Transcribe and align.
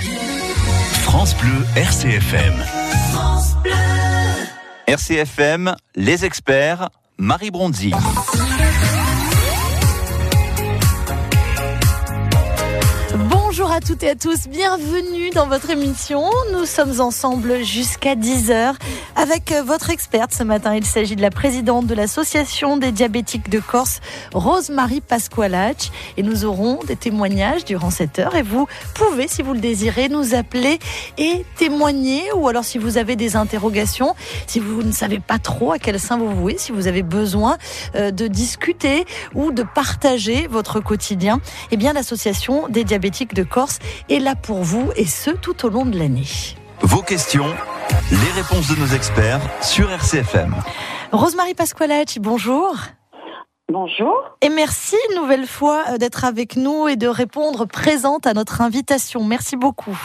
France 0.00 1.34
Bleu 1.36 1.64
RCFM. 1.76 2.54
RCFM, 4.86 5.74
les 5.96 6.24
experts, 6.24 6.90
Marie 7.18 7.50
Bronzi. 7.50 7.92
À 13.78 13.80
toutes 13.80 14.02
et 14.02 14.10
à 14.10 14.16
tous, 14.16 14.48
bienvenue 14.48 15.30
dans 15.30 15.46
votre 15.46 15.70
émission. 15.70 16.24
Nous 16.52 16.64
sommes 16.64 17.00
ensemble 17.00 17.62
jusqu'à 17.62 18.16
10h 18.16 18.74
avec 19.14 19.52
votre 19.64 19.90
experte 19.90 20.34
ce 20.34 20.42
matin. 20.42 20.74
Il 20.74 20.84
s'agit 20.84 21.14
de 21.14 21.22
la 21.22 21.30
présidente 21.30 21.86
de 21.86 21.94
l'association 21.94 22.76
des 22.76 22.90
diabétiques 22.90 23.48
de 23.48 23.60
Corse, 23.60 24.00
Rose-Marie 24.34 25.00
Pasqualach. 25.00 25.92
Et 26.16 26.24
nous 26.24 26.44
aurons 26.44 26.80
des 26.88 26.96
témoignages 26.96 27.64
durant 27.64 27.90
cette 27.90 28.18
heure. 28.18 28.34
Et 28.34 28.42
vous 28.42 28.66
pouvez, 28.94 29.28
si 29.28 29.42
vous 29.42 29.52
le 29.52 29.60
désirez, 29.60 30.08
nous 30.08 30.34
appeler 30.34 30.80
et 31.16 31.44
témoigner. 31.56 32.32
Ou 32.32 32.48
alors 32.48 32.64
si 32.64 32.78
vous 32.78 32.98
avez 32.98 33.14
des 33.14 33.36
interrogations, 33.36 34.16
si 34.48 34.58
vous 34.58 34.82
ne 34.82 34.92
savez 34.92 35.20
pas 35.20 35.38
trop 35.38 35.70
à 35.70 35.78
quel 35.78 36.00
sein 36.00 36.18
vous 36.18 36.34
vouez, 36.34 36.56
si 36.58 36.72
vous 36.72 36.88
avez 36.88 37.04
besoin 37.04 37.58
euh, 37.94 38.10
de 38.10 38.26
discuter 38.26 39.04
ou 39.36 39.52
de 39.52 39.62
partager 39.62 40.48
votre 40.48 40.80
quotidien, 40.80 41.40
eh 41.70 41.76
bien 41.76 41.92
l'association 41.92 42.66
des 42.68 42.82
diabétiques 42.82 43.34
de 43.34 43.44
Corse 43.44 43.67
est 44.08 44.18
là 44.18 44.34
pour 44.34 44.62
vous 44.62 44.90
et 44.96 45.06
ce 45.06 45.30
tout 45.30 45.66
au 45.66 45.68
long 45.68 45.84
de 45.84 45.98
l'année. 45.98 46.26
Vos 46.80 47.02
questions, 47.02 47.54
les 48.10 48.40
réponses 48.40 48.68
de 48.68 48.80
nos 48.80 48.86
experts 48.86 49.40
sur 49.62 49.90
RCFM. 49.90 50.54
Rosemarie 51.12 51.54
Pasqualacci, 51.54 52.20
bonjour. 52.20 52.76
Bonjour. 53.70 54.14
Et 54.40 54.48
merci 54.48 54.96
une 55.10 55.20
nouvelle 55.20 55.46
fois 55.46 55.84
euh, 55.90 55.98
d'être 55.98 56.24
avec 56.24 56.56
nous 56.56 56.88
et 56.88 56.96
de 56.96 57.06
répondre 57.06 57.66
présente 57.66 58.26
à 58.26 58.32
notre 58.32 58.62
invitation. 58.62 59.22
Merci 59.24 59.56
beaucoup. 59.56 59.98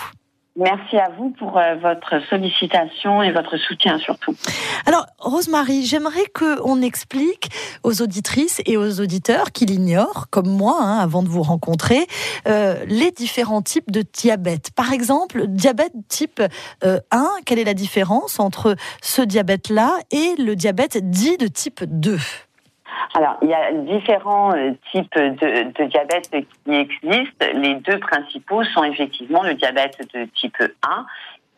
Merci 0.56 0.98
à 0.98 1.10
vous 1.18 1.32
pour 1.32 1.58
euh, 1.58 1.76
votre 1.76 2.24
sollicitation 2.30 3.24
et 3.24 3.32
votre 3.32 3.58
soutien 3.58 3.98
surtout. 3.98 4.36
Alors, 4.86 5.08
Rosemary, 5.18 5.84
j'aimerais 5.84 6.26
qu'on 6.32 6.80
explique 6.84 7.50
aux 7.82 8.04
auditrices 8.04 8.62
et 8.68 8.78
aux 8.78 9.00
auditeurs 9.02 9.52
qui 9.52 9.66
l'ignorent, 9.66 10.28
comme 10.30 10.50
moi, 10.50 10.78
hein, 10.80 11.00
avant 11.00 11.24
de 11.24 11.28
vous 11.28 11.42
rencontrer, 11.42 12.06
euh, 12.48 12.76
les 12.86 13.10
différents 13.10 13.64
types 13.64 13.90
de 13.90 14.04
diabète. 14.14 14.70
Par 14.76 14.94
exemple, 14.94 15.48
diabète 15.48 15.94
type 16.08 16.40
1, 16.84 16.88
euh, 16.88 17.00
quelle 17.46 17.58
est 17.58 17.64
la 17.64 17.74
différence 17.74 18.40
entre 18.40 18.76
ce 19.02 19.24
diabète-là 19.24 19.98
et 20.12 20.36
le 20.38 20.56
diabète 20.56 21.10
dit 21.10 21.38
de 21.38 21.48
type 21.48 21.84
2 21.84 22.20
alors, 23.14 23.38
il 23.42 23.50
y 23.50 23.54
a 23.54 23.72
différents 23.72 24.56
euh, 24.56 24.72
types 24.92 25.16
de, 25.16 25.72
de, 25.72 25.86
diabète 25.86 26.30
qui 26.32 26.74
existent. 26.74 27.46
Les 27.54 27.76
deux 27.76 28.00
principaux 28.00 28.64
sont 28.66 28.84
effectivement 28.84 29.44
le 29.44 29.54
diabète 29.54 29.98
de 30.14 30.26
type 30.36 30.58
1 30.62 31.06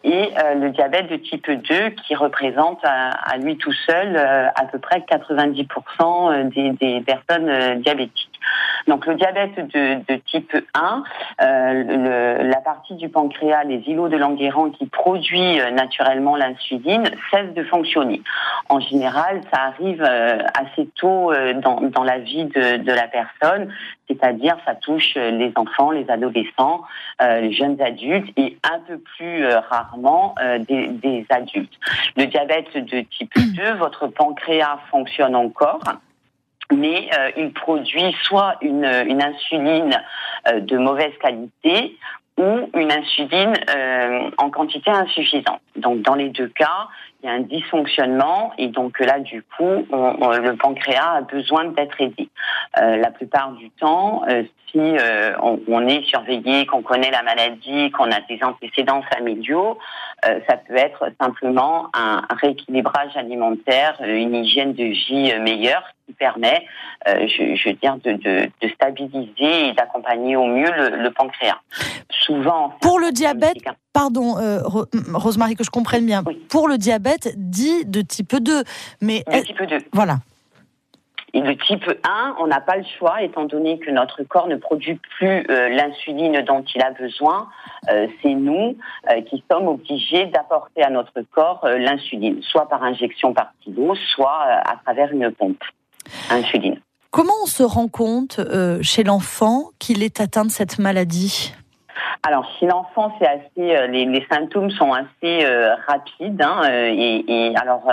et 0.05 0.29
euh, 0.37 0.53
le 0.53 0.69
diabète 0.69 1.09
de 1.09 1.15
type 1.15 1.49
2 1.49 1.89
qui 2.05 2.13
représente 2.15 2.79
à, 2.83 3.37
lui 3.37 3.57
tout 3.57 3.73
seul 3.73 4.15
euh, 4.15 4.47
à 4.55 4.65
peu 4.65 4.77
près 4.77 4.99
90% 4.99 6.49
des, 6.79 7.01
personnes 7.01 7.81
diabétiques. 7.81 8.39
Donc 8.87 9.07
le 9.07 9.15
diabète 9.15 9.55
de, 9.55 10.15
type 10.27 10.55
1, 10.75 11.03
euh, 11.41 11.83
le, 11.83 12.47
la 12.47 12.57
partie 12.57 12.93
du 12.95 13.09
pancréas, 13.09 13.63
les 13.63 13.81
îlots 13.87 14.07
de 14.07 14.17
Langerhans 14.17 14.69
qui 14.69 14.85
produit 14.85 15.57
naturellement 15.73 16.35
l'insuline, 16.35 17.05
cesse 17.31 17.53
de 17.55 17.63
fonctionner. 17.63 18.21
En 18.69 18.79
général, 18.79 19.41
ça 19.51 19.63
arrive 19.63 20.03
assez 20.03 20.87
tôt 20.95 21.33
dans, 21.55 22.03
la 22.03 22.19
vie 22.19 22.45
de, 22.45 22.91
la 22.91 23.07
personne, 23.07 23.73
c'est-à-dire 24.07 24.55
ça 24.65 24.75
touche 24.75 25.15
les 25.15 25.51
enfants, 25.55 25.89
les 25.89 26.07
adolescents, 26.11 26.83
euh, 27.21 27.39
les 27.39 27.53
jeunes 27.53 27.81
adultes 27.81 28.27
et 28.35 28.57
un 28.63 28.79
peu 28.79 28.97
plus 28.97 29.45
euh, 29.45 29.61
rarement 29.95 30.35
euh, 30.41 30.59
des, 30.59 30.87
des, 30.87 31.25
adultes. 31.29 31.73
Le 32.15 32.25
diabète 32.25 32.75
de 32.75 33.01
type 33.01 33.33
2, 33.35 33.73
votre 33.77 34.07
pancréas 34.07 34.79
fonctionne 34.91 35.35
encore 35.35 35.81
mais 36.75 37.09
il 37.37 37.53
produit 37.53 38.15
soit 38.23 38.55
une, 38.59 38.85
une 38.85 39.21
insuline 39.21 40.01
de 40.51 40.77
mauvaise 40.79 41.13
qualité 41.21 41.95
ou 42.39 42.71
une 42.73 42.91
insuline 42.91 43.53
en 44.39 44.49
quantité 44.49 44.89
insuffisante. 44.89 45.61
Donc 45.75 46.01
dans 46.01 46.15
les 46.15 46.29
deux 46.29 46.47
cas, 46.47 46.87
y 47.25 47.29
a 47.29 47.33
un 47.33 47.41
dysfonctionnement 47.41 48.53
et 48.57 48.67
donc 48.67 48.99
là 48.99 49.19
du 49.19 49.43
coup 49.43 49.85
le 49.91 50.55
pancréas 50.55 51.15
a 51.17 51.21
besoin 51.21 51.65
d'être 51.65 51.99
aidé. 51.99 52.29
Euh, 52.81 52.97
la 52.97 53.09
plupart 53.09 53.51
du 53.53 53.69
temps, 53.69 54.23
euh, 54.27 54.43
si 54.69 54.79
euh, 54.79 55.33
on, 55.39 55.87
est 55.87 56.03
surveillé, 56.03 56.65
qu'on 56.65 56.81
connaît 56.81 57.11
la 57.11 57.23
maladie, 57.23 57.89
qu'on 57.91 58.11
a 58.11 58.19
des 58.27 58.43
antécédents 58.43 59.01
familiaux, 59.03 59.77
euh, 59.77 60.14
ça 60.23 60.57
peut 60.57 60.75
être 60.75 61.09
simplement 61.21 61.89
un, 61.93 62.21
rééquilibrage 62.41 63.15
alimentaire, 63.15 63.95
une 64.03 64.33
hygiène 64.33 64.73
de 64.73 64.83
vie 64.83 65.33
meilleure 65.39 65.83
qui 66.05 66.13
permet, 66.13 66.65
je, 67.05 67.55
je, 67.55 67.69
veux 67.69 67.75
dire, 67.75 67.97
de, 68.03 68.13
de, 68.13 68.49
de 68.61 68.69
stabiliser 68.69 69.69
et 69.69 69.73
d'accompagner 69.73 70.35
au 70.35 70.45
mieux 70.45 70.71
le, 70.71 71.03
le 71.03 71.11
pancréas. 71.11 71.59
Souvent. 72.09 72.73
Pour 72.81 72.99
le 72.99 73.11
diabète, 73.11 73.57
pardon, 73.93 74.37
euh, 74.37 74.59
Rosemary, 75.13 75.55
que 75.55 75.63
je 75.63 75.69
comprenne 75.69 76.05
bien, 76.05 76.23
oui. 76.25 76.35
pour 76.49 76.67
le 76.67 76.77
diabète 76.77 77.33
dit 77.37 77.85
de 77.85 78.01
type 78.01 78.35
2. 78.35 78.63
Mais 79.01 79.23
de 79.31 79.39
type 79.39 79.63
2. 79.63 79.77
Voilà. 79.93 80.17
Et 81.35 81.41
le 81.41 81.57
type 81.57 81.83
1, 82.05 82.37
on 82.39 82.47
n'a 82.47 82.61
pas 82.61 82.77
le 82.77 82.85
choix, 82.97 83.21
étant 83.21 83.43
donné 83.43 83.77
que 83.77 83.91
notre 83.91 84.23
corps 84.23 84.47
ne 84.47 84.55
produit 84.55 84.95
plus 85.17 85.45
euh, 85.49 85.67
l'insuline 85.67 86.41
dont 86.43 86.63
il 86.73 86.81
a 86.81 86.91
besoin. 86.91 87.49
Euh, 87.89 88.07
c'est 88.23 88.33
nous 88.33 88.77
euh, 89.09 89.21
qui 89.23 89.43
sommes 89.51 89.67
obligés 89.67 90.27
d'apporter 90.27 90.81
à 90.81 90.89
notre 90.89 91.21
corps 91.33 91.67
l'insuline, 91.77 92.41
soit 92.41 92.69
par 92.69 92.81
injection 92.83 93.33
par 93.33 93.51
kilo, 93.61 93.95
soit 94.15 94.43
à 94.43 94.77
travers 94.85 95.11
une 95.11 95.29
pompe 95.29 95.61
insuline. 96.29 96.79
Comment 97.11 97.33
on 97.43 97.47
se 97.47 97.63
rend 97.63 97.89
compte 97.89 98.39
chez 98.81 99.03
l'enfant 99.03 99.71
qu'il 99.77 100.03
est 100.03 100.21
atteint 100.21 100.45
de 100.45 100.51
cette 100.51 100.79
maladie? 100.79 101.53
Alors, 102.23 102.49
chez 102.59 102.65
l'enfant, 102.65 103.13
c'est 103.19 103.27
assez, 103.27 103.87
les, 103.87 104.05
les, 104.05 104.25
symptômes 104.31 104.71
sont 104.71 104.93
assez 104.93 105.45
euh, 105.45 105.75
rapides. 105.87 106.41
Hein, 106.41 106.61
et, 106.69 107.23
et, 107.27 107.55
alors, 107.55 107.83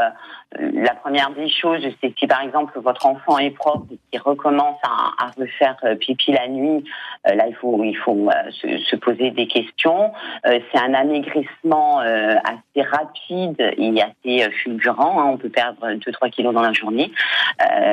la 0.58 0.94
première 0.94 1.30
des 1.30 1.48
choses, 1.48 1.82
c'est 2.00 2.12
si 2.18 2.26
par 2.26 2.42
exemple 2.42 2.78
votre 2.80 3.06
enfant 3.06 3.38
est 3.38 3.50
propre 3.50 3.86
et 3.92 3.98
qu'il 4.10 4.20
recommence 4.20 4.78
à, 4.82 5.30
refaire 5.38 5.76
pipi 5.98 6.32
la 6.32 6.48
nuit, 6.48 6.84
euh, 7.26 7.34
là 7.34 7.46
il 7.48 7.54
faut 7.54 7.82
il 7.84 7.96
faut 7.96 8.28
euh, 8.28 8.50
se, 8.50 8.78
se, 8.78 8.96
poser 8.96 9.30
des 9.30 9.46
questions. 9.46 10.12
Euh, 10.46 10.60
c'est 10.70 10.78
un 10.78 10.94
amaigrissement 10.94 12.00
assez 12.00 12.82
rapide 12.82 13.56
et 13.76 14.02
assez 14.02 14.50
fulgurant. 14.62 15.20
Hein, 15.20 15.30
on 15.32 15.36
peut 15.36 15.48
perdre 15.48 15.86
2-3 15.86 16.30
kilos 16.30 16.54
dans 16.54 16.62
la 16.62 16.72
journée. 16.72 17.10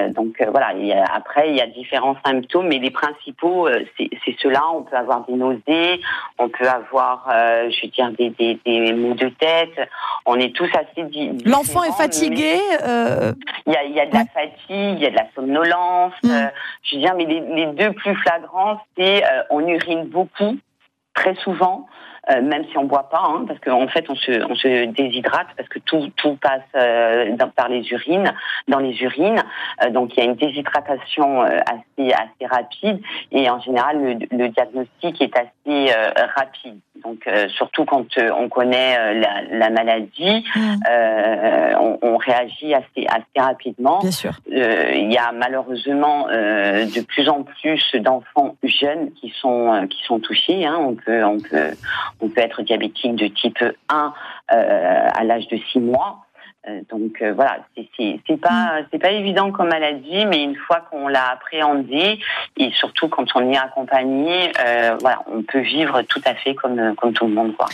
donc 0.09 0.41
voilà. 0.51 0.73
Après 1.13 1.49
il 1.49 1.55
y 1.55 1.61
a 1.61 1.67
différents 1.67 2.15
symptômes, 2.25 2.67
mais 2.67 2.79
les 2.79 2.91
principaux 2.91 3.69
c'est 3.97 4.35
ceux-là. 4.39 4.63
On 4.73 4.83
peut 4.83 4.97
avoir 4.97 5.25
des 5.25 5.33
nausées, 5.33 6.01
on 6.37 6.49
peut 6.49 6.67
avoir, 6.67 7.25
je 7.29 7.81
veux 7.81 7.91
dire, 7.91 8.11
des, 8.11 8.29
des 8.65 8.93
maux 8.93 9.13
de 9.13 9.29
tête. 9.29 9.89
On 10.25 10.35
est 10.35 10.55
tous 10.55 10.69
assez. 10.73 11.07
L'enfant 11.45 11.83
est 11.83 11.97
fatigué. 11.97 12.48
Euh... 12.83 13.33
Il, 13.65 13.73
y 13.73 13.75
a, 13.75 13.83
il, 13.83 13.95
y 13.95 13.99
a, 13.99 14.05
de 14.05 14.13
la 14.13 14.25
fatigue, 14.25 14.97
il 14.97 14.99
y 14.99 15.05
a 15.05 15.11
de 15.11 15.15
la 15.15 15.27
somnolence. 15.35 16.13
Mmh. 16.23 16.29
Euh, 16.29 16.47
je 16.83 16.95
veux 16.95 17.01
dire, 17.01 17.15
mais 17.15 17.25
les, 17.25 17.41
les 17.41 17.65
deux 17.67 17.93
plus 17.93 18.15
flagrants, 18.15 18.79
c'est 18.97 19.23
euh, 19.23 19.43
on 19.49 19.67
urine 19.67 20.05
beaucoup, 20.05 20.57
très 21.13 21.35
souvent. 21.35 21.87
Euh, 22.31 22.41
même 22.41 22.65
si 22.69 22.77
on 22.77 22.83
boit 22.83 23.09
pas, 23.09 23.23
hein, 23.23 23.45
parce 23.47 23.59
qu'en 23.59 23.81
en 23.81 23.87
fait 23.87 24.07
on 24.09 24.15
se, 24.15 24.43
on 24.51 24.53
se 24.53 24.85
déshydrate 24.85 25.47
parce 25.57 25.67
que 25.69 25.79
tout, 25.79 26.11
tout 26.17 26.35
passe 26.35 26.61
dans, 26.73 27.49
par 27.49 27.69
les 27.69 27.81
urines, 27.91 28.31
dans 28.67 28.77
les 28.77 29.01
urines. 29.01 29.41
Donc 29.91 30.15
il 30.15 30.19
y 30.19 30.21
a 30.21 30.25
une 30.25 30.35
déshydratation 30.35 31.41
assez, 31.41 32.13
assez 32.13 32.45
rapide 32.45 33.01
et 33.31 33.49
en 33.49 33.59
général 33.61 34.03
le, 34.03 34.37
le 34.37 34.49
diagnostic 34.49 35.19
est 35.21 35.33
assez 35.37 35.91
rapide. 36.35 36.79
Donc 37.03 37.29
surtout 37.49 37.85
quand 37.85 38.05
on 38.17 38.49
connaît 38.49 39.15
la, 39.15 39.41
la 39.49 39.69
maladie, 39.69 40.43
mmh. 40.55 40.75
on, 41.79 41.97
on, 42.01 42.17
réagit 42.17 42.73
assez, 42.73 43.05
assez 43.07 43.39
rapidement. 43.39 43.99
Bien 43.99 44.11
sûr. 44.11 44.33
il 44.47 45.11
y 45.11 45.17
a 45.17 45.31
malheureusement 45.31 46.27
de 46.27 47.01
plus 47.05 47.29
en 47.29 47.43
plus 47.43 47.95
d'enfants 47.95 48.55
jeunes 48.63 49.11
qui 49.19 49.33
sont, 49.39 49.87
qui 49.89 50.03
sont 50.03 50.19
touchés. 50.19 50.65
Hein. 50.65 50.77
On 50.79 50.95
peut, 50.95 51.23
on 51.23 51.39
peut 51.39 51.71
on 52.21 52.29
peut 52.29 52.41
être 52.41 52.61
diabétique 52.61 53.15
de 53.15 53.27
type 53.27 53.63
1 53.89 54.13
euh, 54.51 55.07
à 55.13 55.23
l'âge 55.23 55.47
de 55.47 55.57
6 55.71 55.79
mois. 55.79 56.25
Euh, 56.69 56.81
donc 56.89 57.21
euh, 57.21 57.33
voilà, 57.33 57.59
c'est 57.75 58.37
pas 58.37 58.81
c'est 58.91 58.99
pas 58.99 59.11
évident 59.11 59.51
comme 59.51 59.69
maladie, 59.69 60.25
mais 60.25 60.43
une 60.43 60.55
fois 60.55 60.81
qu'on 60.89 61.07
l'a 61.07 61.31
appréhendé 61.31 62.19
et 62.57 62.71
surtout 62.71 63.07
quand 63.07 63.25
on 63.35 63.51
est 63.51 63.57
accompagné, 63.57 64.51
euh, 64.65 64.97
voilà, 65.01 65.21
on 65.31 65.43
peut 65.43 65.61
vivre 65.61 66.01
tout 66.03 66.21
à 66.25 66.35
fait 66.35 66.55
comme 66.55 66.95
comme 66.95 67.13
tout 67.13 67.27
le 67.27 67.33
monde 67.33 67.55
quoi. 67.55 67.67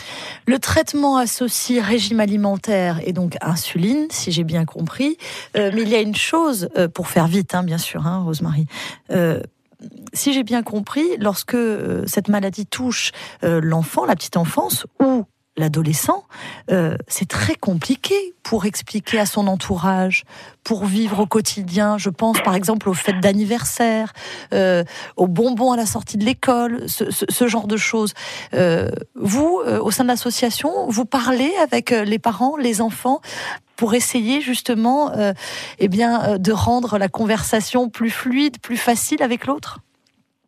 Le 0.46 0.58
traitement 0.58 1.16
associé 1.16 1.80
régime 1.80 2.20
alimentaire 2.20 3.00
et 3.04 3.12
donc 3.12 3.36
insuline, 3.40 4.06
si 4.10 4.32
j'ai 4.32 4.44
bien 4.44 4.64
compris, 4.64 5.16
euh, 5.56 5.70
mais 5.74 5.82
il 5.82 5.88
y 5.88 5.96
a 5.96 6.00
une 6.00 6.16
chose 6.16 6.68
pour 6.94 7.08
faire 7.08 7.26
vite, 7.26 7.54
hein, 7.54 7.62
bien 7.62 7.78
sûr, 7.78 8.06
hein, 8.06 8.22
Rosemary 8.24 8.66
si 10.14 10.32
j'ai 10.32 10.42
bien 10.42 10.62
compris, 10.62 11.04
lorsque 11.18 11.56
cette 12.06 12.28
maladie 12.28 12.64
touche 12.64 13.12
l'enfant, 13.42 14.06
la 14.06 14.14
petite 14.14 14.38
enfance, 14.38 14.86
ou 15.02 15.26
l'adolescent, 15.56 16.24
euh, 16.70 16.96
c'est 17.08 17.28
très 17.28 17.54
compliqué 17.54 18.34
pour 18.42 18.66
expliquer 18.66 19.18
à 19.18 19.26
son 19.26 19.46
entourage, 19.46 20.24
pour 20.64 20.84
vivre 20.84 21.20
au 21.20 21.26
quotidien. 21.26 21.98
Je 21.98 22.10
pense 22.10 22.40
par 22.40 22.54
exemple 22.54 22.88
aux 22.88 22.94
fêtes 22.94 23.20
d'anniversaire, 23.20 24.12
euh, 24.52 24.84
aux 25.16 25.26
bonbons 25.26 25.72
à 25.72 25.76
la 25.76 25.86
sortie 25.86 26.18
de 26.18 26.24
l'école, 26.24 26.84
ce, 26.88 27.48
genre 27.48 27.66
de 27.66 27.76
choses. 27.76 28.12
Euh, 28.54 28.90
vous, 29.14 29.60
au 29.80 29.90
sein 29.90 30.04
de 30.04 30.08
l'association, 30.08 30.88
vous 30.88 31.04
parlez 31.04 31.52
avec 31.62 31.90
les 31.90 32.18
parents, 32.18 32.56
les 32.56 32.80
enfants, 32.80 33.20
pour 33.76 33.94
essayer 33.94 34.40
justement, 34.40 35.12
eh 35.78 35.88
bien, 35.88 36.38
de 36.38 36.52
rendre 36.52 36.98
la 36.98 37.08
conversation 37.08 37.88
plus 37.88 38.10
fluide, 38.10 38.58
plus 38.60 38.78
facile 38.78 39.22
avec 39.22 39.46
l'autre? 39.46 39.80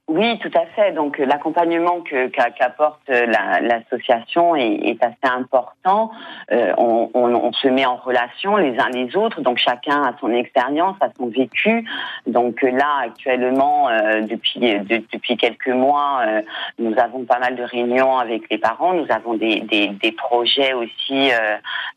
Oui, 0.09 0.39
tout 0.39 0.51
à 0.55 0.65
fait. 0.75 0.93
Donc 0.93 1.19
l'accompagnement 1.19 2.01
que 2.01 2.29
qu'apporte 2.29 3.09
l'association 3.09 4.57
est, 4.57 4.97
assez 5.03 5.35
important. 5.35 6.11
Euh, 6.51 6.73
on, 6.79 7.53
se 7.53 7.69
met 7.69 7.85
en 7.85 7.97
relation 7.97 8.57
les 8.57 8.79
uns 8.79 8.89
les 8.89 9.17
autres, 9.17 9.43
donc 9.43 9.59
chacun 9.59 10.03
a 10.03 10.15
son 10.19 10.33
expérience, 10.33 10.97
a 11.01 11.09
son 11.19 11.27
vécu. 11.27 11.85
Donc 12.27 12.63
là, 12.63 13.01
actuellement, 13.05 13.89
euh, 13.91 14.23
depuis 14.23 14.61
depuis 14.61 15.37
quelques 15.37 15.69
mois, 15.69 16.23
euh, 16.27 16.43
nous 16.79 16.99
avons 16.99 17.25
pas 17.25 17.39
mal 17.39 17.57
de 17.57 17.63
réunions 17.63 18.17
avec 18.17 18.49
les 18.51 18.59
parents. 18.59 18.95
Nous 18.95 19.07
avons 19.11 19.35
des, 19.35 19.61
des, 19.61 19.89
des 19.89 20.13
projets 20.13 20.73
aussi 20.73 21.31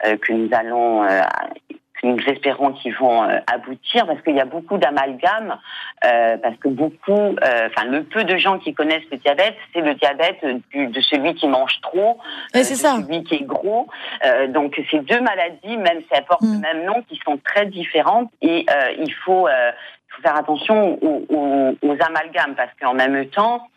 que 0.04 0.34
nous 0.34 0.50
allons 0.52 1.06
nous 2.04 2.18
espérons 2.28 2.74
qu'ils 2.74 2.96
vont 2.96 3.24
euh, 3.24 3.40
aboutir 3.48 4.06
parce 4.08 4.22
qu'il 4.22 4.36
y 4.36 4.40
a 4.40 4.46
beaucoup 4.46 4.78
d'amalgames, 4.78 5.58
euh, 6.06 6.38
parce 6.38 6.56
que 6.58 6.68
beaucoup, 6.68 7.12
euh, 7.12 7.68
enfin 7.68 7.86
le 7.86 8.04
peu 8.04 8.24
de 8.24 8.38
gens 8.38 8.60
qui 8.60 8.74
connaissent 8.74 9.10
le 9.12 9.18
diabète, 9.18 9.56
c'est 9.74 9.82
le 9.82 9.94
diabète 9.96 10.44
de 10.44 11.02
celui 11.02 11.36
qui 11.36 11.48
mange 11.48 11.80
trop, 11.82 12.20
de 12.54 12.64
celui 12.64 13.24
qui 13.24 13.36
est 13.36 13.44
gros. 13.44 13.88
donc 14.50 14.82
ces 14.90 15.00
deux 15.00 15.22
maladies, 15.22 15.78
même 15.78 16.02
si 16.02 16.08
elles 16.12 16.26
portent 16.26 16.42
le 16.42 16.58
mm. 16.58 16.62
même 16.62 16.86
nom, 16.86 17.02
qui 17.08 17.20
sont 17.24 17.38
très 17.44 17.66
différentes 17.66 18.32
et 18.42 18.66
il 18.98 19.14
faut, 19.26 19.48
faire 20.22 20.36
attention 20.36 21.00
aux, 21.02 21.76
aux 21.82 21.98
amalgames 22.02 22.54
parce 22.56 22.72
qu'en 22.80 22.94
même 22.94 23.26
temps, 23.28 23.68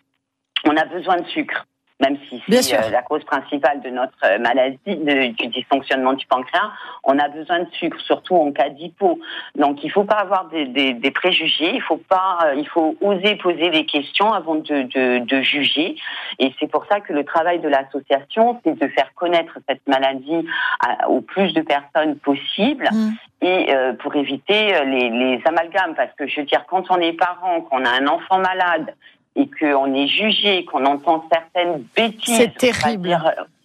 on 0.66 0.76
a 0.76 0.84
besoin 0.84 1.16
de 1.20 1.26
sucre 1.26 1.64
même 2.04 2.18
si 2.28 2.42
c'est 2.48 2.74
euh, 2.74 2.90
la 2.90 3.02
cause 3.02 3.24
principale 3.24 3.80
de 3.80 3.90
notre 3.90 4.14
euh, 4.24 4.38
maladie, 4.38 4.78
du 4.86 5.46
dysfonctionnement 5.48 6.12
du 6.12 6.26
pancréas, 6.26 6.70
on 7.04 7.18
a 7.18 7.28
besoin 7.28 7.60
de 7.60 7.68
sucre, 7.72 7.98
surtout 8.00 8.36
en 8.36 8.52
cas 8.52 8.68
d'hypo. 8.68 9.18
Donc 9.56 9.82
il 9.82 9.86
ne 9.86 9.92
faut 9.92 10.04
pas 10.04 10.16
avoir 10.16 10.46
des, 10.46 10.66
des, 10.66 11.10
préjugés, 11.10 11.72
il 11.74 11.82
faut 11.82 11.96
pas, 12.08 12.38
euh, 12.44 12.54
il 12.56 12.68
faut 12.68 12.96
oser 13.00 13.36
poser 13.36 13.70
des 13.70 13.86
questions 13.86 14.32
avant 14.32 14.56
de, 14.56 14.82
de, 14.82 15.24
de 15.24 15.42
juger. 15.42 15.96
Et 16.38 16.52
c'est 16.58 16.70
pour 16.70 16.84
ça 16.86 17.00
que 17.00 17.12
le 17.12 17.24
travail 17.24 17.60
de 17.60 17.68
l'association, 17.68 18.60
c'est 18.64 18.78
de 18.78 18.88
faire 18.88 19.12
connaître 19.14 19.58
cette 19.68 19.86
maladie 19.86 20.46
au 21.08 21.20
plus 21.20 21.52
de 21.52 21.62
personnes 21.62 22.16
possible. 22.16 22.88
Mm. 22.92 23.10
Et 23.42 23.74
pour 23.98 24.16
éviter 24.16 24.72
les, 24.86 25.10
les 25.10 25.42
amalgames, 25.44 25.94
parce 25.94 26.12
que 26.16 26.26
je 26.26 26.40
veux 26.40 26.46
dire, 26.46 26.64
quand 26.66 26.90
on 26.90 26.96
est 26.96 27.12
parent, 27.12 27.60
qu'on 27.60 27.84
a 27.84 27.90
un 27.90 28.06
enfant 28.06 28.38
malade, 28.38 28.94
et 29.36 29.48
qu'on 29.48 29.94
est 29.94 30.06
jugé, 30.06 30.64
qu'on 30.64 30.84
entend 30.86 31.24
certaines 31.30 31.84
bêtises. 31.96 32.36
C'est 32.36 32.54
terrible. 32.54 33.18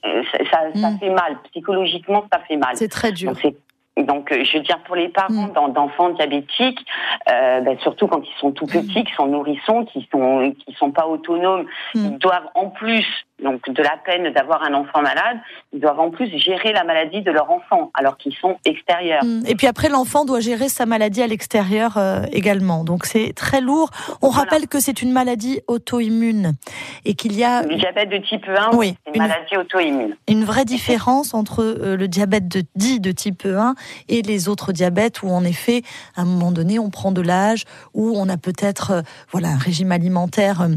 Euh, 0.05 0.23
ça, 0.51 0.59
ça, 0.73 0.89
mm. 0.89 0.99
fait 0.99 1.09
mal. 1.09 1.37
Psychologiquement, 1.51 2.25
ça 2.31 2.39
fait 2.47 2.57
mal. 2.57 2.75
C'est 2.75 2.87
très 2.87 3.11
dur. 3.11 3.33
Donc, 3.97 4.31
euh, 4.31 4.43
je 4.43 4.57
veux 4.57 4.63
dire, 4.63 4.79
pour 4.85 4.95
les 4.95 5.09
parents 5.09 5.47
mm. 5.47 5.73
d'enfants 5.73 6.09
diabétiques, 6.11 6.79
euh, 7.29 7.61
ben, 7.61 7.77
surtout 7.79 8.07
quand 8.07 8.21
ils 8.23 8.39
sont 8.39 8.51
tout 8.51 8.65
mm. 8.65 8.69
petits, 8.69 9.03
qui 9.03 9.13
sont 9.13 9.27
nourrissons, 9.27 9.85
qui 9.85 10.07
sont 10.11 10.53
qui 10.65 10.73
sont 10.75 10.91
pas 10.91 11.05
autonomes, 11.05 11.65
ils 11.93 12.17
doivent 12.17 12.49
en 12.55 12.69
plus 12.69 13.05
donc 13.43 13.69
de 13.69 13.83
la 13.83 13.97
peine 14.05 14.31
d'avoir 14.33 14.63
un 14.63 14.73
enfant 14.73 15.01
malade, 15.01 15.37
ils 15.73 15.79
doivent 15.79 15.99
en 15.99 16.09
plus 16.09 16.29
gérer 16.37 16.73
la 16.73 16.83
maladie 16.83 17.21
de 17.21 17.31
leur 17.31 17.51
enfant 17.51 17.91
alors 17.93 18.17
qu'ils 18.17 18.35
sont 18.35 18.57
extérieurs. 18.65 19.23
Mmh. 19.23 19.43
Et 19.47 19.55
puis 19.55 19.67
après, 19.67 19.89
l'enfant 19.89 20.25
doit 20.25 20.39
gérer 20.39 20.69
sa 20.69 20.85
maladie 20.85 21.21
à 21.21 21.27
l'extérieur 21.27 21.97
euh, 21.97 22.23
également. 22.31 22.83
Donc 22.83 23.05
c'est 23.05 23.33
très 23.33 23.61
lourd. 23.61 23.89
On 24.21 24.29
rappelle 24.29 24.67
que 24.67 24.79
c'est 24.79 25.01
une 25.01 25.11
maladie 25.11 25.61
auto-immune 25.67 26.53
et 27.05 27.13
qu'il 27.13 27.33
y 27.35 27.43
a... 27.43 27.63
Le 27.63 27.75
diabète 27.75 28.09
de 28.09 28.17
type 28.17 28.45
1, 28.47 28.75
oui, 28.75 28.95
c'est 29.05 29.15
une, 29.15 29.21
maladie 29.21 29.57
auto-immune. 29.57 30.15
Une 30.27 30.43
vraie 30.43 30.65
différence 30.65 31.33
entre 31.33 31.63
euh, 31.63 31.95
le 31.95 32.07
diabète 32.07 32.47
de, 32.47 32.63
dit 32.75 32.99
de 32.99 33.11
type 33.11 33.45
1 33.45 33.75
et 34.07 34.21
les 34.21 34.49
autres 34.49 34.71
diabètes 34.71 35.23
où 35.23 35.29
en 35.29 35.43
effet, 35.43 35.81
à 36.15 36.21
un 36.21 36.25
moment 36.25 36.51
donné, 36.51 36.79
on 36.79 36.89
prend 36.89 37.11
de 37.11 37.21
l'âge, 37.21 37.65
où 37.93 38.13
on 38.15 38.27
a 38.29 38.37
peut-être 38.37 38.91
euh, 38.91 39.01
voilà, 39.31 39.49
un 39.49 39.57
régime 39.57 39.91
alimentaire 39.91 40.67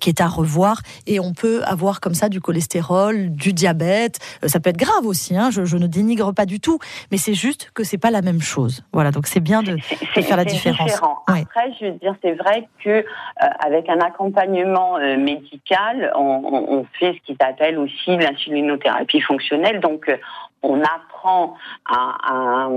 qui 0.00 0.08
est 0.08 0.20
à 0.20 0.26
revoir 0.26 0.80
et 1.06 1.20
on 1.20 1.32
peut 1.32 1.62
avoir 1.64 2.00
comme 2.00 2.14
ça 2.14 2.28
du 2.28 2.40
cholestérol, 2.40 3.30
du 3.30 3.52
diabète. 3.52 4.18
Euh, 4.42 4.48
ça 4.48 4.60
peut 4.60 4.70
être 4.70 4.78
grave 4.78 5.04
aussi. 5.04 5.36
Hein, 5.36 5.50
je, 5.50 5.64
je, 5.64 5.76
ne 5.76 5.86
dénigre 5.86 6.32
pas 6.32 6.46
du 6.46 6.60
tout, 6.60 6.78
mais 7.10 7.18
c'est 7.18 7.34
juste 7.34 7.70
que 7.74 7.84
c'est 7.84 7.98
pas 7.98 8.10
la 8.10 8.22
même 8.22 8.40
chose. 8.40 8.84
Voilà, 8.92 9.10
donc 9.10 9.26
c'est 9.26 9.40
bien 9.40 9.62
de, 9.62 9.72
de, 9.72 10.22
faire 10.22 10.36
la 10.36 10.44
différence. 10.44 11.00
Après, 11.26 11.72
je 11.80 11.86
veux 11.86 11.92
dire, 11.92 12.14
c'est 12.22 12.34
vrai 12.34 12.68
que 12.82 12.90
euh, 12.90 13.02
avec 13.64 13.88
un 13.88 13.98
accompagnement 13.98 14.98
médical, 15.18 16.12
on, 16.16 16.66
on, 16.68 16.86
fait 16.98 17.14
ce 17.14 17.26
qui 17.26 17.36
s'appelle 17.40 17.78
aussi 17.78 18.16
l'insulinothérapie 18.16 19.20
fonctionnelle. 19.20 19.80
Donc, 19.80 20.08
on 20.64 20.80
apprend 20.80 21.54
à, 21.88 22.68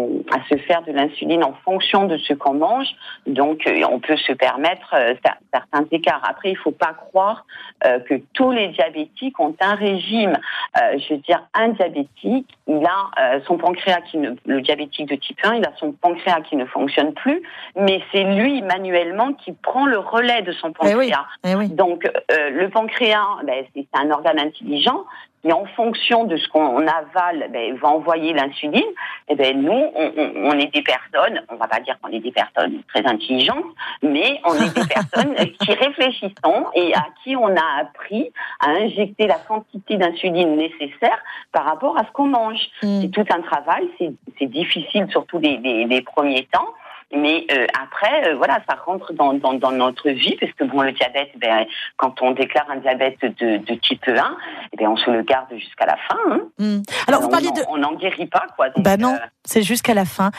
se 0.49 0.57
faire 0.57 0.81
de 0.83 0.91
l'insuline 0.91 1.43
en 1.43 1.53
fonction 1.65 2.05
de 2.05 2.17
ce 2.17 2.33
qu'on 2.33 2.53
mange. 2.53 2.87
Donc, 3.25 3.65
euh, 3.67 3.81
on 3.89 3.99
peut 3.99 4.15
se 4.17 4.31
permettre 4.33 4.93
euh, 4.93 5.13
certains 5.51 5.85
écarts. 5.91 6.21
Après, 6.27 6.49
il 6.49 6.53
ne 6.53 6.59
faut 6.59 6.71
pas 6.71 6.93
croire 6.93 7.45
euh, 7.85 7.99
que 7.99 8.15
tous 8.33 8.51
les 8.51 8.69
diabétiques 8.69 9.39
ont 9.39 9.55
un 9.59 9.75
régime. 9.75 10.37
je 10.75 11.13
veux 11.13 11.19
dire, 11.19 11.43
un 11.53 11.69
diabétique, 11.69 12.47
il 12.67 12.85
a 12.85 13.39
son 13.45 13.57
pancréas 13.57 14.01
qui 14.01 14.17
ne, 14.17 14.31
le 14.45 14.61
diabétique 14.61 15.09
de 15.09 15.15
type 15.15 15.39
1, 15.43 15.55
il 15.55 15.65
a 15.65 15.71
son 15.77 15.91
pancréas 15.91 16.41
qui 16.41 16.55
ne 16.55 16.65
fonctionne 16.65 17.13
plus, 17.13 17.41
mais 17.75 18.01
c'est 18.11 18.23
lui 18.23 18.61
manuellement 18.61 19.33
qui 19.33 19.53
prend 19.53 19.85
le 19.85 19.97
relais 19.97 20.41
de 20.43 20.51
son 20.51 20.69
eh 20.69 20.73
pancréas. 20.73 21.25
Eh 21.43 21.67
Donc, 21.69 22.09
le 22.29 22.67
pancréas, 22.69 23.37
ben, 23.45 23.65
c'est 23.73 23.87
un 23.93 24.11
organe 24.11 24.39
intelligent 24.39 25.05
et 25.47 25.53
en 25.53 25.65
fonction 25.77 26.25
de 26.25 26.35
ce 26.35 26.47
qu'on 26.49 26.85
avale, 26.85 27.49
ben, 27.51 27.75
va 27.77 27.89
envoyer 27.89 28.33
l'insuline. 28.33 28.81
Et 29.29 29.33
eh 29.33 29.35
ben 29.35 29.61
nous, 29.61 29.71
on, 29.71 30.11
on, 30.35 30.51
est 30.51 30.73
des 30.73 30.81
personnes, 30.81 31.41
on 31.49 31.55
va 31.55 31.67
pas 31.67 31.79
dire 31.79 31.97
qu'on 32.01 32.11
est 32.11 32.19
des 32.19 32.31
personnes 32.31 32.81
très 32.93 33.05
intelligentes, 33.05 33.65
mais 34.01 34.41
on 34.43 34.53
est 34.55 34.73
des 34.75 34.87
personnes 34.93 35.35
qui 35.35 35.73
réfléchissons 35.73 36.65
et 36.75 36.93
à 36.93 37.05
qui 37.23 37.35
on 37.37 37.55
a 37.55 37.81
appris 37.81 38.31
à 38.59 38.71
injecter 38.71 39.27
la 39.27 39.35
quantité 39.35 39.95
d'insuline 39.95 40.57
nécessaire 40.57 41.19
par 41.53 41.63
rapport 41.63 41.97
à 41.97 42.05
ce 42.05 42.11
qu'on 42.11 42.27
mange. 42.27 42.67
Mm. 42.83 43.01
C'est 43.01 43.11
tout 43.11 43.25
un 43.33 43.41
travail, 43.41 43.87
c'est 43.97 44.45
difficile 44.47 45.07
surtout 45.09 45.39
les, 45.39 45.57
les, 45.57 45.85
les 45.85 46.01
premiers 46.01 46.47
temps. 46.51 46.73
Mais 47.15 47.45
euh, 47.51 47.65
après, 47.81 48.27
euh, 48.27 48.35
voilà, 48.35 48.59
ça 48.67 48.75
rentre 48.85 49.13
dans, 49.13 49.33
dans, 49.33 49.53
dans, 49.53 49.71
notre 49.71 50.09
vie, 50.09 50.35
parce 50.41 50.51
que 50.51 50.65
bon, 50.65 50.81
le 50.81 50.91
diabète, 50.91 51.29
ben, 51.37 51.65
quand 51.95 52.21
on 52.21 52.31
déclare 52.31 52.65
un 52.69 52.77
diabète 52.77 53.21
de, 53.21 53.57
de 53.57 53.75
type 53.75 54.09
1, 54.09 54.37
eh 54.73 54.77
bien, 54.77 54.89
on 54.89 54.97
se 54.97 55.09
le 55.09 55.21
garde 55.21 55.47
jusqu'à 55.55 55.85
la 55.85 55.95
fin. 55.95 56.17
Hein. 56.29 56.41
Hmm. 56.59 56.81
Alors, 57.07 57.21
vous 57.21 57.29
parliez 57.29 57.51
de... 57.51 57.61
On 57.69 57.77
n'en 57.77 57.93
guérit 57.93 58.25
pas, 58.25 58.45
quoi. 58.57 58.67
bah 58.75 58.97
non, 58.97 59.13
euh, 59.13 59.25
c'est 59.45 59.61
jusqu'à 59.61 59.93
la 59.93 60.03
fin. 60.03 60.31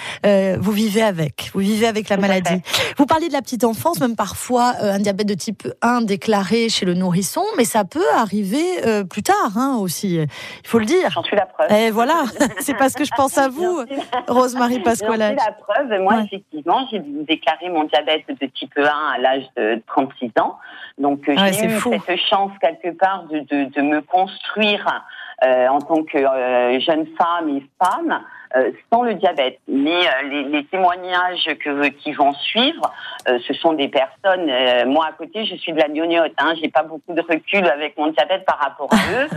Vous 0.58 0.72
vivez 0.72 1.02
avec, 1.02 1.50
vous 1.54 1.60
vivez 1.60 1.86
avec 1.86 2.10
la 2.10 2.18
maladie. 2.18 2.60
Vous 2.98 3.06
parliez 3.06 3.28
de 3.28 3.32
la 3.32 3.40
petite 3.40 3.64
enfance, 3.64 4.00
même 4.00 4.16
parfois 4.16 4.74
un 4.80 4.98
diabète 4.98 5.26
de 5.26 5.34
type 5.34 5.66
1 5.80 6.02
déclaré 6.02 6.68
chez 6.68 6.84
le 6.84 6.94
nourrisson, 6.94 7.42
mais 7.56 7.64
ça 7.64 7.84
peut 7.84 8.04
arriver 8.14 8.64
plus 9.08 9.22
tard 9.22 9.56
hein, 9.56 9.78
aussi, 9.80 10.16
il 10.16 10.68
faut 10.68 10.78
le 10.78 10.84
dire. 10.84 11.10
J'en 11.10 11.22
suis 11.22 11.36
la 11.36 11.46
preuve. 11.46 11.72
Et 11.72 11.90
voilà, 11.90 12.24
c'est 12.60 12.74
parce 12.74 12.94
que 12.94 13.04
je 13.04 13.10
pense 13.16 13.38
à 13.38 13.48
vous, 13.48 13.84
Rosemarie 14.26 14.80
Pasquale. 14.80 15.20
J'en 15.20 15.26
suis 15.28 15.36
la 15.36 15.52
preuve, 15.52 16.02
moi, 16.02 16.22
effectivement 16.24 16.57
j'ai 16.90 17.00
déclaré 17.00 17.68
mon 17.68 17.84
diabète 17.84 18.24
de 18.28 18.46
type 18.46 18.72
1 18.76 18.82
à 18.82 19.18
l'âge 19.18 19.44
de 19.56 19.82
36 19.86 20.32
ans. 20.40 20.58
Donc, 20.98 21.28
euh, 21.28 21.34
j'ai 21.36 21.66
eu 21.66 21.78
cette 21.78 22.20
chance 22.20 22.52
quelque 22.60 22.96
part 22.96 23.24
de, 23.24 23.40
de, 23.40 23.64
de 23.64 23.82
me 23.82 24.00
construire 24.00 25.04
euh, 25.44 25.68
en 25.68 25.80
tant 25.80 26.02
que 26.02 26.18
euh, 26.18 26.80
jeune 26.80 27.06
femme 27.16 27.48
et 27.48 27.62
femme 27.80 28.24
euh, 28.56 28.72
sans 28.92 29.04
le 29.04 29.14
diabète. 29.14 29.60
Mais 29.68 30.00
les, 30.24 30.42
les, 30.42 30.64
témoignages 30.64 31.48
que, 31.60 31.86
qui 31.90 32.10
vont 32.12 32.32
suivre, 32.32 32.92
ce 33.26 33.54
sont 33.54 33.72
des 33.72 33.88
personnes. 33.88 34.50
moi, 34.86 35.06
à 35.08 35.12
côté, 35.12 35.44
je 35.44 35.56
suis 35.56 35.72
de 35.72 35.78
la 35.78 35.88
gnognotte. 35.88 36.32
Hein, 36.38 36.54
J'ai 36.60 36.68
pas 36.68 36.82
beaucoup 36.82 37.12
de 37.12 37.20
recul 37.20 37.66
avec 37.66 37.96
mon 37.98 38.08
diabète 38.08 38.44
par 38.44 38.58
rapport 38.58 38.88
à 38.92 39.22
eux. 39.22 39.28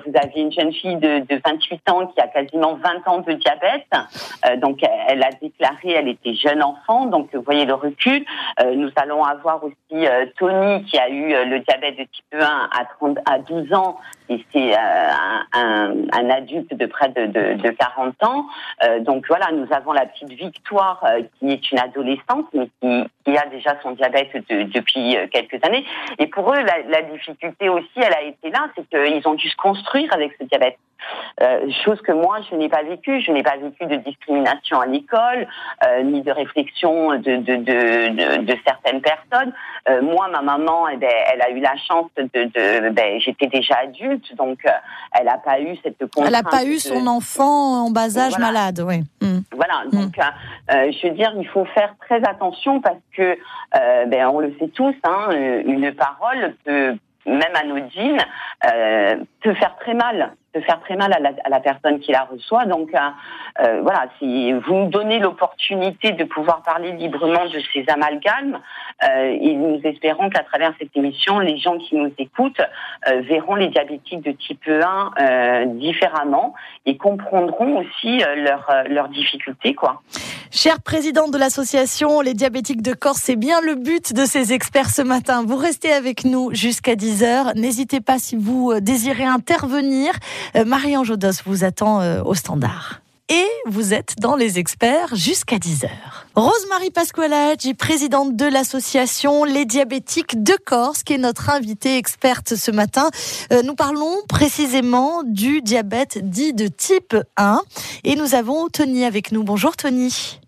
vous 0.04 0.12
aviez 0.20 0.42
une 0.42 0.52
jeune 0.52 0.72
fille 0.72 0.96
de, 0.96 1.20
de, 1.20 1.40
28 1.44 1.90
ans 1.90 2.06
qui 2.06 2.20
a 2.20 2.28
quasiment 2.28 2.74
20 2.74 3.08
ans 3.08 3.18
de 3.18 3.32
diabète. 3.32 3.86
donc, 4.60 4.80
elle 5.08 5.22
a 5.22 5.30
déclaré, 5.40 5.92
elle 5.92 6.08
était 6.08 6.34
jeune 6.34 6.62
enfant. 6.62 7.06
Donc, 7.06 7.28
vous 7.34 7.42
voyez 7.42 7.64
le 7.64 7.74
recul. 7.74 8.24
nous 8.74 8.90
allons 8.96 9.24
avoir 9.24 9.62
aussi 9.64 10.06
Tony 10.38 10.84
qui 10.84 10.98
a 10.98 11.08
eu 11.08 11.48
le 11.48 11.60
diabète 11.60 11.98
de 11.98 12.04
type 12.04 12.34
1 12.34 12.38
à, 12.40 12.84
30, 12.98 13.18
à 13.26 13.38
12 13.38 13.72
ans. 13.74 13.98
Et 14.28 14.44
c'est 14.52 14.76
un, 14.76 15.44
un, 15.52 15.94
un, 16.12 16.30
adulte 16.30 16.72
de 16.72 16.86
près 16.86 17.08
de, 17.08 17.26
de, 17.26 17.54
de 17.54 17.70
40 17.70 18.14
ans. 18.20 18.20
ans. 18.22 18.46
donc 19.00 19.24
voilà, 19.28 19.50
nous 19.52 19.66
avons 19.72 19.92
la 19.92 20.06
petite 20.06 20.30
Victoire 20.30 21.04
qui 21.38 21.50
est 21.50 21.72
une 21.72 21.78
adolescente, 21.78 22.46
mais 22.52 22.68
qui, 22.80 23.04
qui 23.24 23.36
a 23.36 23.46
déjà 23.46 23.76
son 23.82 23.92
diabète 23.92 24.30
depuis 24.48 25.16
quelques 25.30 25.64
années. 25.64 25.84
Et 26.18 26.26
pour 26.26 26.52
eux, 26.52 26.60
la, 26.60 26.82
la 26.88 27.02
difficulté 27.02 27.68
aussi, 27.68 27.88
elle 27.96 28.14
a 28.14 28.22
été 28.22 28.50
là, 28.50 28.68
c'est 28.76 28.88
qu'ils 28.88 29.26
ont 29.28 29.34
dû 29.34 29.48
se 29.48 29.56
construire 29.56 30.12
avec 30.12 30.32
ce 30.40 30.44
diabète. 30.44 30.78
Euh, 31.40 31.70
chose 31.84 32.00
que 32.02 32.12
moi 32.12 32.38
je 32.50 32.56
n'ai 32.56 32.68
pas 32.68 32.82
vécue. 32.82 33.20
Je 33.20 33.32
n'ai 33.32 33.42
pas 33.42 33.56
vécu 33.56 33.86
de 33.86 33.96
discrimination 33.96 34.80
à 34.80 34.86
l'école, 34.86 35.46
euh, 35.86 36.02
ni 36.02 36.20
de 36.22 36.30
réflexion 36.30 37.12
de, 37.18 37.36
de, 37.36 37.56
de, 37.56 38.42
de 38.42 38.56
certaines 38.66 39.00
personnes. 39.00 39.52
Euh, 39.88 40.02
moi, 40.02 40.28
ma 40.28 40.42
maman, 40.42 40.88
eh 40.88 40.98
ben, 40.98 41.10
elle 41.32 41.40
a 41.40 41.50
eu 41.50 41.60
la 41.60 41.74
chance 41.76 42.10
de, 42.18 42.90
ben, 42.90 43.18
j'étais 43.20 43.46
déjà 43.46 43.76
adulte, 43.82 44.34
donc 44.36 44.58
euh, 44.66 44.70
elle 45.18 45.24
n'a 45.26 45.38
pas 45.38 45.60
eu 45.60 45.76
cette 45.82 45.98
contrainte. 45.98 46.26
Elle 46.26 46.32
n'a 46.32 46.42
pas 46.42 46.64
eu 46.64 46.78
son 46.78 47.06
enfant 47.06 47.86
en 47.86 47.90
bas 47.90 48.18
âge 48.18 48.38
malade, 48.38 48.84
oui. 48.86 49.00
Mm. 49.22 49.40
Voilà, 49.52 49.84
donc 49.90 50.14
je 50.68 51.06
veux 51.08 51.14
dire, 51.14 51.32
il 51.38 51.48
faut 51.48 51.64
faire 51.66 51.94
très 52.00 52.22
attention 52.28 52.80
parce 52.80 52.96
que, 53.16 53.36
ben, 54.06 54.28
on 54.28 54.40
le 54.40 54.54
sait 54.58 54.68
tous, 54.68 54.94
hein, 55.04 55.30
une 55.64 55.92
parole 55.92 56.54
peut 56.64 56.94
même 57.26 57.54
anodine, 57.54 58.18
euh, 58.72 59.16
peut 59.42 59.54
faire 59.54 59.76
très 59.76 59.94
mal 59.94 60.32
de 60.54 60.60
faire 60.60 60.80
très 60.80 60.96
mal 60.96 61.12
à 61.12 61.20
la, 61.20 61.30
à 61.44 61.48
la, 61.48 61.60
personne 61.60 62.00
qui 62.00 62.12
la 62.12 62.24
reçoit. 62.24 62.64
Donc 62.66 62.92
euh, 62.94 62.98
euh 63.60 63.80
voilà, 63.82 64.06
si 64.18 64.52
vous 64.52 64.74
nous 64.74 64.88
donnez 64.88 65.18
l'opportunité 65.18 66.12
de 66.12 66.24
pouvoir 66.24 66.62
parler 66.62 66.92
librement 66.92 67.44
de 67.46 67.60
ces 67.72 67.84
amalgames, 67.88 68.58
euh, 69.04 69.38
et 69.40 69.54
nous 69.54 69.80
espérons 69.84 70.28
qu'à 70.28 70.42
travers 70.42 70.72
cette 70.78 70.96
émission, 70.96 71.38
les 71.38 71.58
gens 71.58 71.78
qui 71.78 71.96
nous 71.96 72.12
écoutent 72.18 72.60
euh, 73.08 73.20
verront 73.20 73.54
les 73.54 73.68
diabétiques 73.68 74.22
de 74.22 74.32
type 74.32 74.68
1 74.68 75.10
euh, 75.20 75.64
différemment 75.66 76.54
et 76.84 76.96
comprendront 76.96 77.78
aussi 77.78 78.22
leurs 78.36 78.70
leurs 78.88 79.08
difficultés. 79.08 79.74
Quoi. 79.74 80.02
Cher 80.52 80.80
président 80.80 81.28
de 81.28 81.38
l'association 81.38 82.20
Les 82.20 82.34
Diabétiques 82.34 82.82
de 82.82 82.92
Corse, 82.92 83.20
c'est 83.22 83.36
bien 83.36 83.60
le 83.60 83.76
but 83.76 84.12
de 84.12 84.24
ces 84.24 84.52
experts 84.52 84.90
ce 84.90 85.00
matin. 85.00 85.44
Vous 85.46 85.56
restez 85.56 85.92
avec 85.92 86.24
nous 86.24 86.52
jusqu'à 86.52 86.96
10h. 86.96 87.56
N'hésitez 87.56 88.00
pas 88.00 88.18
si 88.18 88.34
vous 88.34 88.72
désirez 88.80 89.24
intervenir. 89.24 90.12
Euh, 90.56 90.64
Marie-Ange 90.64 91.06
Jodos 91.06 91.42
vous 91.46 91.62
attend 91.62 92.00
euh, 92.00 92.22
au 92.24 92.34
standard 92.34 93.00
et 93.30 93.46
vous 93.66 93.94
êtes 93.94 94.16
dans 94.18 94.34
les 94.34 94.58
experts 94.58 95.14
jusqu'à 95.14 95.56
10h. 95.56 95.88
Rosemary 96.34 96.90
Pasqualaggi, 96.90 97.74
présidente 97.74 98.34
de 98.34 98.44
l'association 98.44 99.44
Les 99.44 99.64
Diabétiques 99.64 100.42
de 100.42 100.54
Corse, 100.66 101.04
qui 101.04 101.14
est 101.14 101.18
notre 101.18 101.48
invitée 101.48 101.96
experte 101.96 102.56
ce 102.56 102.72
matin. 102.72 103.08
Euh, 103.52 103.62
nous 103.62 103.76
parlons 103.76 104.16
précisément 104.28 105.22
du 105.22 105.62
diabète 105.62 106.18
dit 106.28 106.52
de 106.52 106.66
type 106.66 107.16
1 107.36 107.62
et 108.02 108.16
nous 108.16 108.34
avons 108.34 108.68
Tony 108.68 109.04
avec 109.04 109.30
nous. 109.30 109.44
Bonjour 109.44 109.76
Tony. 109.76 110.40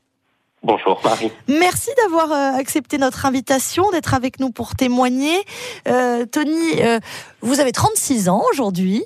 Bonjour 0.65 1.01
Marie. 1.05 1.31
Merci 1.49 1.91
d'avoir 2.03 2.33
accepté 2.33 2.99
notre 2.99 3.27
invitation, 3.27 3.91
d'être 3.91 4.15
avec 4.15 4.39
nous 4.39 4.51
pour 4.51 4.77
témoigner. 4.77 5.43
Tony, 5.85 6.81
vous 7.41 7.59
avez 7.59 7.73
36 7.73 8.29
ans 8.29 8.43
aujourd'hui. 8.53 9.05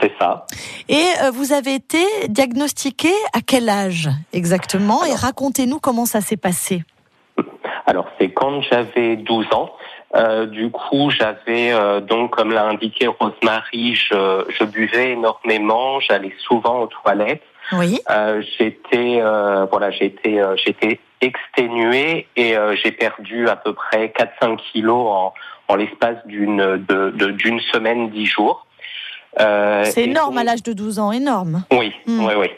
C'est 0.00 0.12
ça. 0.18 0.46
Et 0.88 1.04
euh, 1.22 1.30
vous 1.30 1.52
avez 1.52 1.74
été 1.74 2.02
diagnostiqué 2.28 3.12
à 3.34 3.40
quel 3.46 3.68
âge 3.68 4.08
exactement? 4.32 5.04
Et 5.04 5.14
racontez-nous 5.14 5.78
comment 5.78 6.06
ça 6.06 6.20
s'est 6.20 6.36
passé. 6.36 6.82
Alors, 7.86 8.06
c'est 8.18 8.30
quand 8.30 8.62
j'avais 8.62 9.16
12 9.16 9.46
ans. 9.52 9.72
Euh, 10.16 10.46
du 10.46 10.70
coup, 10.70 11.10
j'avais 11.10 11.72
euh, 11.72 12.00
donc, 12.00 12.30
comme 12.30 12.50
l'a 12.50 12.66
indiqué 12.66 13.06
Rosemary, 13.06 13.94
je, 13.94 14.44
je 14.48 14.64
buvais 14.64 15.12
énormément, 15.12 16.00
j'allais 16.00 16.32
souvent 16.46 16.82
aux 16.82 16.86
toilettes. 16.88 17.42
Oui. 17.72 18.00
Euh, 18.10 18.42
j'étais, 18.58 19.20
voilà, 19.70 19.90
j'étais, 19.92 20.40
j'étais 20.64 20.98
exténué 21.20 22.26
et 22.36 22.54
j'ai 22.82 22.90
perdu 22.90 23.48
à 23.48 23.54
peu 23.54 23.72
près 23.72 24.12
4-5 24.42 24.56
kilos 24.72 25.06
en, 25.06 25.34
en 25.68 25.76
l'espace 25.76 26.16
d'une 26.26 26.84
de, 26.88 27.10
d'une 27.30 27.60
semaine, 27.60 28.10
10 28.10 28.26
jours. 28.26 28.66
Euh, 29.38 29.84
c'est 29.84 30.04
énorme 30.04 30.38
à 30.38 30.44
l'âge 30.44 30.62
de 30.62 30.72
12 30.72 30.98
ans, 30.98 31.12
énorme. 31.12 31.62
Oui, 31.70 31.92
hmm. 32.06 32.24
oui, 32.24 32.34
oui. 32.36 32.48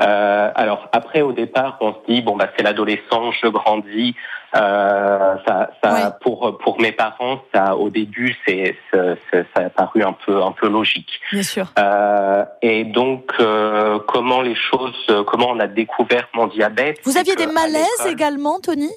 Euh, 0.00 0.50
alors 0.54 0.88
après, 0.92 1.22
au 1.22 1.32
départ, 1.32 1.78
on 1.80 1.92
se 1.92 1.98
dit 2.08 2.22
bon 2.22 2.36
bah 2.36 2.48
c'est 2.56 2.62
l'adolescence, 2.62 3.34
je 3.42 3.48
grandis. 3.48 4.14
Euh, 4.56 5.36
ça, 5.46 5.70
ça 5.82 6.18
pour 6.22 6.58
pour 6.58 6.80
mes 6.80 6.92
parents, 6.92 7.40
ça 7.52 7.76
au 7.76 7.88
début 7.88 8.36
c'est 8.46 8.76
ça 8.92 9.14
a 9.56 9.70
paru 9.70 10.02
un 10.02 10.12
peu 10.12 10.42
un 10.42 10.52
peu 10.52 10.68
logique. 10.68 11.20
Bien 11.32 11.42
sûr. 11.42 11.66
Euh, 11.78 12.44
et 12.62 12.84
donc 12.84 13.32
euh, 13.40 13.98
comment 14.06 14.40
les 14.40 14.54
choses, 14.56 15.06
comment 15.26 15.48
on 15.50 15.58
a 15.58 15.66
découvert 15.66 16.28
mon 16.34 16.46
diabète? 16.46 17.00
Vous 17.04 17.16
aviez 17.16 17.34
des 17.34 17.46
malaises 17.46 18.06
également, 18.08 18.60
Tony? 18.60 18.90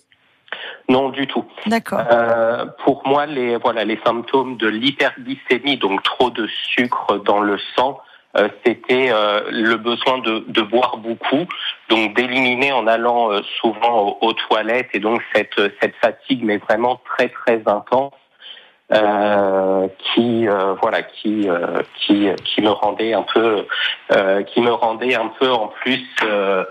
Non, 0.90 1.10
du 1.10 1.28
tout. 1.28 1.46
D'accord. 1.66 2.02
Euh, 2.12 2.66
pour 2.84 3.08
moi, 3.08 3.26
les 3.26 3.58
voilà 3.58 3.86
les 3.86 4.00
symptômes 4.06 4.58
de 4.58 4.68
l'hyperglycémie, 4.68 5.78
donc 5.78 6.04
trop 6.04 6.30
de 6.30 6.48
sucre 6.48 7.18
dans 7.26 7.40
le 7.40 7.58
sang, 7.76 8.00
euh, 8.36 8.50
c'était 8.66 9.12
euh, 9.12 9.42
le 9.52 9.76
besoin 9.76 10.18
de, 10.18 10.44
de, 10.48 10.62
boire 10.62 10.98
beaucoup, 10.98 11.46
donc 11.90 12.16
d'éliminer 12.16 12.72
en 12.72 12.88
allant 12.88 13.32
euh, 13.32 13.42
souvent 13.62 14.18
aux, 14.22 14.34
toilettes, 14.34 14.90
et 14.94 15.00
donc 15.00 15.22
cette 15.36 15.60
cette 15.80 15.96
fatigue, 15.98 16.44
mais 16.44 16.58
vraiment 16.58 17.00
très 17.06 17.30
très 17.30 17.62
intense. 17.68 18.14
qui 20.00 20.48
voilà 20.82 21.04
qui 21.04 21.48
qui 21.96 22.28
qui 22.44 22.62
me 22.62 22.70
rendait 22.70 23.14
un 23.14 23.24
peu 23.24 23.66
qui 24.48 24.62
me 24.62 24.72
rendait 24.72 25.16
un 25.16 25.32
peu 25.40 25.52
en 25.52 25.68
plus 25.68 26.04
euh, 26.24 26.64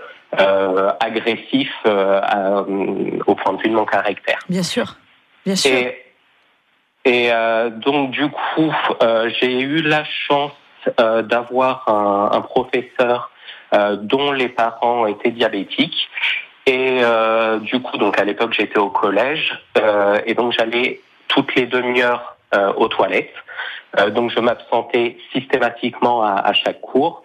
agressif 0.99 1.71
euh, 1.85 2.21
euh, 2.21 3.19
au 3.27 3.35
point 3.35 3.53
de 3.53 3.61
vue 3.61 3.69
de 3.69 3.75
mon 3.75 3.85
caractère. 3.85 4.39
Bien 4.49 4.63
sûr, 4.63 4.95
bien 5.45 5.55
sûr. 5.55 5.71
Et, 5.71 5.99
et 7.05 7.31
donc 7.77 8.11
du 8.11 8.29
coup, 8.29 8.73
j'ai 9.39 9.59
eu 9.59 9.81
la 9.81 10.03
chance 10.05 10.53
d'avoir 10.97 11.87
un, 11.87 12.37
un, 12.37 12.41
professeur 12.41 13.31
dont 13.73 14.31
les 14.31 14.49
parents 14.49 15.05
étaient 15.05 15.31
diabétiques. 15.31 16.09
Et 16.65 17.01
du 17.61 17.81
coup, 17.81 17.97
donc 17.97 18.17
à 18.17 18.23
l'époque, 18.23 18.53
j'étais 18.53 18.79
au 18.79 18.89
collège, 18.89 19.59
et 20.25 20.33
donc 20.33 20.53
j'allais 20.53 21.01
toutes 21.27 21.53
les 21.55 21.65
demi-heures 21.65 22.37
aux 22.77 22.87
toilettes. 22.87 23.35
donc 24.11 24.31
je 24.31 24.39
m'absentais 24.39 25.17
systématiquement 25.33 26.23
à, 26.23 26.35
à, 26.35 26.53
chaque 26.53 26.79
cours. 26.79 27.22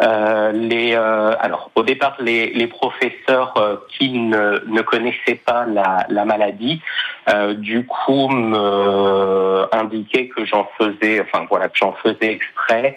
Euh, 0.00 0.52
les, 0.52 0.94
euh, 0.94 1.34
alors, 1.40 1.70
au 1.74 1.82
départ, 1.82 2.16
les, 2.20 2.52
les 2.52 2.68
professeurs 2.68 3.54
euh, 3.56 3.76
qui 3.90 4.10
ne, 4.12 4.60
ne, 4.66 4.80
connaissaient 4.82 5.40
pas 5.44 5.66
la, 5.66 6.06
la 6.08 6.24
maladie, 6.24 6.80
euh, 7.28 7.54
du 7.54 7.84
coup, 7.84 8.28
me 8.28 9.66
indiquaient 9.72 10.28
que 10.28 10.44
j'en 10.44 10.68
faisais, 10.78 11.20
enfin 11.20 11.46
voilà, 11.50 11.68
que 11.68 11.76
j'en 11.76 11.94
faisais 11.94 12.32
exprès, 12.32 12.94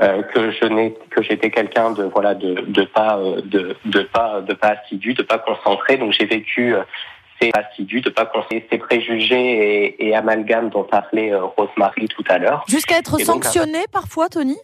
que 0.00 0.50
je 0.50 0.64
n'ai, 0.64 0.94
que 1.10 1.22
j'étais 1.22 1.50
quelqu'un 1.50 1.90
de 1.90 2.04
voilà, 2.04 2.34
de, 2.34 2.64
de 2.66 2.84
pas, 2.84 3.18
de, 3.44 3.76
de 3.84 4.00
pas, 4.00 4.40
de 4.40 4.54
pas 4.54 4.68
assidu, 4.68 5.12
de 5.12 5.22
pas 5.22 5.36
concentré. 5.36 5.98
Donc, 5.98 6.12
j'ai 6.12 6.24
vécu 6.24 6.74
ces 7.38 7.50
assidus, 7.52 8.00
de 8.00 8.08
pas 8.08 8.24
conseiller 8.24 8.66
ces 8.72 8.78
préjugés 8.78 9.34
et, 9.36 10.08
et 10.08 10.16
amalgames 10.16 10.70
dont 10.70 10.84
parlait 10.84 11.34
Rosemary 11.34 12.08
tout 12.08 12.24
à 12.30 12.38
l'heure. 12.38 12.64
Jusqu'à 12.66 12.96
être 12.96 13.20
sanctionné 13.20 13.84
parfois, 13.92 14.30
Tony? 14.30 14.56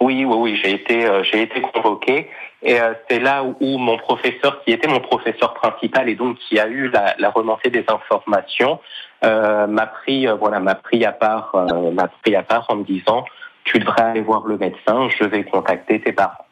Oui, 0.00 0.24
oui, 0.24 0.36
oui, 0.36 0.60
j'ai 0.62 0.72
été, 0.72 1.06
euh, 1.06 1.22
j'ai 1.22 1.42
été 1.42 1.60
convoqué 1.60 2.28
et 2.64 2.80
euh, 2.80 2.94
c'est 3.08 3.20
là 3.20 3.44
où, 3.44 3.78
mon 3.78 3.98
professeur, 3.98 4.64
qui 4.64 4.72
était 4.72 4.88
mon 4.88 5.00
professeur 5.00 5.52
principal 5.54 6.08
et 6.08 6.14
donc 6.14 6.38
qui 6.38 6.58
a 6.58 6.66
eu 6.66 6.88
la, 6.88 7.14
la 7.18 7.30
remontée 7.30 7.68
des 7.68 7.84
informations, 7.88 8.80
euh, 9.22 9.66
m'a 9.66 9.86
pris, 9.86 10.26
euh, 10.26 10.34
voilà, 10.34 10.60
m'a 10.60 10.74
pris 10.74 11.04
à 11.04 11.12
part, 11.12 11.54
m'a 11.92 12.08
pris 12.08 12.34
à 12.34 12.42
part 12.42 12.64
en 12.68 12.76
me 12.76 12.84
disant, 12.84 13.24
tu 13.64 13.78
devrais 13.78 14.02
aller 14.02 14.22
voir 14.22 14.46
le 14.46 14.56
médecin, 14.56 15.08
je 15.10 15.24
vais 15.24 15.44
contacter 15.44 16.00
tes 16.00 16.12
parents. 16.12 16.46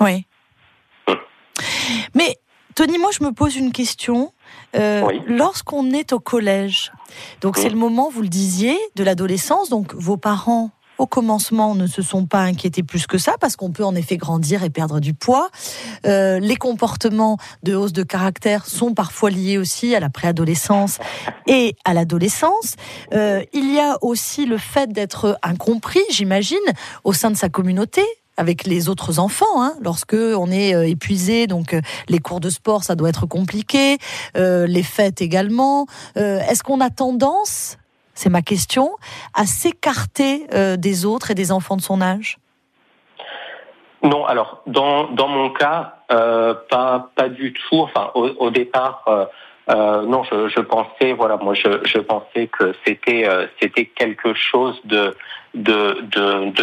Oui. 0.00 0.26
Hum. 1.08 1.16
Mais 2.14 2.36
Tony, 2.74 2.98
moi, 2.98 3.10
je 3.18 3.24
me 3.24 3.32
pose 3.32 3.56
une 3.56 3.72
question. 3.72 4.32
Oui. 4.74 5.22
Lorsqu'on 5.28 5.92
est 5.92 6.12
au 6.12 6.20
collège, 6.20 6.92
donc 7.40 7.56
c'est 7.56 7.68
hum. 7.68 7.72
le 7.72 7.78
moment, 7.78 8.10
vous 8.10 8.22
le 8.22 8.28
disiez, 8.28 8.76
de 8.96 9.04
l'adolescence, 9.04 9.70
donc 9.70 9.94
vos 9.94 10.18
parents 10.18 10.70
au 10.98 11.06
commencement 11.06 11.74
ne 11.74 11.86
se 11.86 12.02
sont 12.02 12.26
pas 12.26 12.40
inquiétés 12.40 12.82
plus 12.82 13.06
que 13.06 13.18
ça 13.18 13.34
parce 13.40 13.56
qu'on 13.56 13.70
peut 13.70 13.84
en 13.84 13.94
effet 13.94 14.16
grandir 14.16 14.62
et 14.62 14.70
perdre 14.70 15.00
du 15.00 15.14
poids. 15.14 15.50
Euh, 16.06 16.38
les 16.38 16.56
comportements 16.56 17.38
de 17.62 17.74
hausse 17.74 17.92
de 17.92 18.02
caractère 18.02 18.66
sont 18.66 18.94
parfois 18.94 19.30
liés 19.30 19.58
aussi 19.58 19.94
à 19.94 20.00
la 20.00 20.10
préadolescence 20.10 20.98
et 21.46 21.76
à 21.84 21.94
l'adolescence. 21.94 22.76
Euh, 23.12 23.42
il 23.52 23.72
y 23.72 23.80
a 23.80 23.98
aussi 24.02 24.46
le 24.46 24.58
fait 24.58 24.92
d'être 24.92 25.38
incompris, 25.42 26.02
j'imagine, 26.10 26.58
au 27.04 27.12
sein 27.12 27.30
de 27.30 27.36
sa 27.36 27.48
communauté 27.48 28.02
avec 28.36 28.64
les 28.64 28.88
autres 28.88 29.18
enfants, 29.18 29.62
hein, 29.62 29.74
lorsque 29.80 30.14
on 30.14 30.50
est 30.50 30.74
euh, 30.74 30.88
épuisé, 30.88 31.46
donc 31.46 31.74
euh, 31.74 31.80
les 32.08 32.18
cours 32.18 32.40
de 32.40 32.50
sport, 32.50 32.84
ça 32.84 32.94
doit 32.96 33.08
être 33.08 33.26
compliqué, 33.26 33.98
euh, 34.36 34.66
les 34.66 34.82
fêtes 34.82 35.22
également. 35.22 35.86
Euh, 36.16 36.40
Est-ce 36.40 36.62
qu'on 36.62 36.80
a 36.80 36.90
tendance 36.90 37.76
c'est 38.14 38.30
ma 38.30 38.42
question, 38.42 38.90
à 39.34 39.46
s'écarter 39.46 40.46
euh, 40.52 40.76
des 40.76 41.04
autres 41.04 41.30
et 41.30 41.34
des 41.34 41.52
enfants 41.52 41.76
de 41.76 41.82
son 41.82 42.00
âge? 42.00 42.38
Non, 44.02 44.26
alors 44.26 44.62
dans 44.66 45.28
mon 45.28 45.50
cas, 45.50 45.94
pas 46.08 47.10
pas 47.14 47.28
du 47.30 47.54
tout. 47.54 47.88
Au, 48.14 48.50
départ. 48.50 49.02
non, 49.66 50.22
je, 50.24 50.60
pensais, 50.60 51.14
voilà, 51.14 51.38
moi, 51.38 51.54
je, 51.54 51.98
pensais 52.00 52.48
que 52.48 52.74
c'était 52.84 53.86
quelque 53.96 54.34
chose 54.34 54.78
de, 54.84 55.16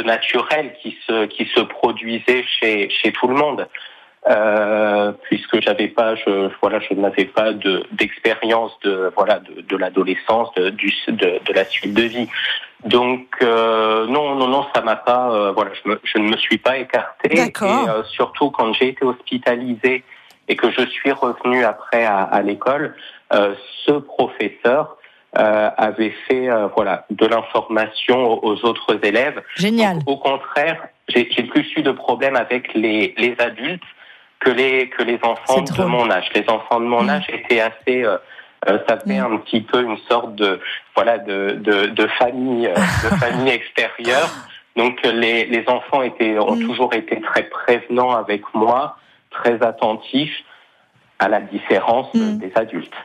naturel 0.04 0.76
qui 0.84 1.00
se 1.08 1.62
produisait 1.62 2.46
chez 2.48 3.12
tout 3.12 3.28
le 3.28 3.34
monde 3.36 3.68
euh, 4.30 5.12
puisque 5.24 5.62
j'avais 5.62 5.88
pas, 5.88 6.16
je, 6.16 6.50
voilà, 6.62 6.80
je 6.80 6.94
n'avais 6.94 7.26
pas 7.26 7.54
d'expérience 7.92 8.72
de, 8.84 9.12
voilà 9.16 9.40
de, 9.40 9.62
de 9.62 9.78
l'adolescence, 9.78 10.54
de, 10.54 10.70
de, 10.70 11.40
de 11.44 11.54
la 11.54 11.66
suite 11.66 11.94
de 11.94 12.04
vie. 12.04 12.30
Donc 12.86 13.28
euh, 13.42 14.06
non, 14.08 14.36
non, 14.36 14.48
non, 14.48 14.66
ça 14.76 14.82
m'a 14.82 14.96
pas, 14.96 15.32
euh, 15.32 15.52
voilà, 15.54 15.72
je, 15.74 15.90
me, 15.90 16.00
je 16.04 16.20
ne 16.20 16.30
me 16.30 16.38
suis 16.38 16.60
pas 16.60 16.78
écarté. 16.78 17.36
Et 17.36 17.52
euh, 17.62 18.04
surtout 18.04 18.52
quand 18.52 18.74
j'ai 18.74 18.90
été 18.90 19.04
hospitalisé 19.06 20.04
et 20.48 20.56
que 20.56 20.70
je 20.72 20.86
suis 20.86 21.12
revenu 21.12 21.64
après 21.64 22.06
à, 22.06 22.22
à 22.22 22.42
l'école, 22.44 22.96
euh, 23.34 23.56
ce 23.86 23.94
professeur 23.94 24.98
avait 25.34 26.14
fait 26.28 26.50
voilà 26.76 27.06
de 27.10 27.26
l'information 27.26 28.44
aux 28.44 28.66
autres 28.66 29.00
élèves. 29.02 29.42
Génial. 29.56 30.00
au 30.06 30.18
contraire, 30.18 30.90
j'ai 31.08 31.24
plus 31.24 31.66
eu 31.78 31.84
de 31.84 31.92
problèmes 31.92 32.36
avec 32.36 32.74
les, 32.74 33.16
les 33.18 33.36
adultes 33.40 33.82
que 34.42 34.50
les 34.50 34.90
que 34.90 35.04
les 35.04 35.20
enfants 35.24 35.62
de 35.62 35.84
mon 35.84 36.10
âge. 36.12 36.30
Les 36.36 36.48
enfants 36.50 36.82
de 36.82 36.86
mon 36.86 37.04
mmh. 37.04 37.10
âge 37.10 37.26
étaient 37.30 37.62
assez 37.62 38.04
euh, 38.04 38.18
euh, 38.68 38.80
ça 38.88 38.98
fait 39.00 39.20
mmh. 39.20 39.34
un 39.34 39.38
petit 39.38 39.62
peu 39.62 39.82
une 39.82 39.98
sorte 40.10 40.36
de 40.36 40.60
voilà 40.96 41.18
de 41.20 41.60
de, 41.62 41.86
de 41.86 42.08
famille 42.20 42.68
euh, 42.68 42.74
de 42.76 43.16
famille 43.24 43.54
extérieure. 43.54 44.30
Donc 44.76 45.02
les 45.04 45.46
les 45.46 45.64
enfants 45.68 46.02
étaient 46.02 46.38
ont 46.40 46.56
mmh. 46.56 46.66
toujours 46.66 46.94
été 46.94 47.22
très 47.22 47.44
prévenants 47.44 48.16
avec 48.16 48.42
moi, 48.54 48.98
très 49.30 49.62
attentifs 49.64 50.44
à 51.20 51.30
la 51.30 51.40
différence 51.40 52.12
des 52.14 52.52
adultes. 52.56 52.96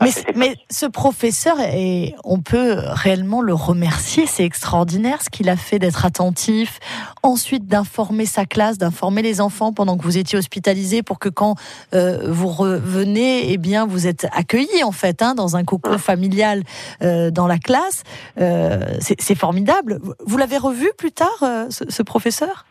Mais, 0.00 0.10
mais, 0.34 0.56
ce 0.70 0.86
professeur, 0.86 1.60
et 1.60 2.14
on 2.24 2.40
peut 2.40 2.76
réellement 2.78 3.40
le 3.40 3.54
remercier, 3.54 4.26
c'est 4.26 4.44
extraordinaire 4.44 5.22
ce 5.22 5.30
qu'il 5.30 5.48
a 5.48 5.56
fait 5.56 5.78
d'être 5.78 6.04
attentif, 6.04 6.80
ensuite 7.22 7.66
d'informer 7.66 8.26
sa 8.26 8.44
classe, 8.44 8.76
d'informer 8.76 9.22
les 9.22 9.40
enfants 9.40 9.72
pendant 9.72 9.96
que 9.96 10.02
vous 10.02 10.18
étiez 10.18 10.36
hospitalisé 10.36 11.02
pour 11.02 11.18
que 11.18 11.28
quand 11.28 11.54
euh, 11.94 12.30
vous 12.30 12.48
revenez, 12.48 13.52
eh 13.52 13.56
bien 13.56 13.86
vous 13.86 14.06
êtes 14.06 14.26
accueillis 14.32 14.82
en 14.82 14.92
fait 14.92 15.22
hein, 15.22 15.34
dans 15.34 15.56
un 15.56 15.64
cocon 15.64 15.98
familial 15.98 16.64
euh, 17.02 17.30
dans 17.30 17.46
la 17.46 17.58
classe. 17.58 18.02
Euh, 18.40 18.98
c'est 19.00 19.34
formidable. 19.34 20.00
Vous 20.26 20.36
l'avez 20.36 20.58
revu 20.58 20.90
plus 20.98 21.12
tard, 21.12 21.38
euh, 21.42 21.66
ce, 21.70 21.84
ce 21.88 22.02
professeur? 22.02 22.66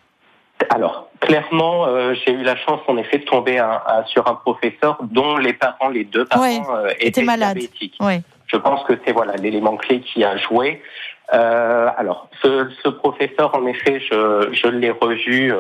Alors, 0.70 1.10
clairement, 1.20 1.88
euh, 1.88 2.14
j'ai 2.14 2.32
eu 2.32 2.44
la 2.44 2.56
chance, 2.56 2.82
en 2.88 2.98
effet, 2.98 3.20
de 3.20 3.26
tomber 3.26 3.64
sur 4.08 4.28
un 4.28 4.36
professeur 4.36 4.98
dont 5.02 5.38
les 5.38 5.54
parents, 5.54 5.90
les 5.90 6.04
deux 6.04 6.26
parents, 6.26 6.76
euh, 6.76 6.90
étaient, 7.00 7.24
malades. 7.24 7.60
Je 8.48 8.58
pense 8.58 8.84
que 8.84 8.94
c'est 9.04 9.14
voilà 9.14 9.36
l'élément 9.36 9.78
clé 9.78 10.02
qui 10.02 10.24
a 10.24 10.38
joué. 10.38 10.82
Euh, 11.34 11.90
alors, 11.98 12.30
ce, 12.42 12.90
professeur, 12.90 13.56
en 13.56 13.66
effet, 13.66 14.00
je, 14.00 14.50
je 14.52 14.68
l'ai 14.68 14.92
revu, 14.92 15.54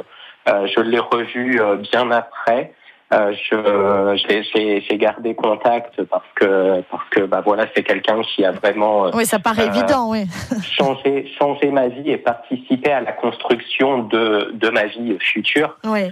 je 0.45 0.81
l'ai 0.81 0.99
revu 0.99 1.59
bien 1.91 2.11
après. 2.11 2.73
Euh, 3.13 4.15
je 4.15 4.81
j'ai 4.89 4.97
gardé 4.97 5.35
contact 5.35 6.03
parce 6.03 6.25
que 6.35 6.81
parce 6.89 7.09
que 7.11 7.21
bah 7.21 7.41
voilà 7.45 7.65
c'est 7.75 7.83
quelqu'un 7.83 8.21
qui 8.21 8.43
a 8.43 8.51
vraiment 8.51 9.07
euh, 9.07 9.11
oui 9.13 9.25
ça 9.25 9.39
paraît 9.39 9.63
euh, 9.63 9.73
évident 9.73 10.09
oui. 10.09 10.25
changé 10.63 11.31
changé 11.37 11.69
ma 11.69 11.89
vie 11.89 12.09
et 12.09 12.17
participé 12.17 12.91
à 12.91 13.01
la 13.01 13.11
construction 13.11 13.99
de 13.99 14.51
de 14.53 14.69
ma 14.69 14.85
vie 14.85 15.17
future. 15.19 15.77
Oui. 15.83 16.11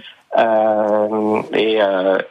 Et 1.54 1.78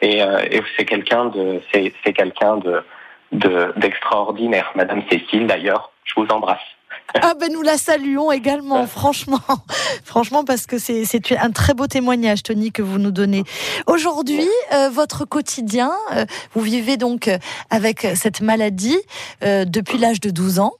et, 0.00 0.18
et 0.18 0.62
c'est 0.76 0.84
quelqu'un 0.84 1.26
de 1.26 1.60
c'est 1.72 1.92
c'est 2.04 2.12
quelqu'un 2.12 2.56
de 2.56 3.72
d'extraordinaire. 3.76 4.72
Madame 4.74 5.02
Cécile 5.10 5.46
d'ailleurs 5.46 5.92
je 6.04 6.14
vous 6.16 6.26
embrasse 6.28 6.60
ah 7.20 7.34
ben 7.38 7.52
nous 7.52 7.62
la 7.62 7.76
saluons 7.76 8.32
également, 8.32 8.86
franchement, 8.86 9.40
franchement 10.04 10.44
parce 10.44 10.66
que 10.66 10.78
c'est 10.78 11.04
un 11.38 11.50
très 11.50 11.74
beau 11.74 11.86
témoignage, 11.86 12.42
Tony, 12.42 12.72
que 12.72 12.82
vous 12.82 12.98
nous 12.98 13.10
donnez. 13.10 13.44
Aujourd'hui, 13.86 14.48
euh, 14.72 14.88
votre 14.88 15.24
quotidien, 15.24 15.92
euh, 16.14 16.24
vous 16.54 16.62
vivez 16.62 16.96
donc 16.96 17.28
euh, 17.28 17.38
avec 17.70 18.06
cette 18.14 18.40
maladie 18.40 18.98
depuis 19.42 19.98
l'âge 19.98 20.20
de 20.20 20.30
12 20.30 20.58
ans. 20.58 20.72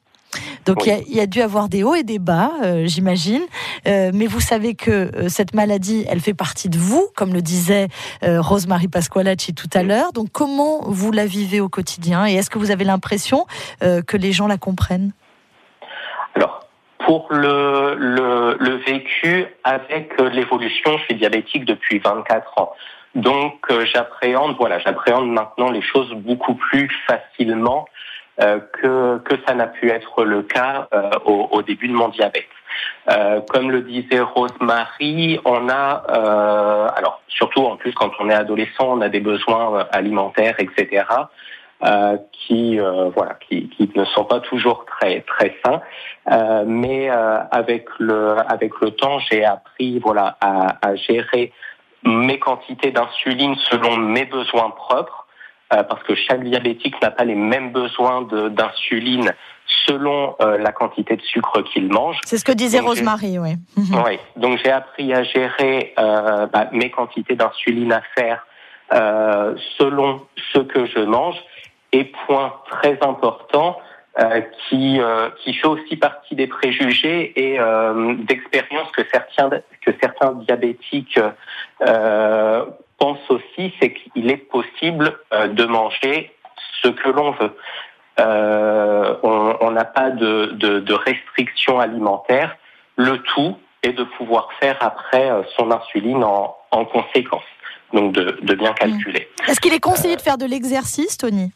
Donc 0.65 0.87
il 0.87 1.15
y, 1.15 1.21
a 1.21 1.27
dû 1.27 1.43
avoir 1.43 1.69
des 1.69 1.83
hauts 1.83 1.95
et 1.95 2.05
des 2.05 2.19
bas, 2.19 2.53
j'imagine. 2.85 3.43
mais 3.85 4.27
vous 4.27 4.41
savez 4.41 4.75
que 4.75 5.11
cette 5.29 5.55
maladie, 5.55 6.07
elle 6.09 6.21
fait 6.21 6.33
partie 6.33 6.71
de 6.71 6.79
vous, 6.79 7.07
comme 7.15 7.35
le 7.35 7.43
disait 7.43 7.89
Rosemary 8.23 8.89
Pasqualacci 8.89 9.53
tout 9.53 9.69
à 9.75 9.83
l'heure. 9.83 10.13
Donc 10.13 10.29
comment 10.33 10.81
vous 10.87 11.13
la 11.13 11.27
vivez 11.27 11.61
au 11.61 11.69
quotidien 11.69 12.27
et 12.27 12.35
est-ce 12.35 12.49
que 12.49 12.59
vous 12.59 12.71
avez 12.71 12.85
l'impression 12.85 13.47
que 13.81 14.17
les 14.17 14.33
gens 14.33 14.47
la 14.47 14.57
comprennent? 14.57 15.13
Alors, 16.35 16.67
pour 16.99 17.29
le, 17.31 17.95
le, 17.99 18.57
le 18.59 18.77
vécu 18.77 19.47
avec 19.65 20.21
l'évolution, 20.21 20.99
je 20.99 21.05
suis 21.05 21.15
diabétique 21.15 21.65
depuis 21.65 21.99
24 21.99 22.59
ans. 22.59 22.73
Donc 23.15 23.67
euh, 23.71 23.85
j'appréhende, 23.93 24.57
voilà, 24.59 24.79
j'appréhende 24.79 25.31
maintenant 25.31 25.71
les 25.71 25.83
choses 25.83 26.13
beaucoup 26.15 26.55
plus 26.55 26.89
facilement 27.07 27.87
euh, 28.41 28.61
que, 28.81 29.19
que 29.19 29.35
ça 29.47 29.55
n'a 29.55 29.67
pu 29.67 29.91
être 29.91 30.25
le 30.25 30.43
cas 30.43 30.89
euh, 30.95 31.11
au, 31.27 31.49
au, 31.51 31.63
début 31.63 31.89
de 31.89 31.93
mon 31.93 32.09
diabète. 32.09 32.49
Euh, 33.11 33.43
comme 33.51 33.71
le 33.71 33.83
disait 33.83 34.21
Rosemary, 34.21 35.39
on 35.45 35.69
a, 35.69 36.05
euh, 36.09 36.89
alors 36.97 37.21
surtout 37.29 37.67
en 37.67 37.77
plus 37.77 37.93
quand 37.93 38.11
on 38.21 38.31
est 38.31 38.35
adolescent, 38.35 38.89
on 38.89 39.03
a 39.03 39.11
des 39.11 39.21
besoins 39.21 39.87
alimentaires, 39.93 40.55
etc. 40.59 41.05
Euh, 41.85 42.17
qui 42.31 42.79
euh, 42.79 43.11
voilà 43.17 43.37
qui, 43.49 43.69
qui, 43.71 43.91
ne 43.97 44.05
sont 44.05 44.25
pas 44.25 44.39
toujours 44.39 44.85
très 44.85 45.23
très 45.23 45.53
sains 45.65 45.83
euh, 46.31 46.63
mais 46.65 47.09
avec 47.09 47.89
le 47.99 48.37
avec 48.49 48.71
le 48.81 48.93
temps 48.93 49.19
j'ai 49.19 49.45
appris 49.45 49.99
voilà 49.99 50.37
à, 50.41 50.77
à, 50.81 50.95
gérer 50.95 51.53
mes 52.05 52.39
quantités 52.39 52.93
d'insuline 52.93 53.57
selon 53.69 53.97
mes 53.97 54.27
besoins 54.27 54.71
propres 54.71 55.27
parce 55.71 56.03
que 56.05 56.15
chaque 56.15 56.45
diabétique 56.45 57.01
n'a 57.03 57.11
pas 57.11 57.25
les 57.25 57.35
mêmes 57.35 57.73
besoins 57.73 58.23
d'insuline 58.23 59.33
selon 59.87 60.37
la 60.39 60.71
quantité 60.71 61.17
de 61.17 61.23
sucre 61.23 61.63
qu'il 61.63 61.91
mange. 61.91 62.19
C'est 62.27 62.37
ce 62.37 62.45
que 62.45 62.53
disait 62.53 62.81
Rosemary, 62.81 63.39
oui. 63.39 63.55
oui. 63.79 64.19
Donc 64.37 64.59
j'ai 64.63 64.71
appris 64.71 65.15
à 65.15 65.23
gérer 65.23 65.95
bah, 65.97 66.69
mes 66.73 66.91
quantités 66.91 67.37
d'insuline 67.37 67.91
à 67.91 68.03
faire 68.15 68.47
euh, 68.93 69.55
selon 69.79 70.21
ce 70.53 70.59
que 70.59 70.85
je 70.85 70.99
mange 70.99 71.37
et 71.93 72.05
point 72.27 72.55
très 72.71 72.99
important, 73.03 73.79
euh, 74.19 74.43
qui, 74.69 75.01
euh, 75.01 75.31
qui 75.43 75.55
fait 75.55 75.67
aussi 75.67 75.97
partie 75.97 76.35
des 76.35 76.47
préjugés 76.47 77.33
et 77.35 77.59
euh, 77.59 78.15
d'expériences 78.19 78.91
que 78.93 79.03
certains, 79.11 79.49
que 79.81 79.91
certains 80.03 80.33
diabétiques 80.33 81.19
pensent 82.99 83.31
aussi, 83.31 83.73
c'est 83.81 83.95
qu'il 83.95 84.31
est 84.31 84.37
possible 84.37 85.19
de 85.33 85.65
manger 85.65 86.31
ce 86.83 86.89
que 86.89 87.09
l'on 87.09 87.31
veut. 87.31 87.57
on 88.19 89.71
n'a 89.71 89.85
pas 89.87 90.11
de, 90.11 90.53
de, 90.57 90.81
de 90.81 90.95
restrictions 90.95 91.81
alimentaires. 91.81 92.57
Le 92.97 93.17
tout 93.19 93.57
est 93.83 93.95
de 93.95 94.05
pouvoir 94.05 94.51
faire 94.61 94.77
après 94.81 95.31
son 95.57 95.71
insuline 95.71 96.23
en, 96.23 96.55
en 96.71 96.85
conséquence. 96.85 97.43
Donc 97.95 98.13
de, 98.13 98.39
de 98.43 98.55
bien 98.55 98.75
calculer. 98.75 99.29
Est-ce 99.49 99.61
qu'il 99.61 99.73
est 99.73 99.81
conseillé 99.81 100.17
de 100.17 100.21
faire 100.21 100.37
de 100.37 100.47
l'exercice, 100.47 101.17
Tony? 101.17 101.53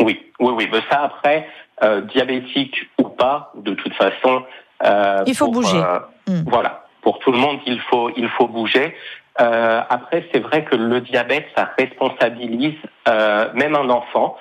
Oui, 0.00 0.32
oui, 0.38 0.52
oui. 0.56 0.68
Mais 0.72 0.80
ça, 0.90 1.02
après, 1.02 1.48
euh, 1.82 2.00
diabétique 2.02 2.88
ou 2.98 3.04
pas, 3.04 3.52
de 3.54 3.74
toute 3.74 3.94
façon. 3.94 4.42
Euh, 4.84 5.22
il 5.26 5.36
faut 5.36 5.48
bouger. 5.48 5.78
Euh, 5.78 5.98
hmm. 6.26 6.44
Voilà. 6.46 6.84
Pour 7.02 7.18
tout 7.20 7.32
le 7.32 7.38
monde, 7.38 7.58
il 7.66 7.80
faut, 7.80 8.10
il 8.16 8.28
faut 8.28 8.48
bouger. 8.48 8.94
Euh, 9.40 9.80
après, 9.88 10.28
c'est 10.32 10.40
vrai 10.40 10.64
que 10.64 10.74
le 10.74 11.00
diabète, 11.00 11.46
ça 11.56 11.70
responsabilise 11.78 12.74
euh, 13.08 13.48
même 13.54 13.74
un 13.74 13.88
enfant. 13.90 14.36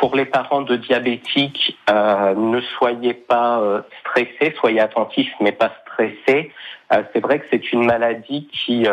pour 0.00 0.16
les 0.16 0.24
parents 0.24 0.62
de 0.62 0.76
diabétiques, 0.76 1.76
ne 1.88 2.60
soyez 2.78 3.12
pas 3.12 3.60
stressés, 4.00 4.54
soyez 4.58 4.80
attentifs, 4.80 5.32
mais 5.40 5.52
pas 5.52 5.70
stressés. 5.82 6.50
c'est 6.90 7.20
vrai 7.20 7.40
que 7.40 7.46
c'est 7.50 7.70
une 7.74 7.84
maladie 7.84 8.48
qui 8.50 8.86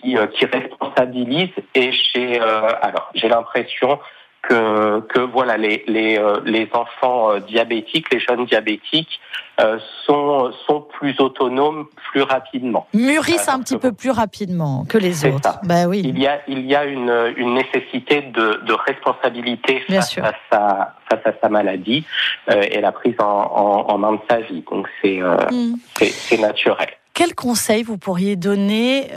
qui, 0.00 0.16
qui 0.34 0.44
responsabilise 0.46 1.54
et 1.74 1.92
j'ai 1.92 2.40
alors 2.40 3.10
j'ai 3.14 3.28
l'impression 3.28 3.98
que, 4.48 5.00
que 5.12 5.20
voilà 5.20 5.56
les 5.56 5.84
les, 5.86 6.18
euh, 6.18 6.40
les 6.44 6.68
enfants 6.72 7.32
euh, 7.32 7.40
diabétiques, 7.40 8.12
les 8.12 8.20
jeunes 8.20 8.46
diabétiques 8.46 9.20
euh, 9.60 9.78
sont 10.04 10.52
sont 10.66 10.80
plus 10.80 11.18
autonomes 11.20 11.86
plus 12.10 12.22
rapidement. 12.22 12.86
Mûrissent 12.94 13.48
un 13.48 13.60
petit 13.60 13.78
peu 13.78 13.92
plus 13.92 14.10
rapidement 14.10 14.84
que 14.88 14.98
les 14.98 15.24
autres. 15.26 15.42
Ça. 15.42 15.60
Bah 15.64 15.86
oui. 15.86 16.02
Il 16.04 16.18
y 16.18 16.26
a 16.26 16.40
il 16.48 16.66
y 16.66 16.74
a 16.74 16.84
une 16.84 17.34
une 17.36 17.54
nécessité 17.54 18.22
de, 18.22 18.60
de 18.64 18.72
responsabilité 18.72 19.80
face 19.88 20.18
à 20.18 20.32
sa 20.50 20.94
face 21.08 21.26
à 21.26 21.32
sa 21.40 21.48
maladie 21.48 22.04
et 22.48 22.80
la 22.80 22.92
prise 22.92 23.16
en, 23.18 23.24
en, 23.24 23.92
en 23.92 23.98
main 23.98 24.12
de 24.12 24.20
sa 24.28 24.40
vie. 24.40 24.64
Donc 24.70 24.88
c'est 25.02 25.20
mm. 25.20 25.74
c'est 26.00 26.40
naturel. 26.40 26.88
Quel 27.14 27.34
conseil 27.34 27.82
vous 27.82 27.98
pourriez 27.98 28.36
donner 28.36 29.08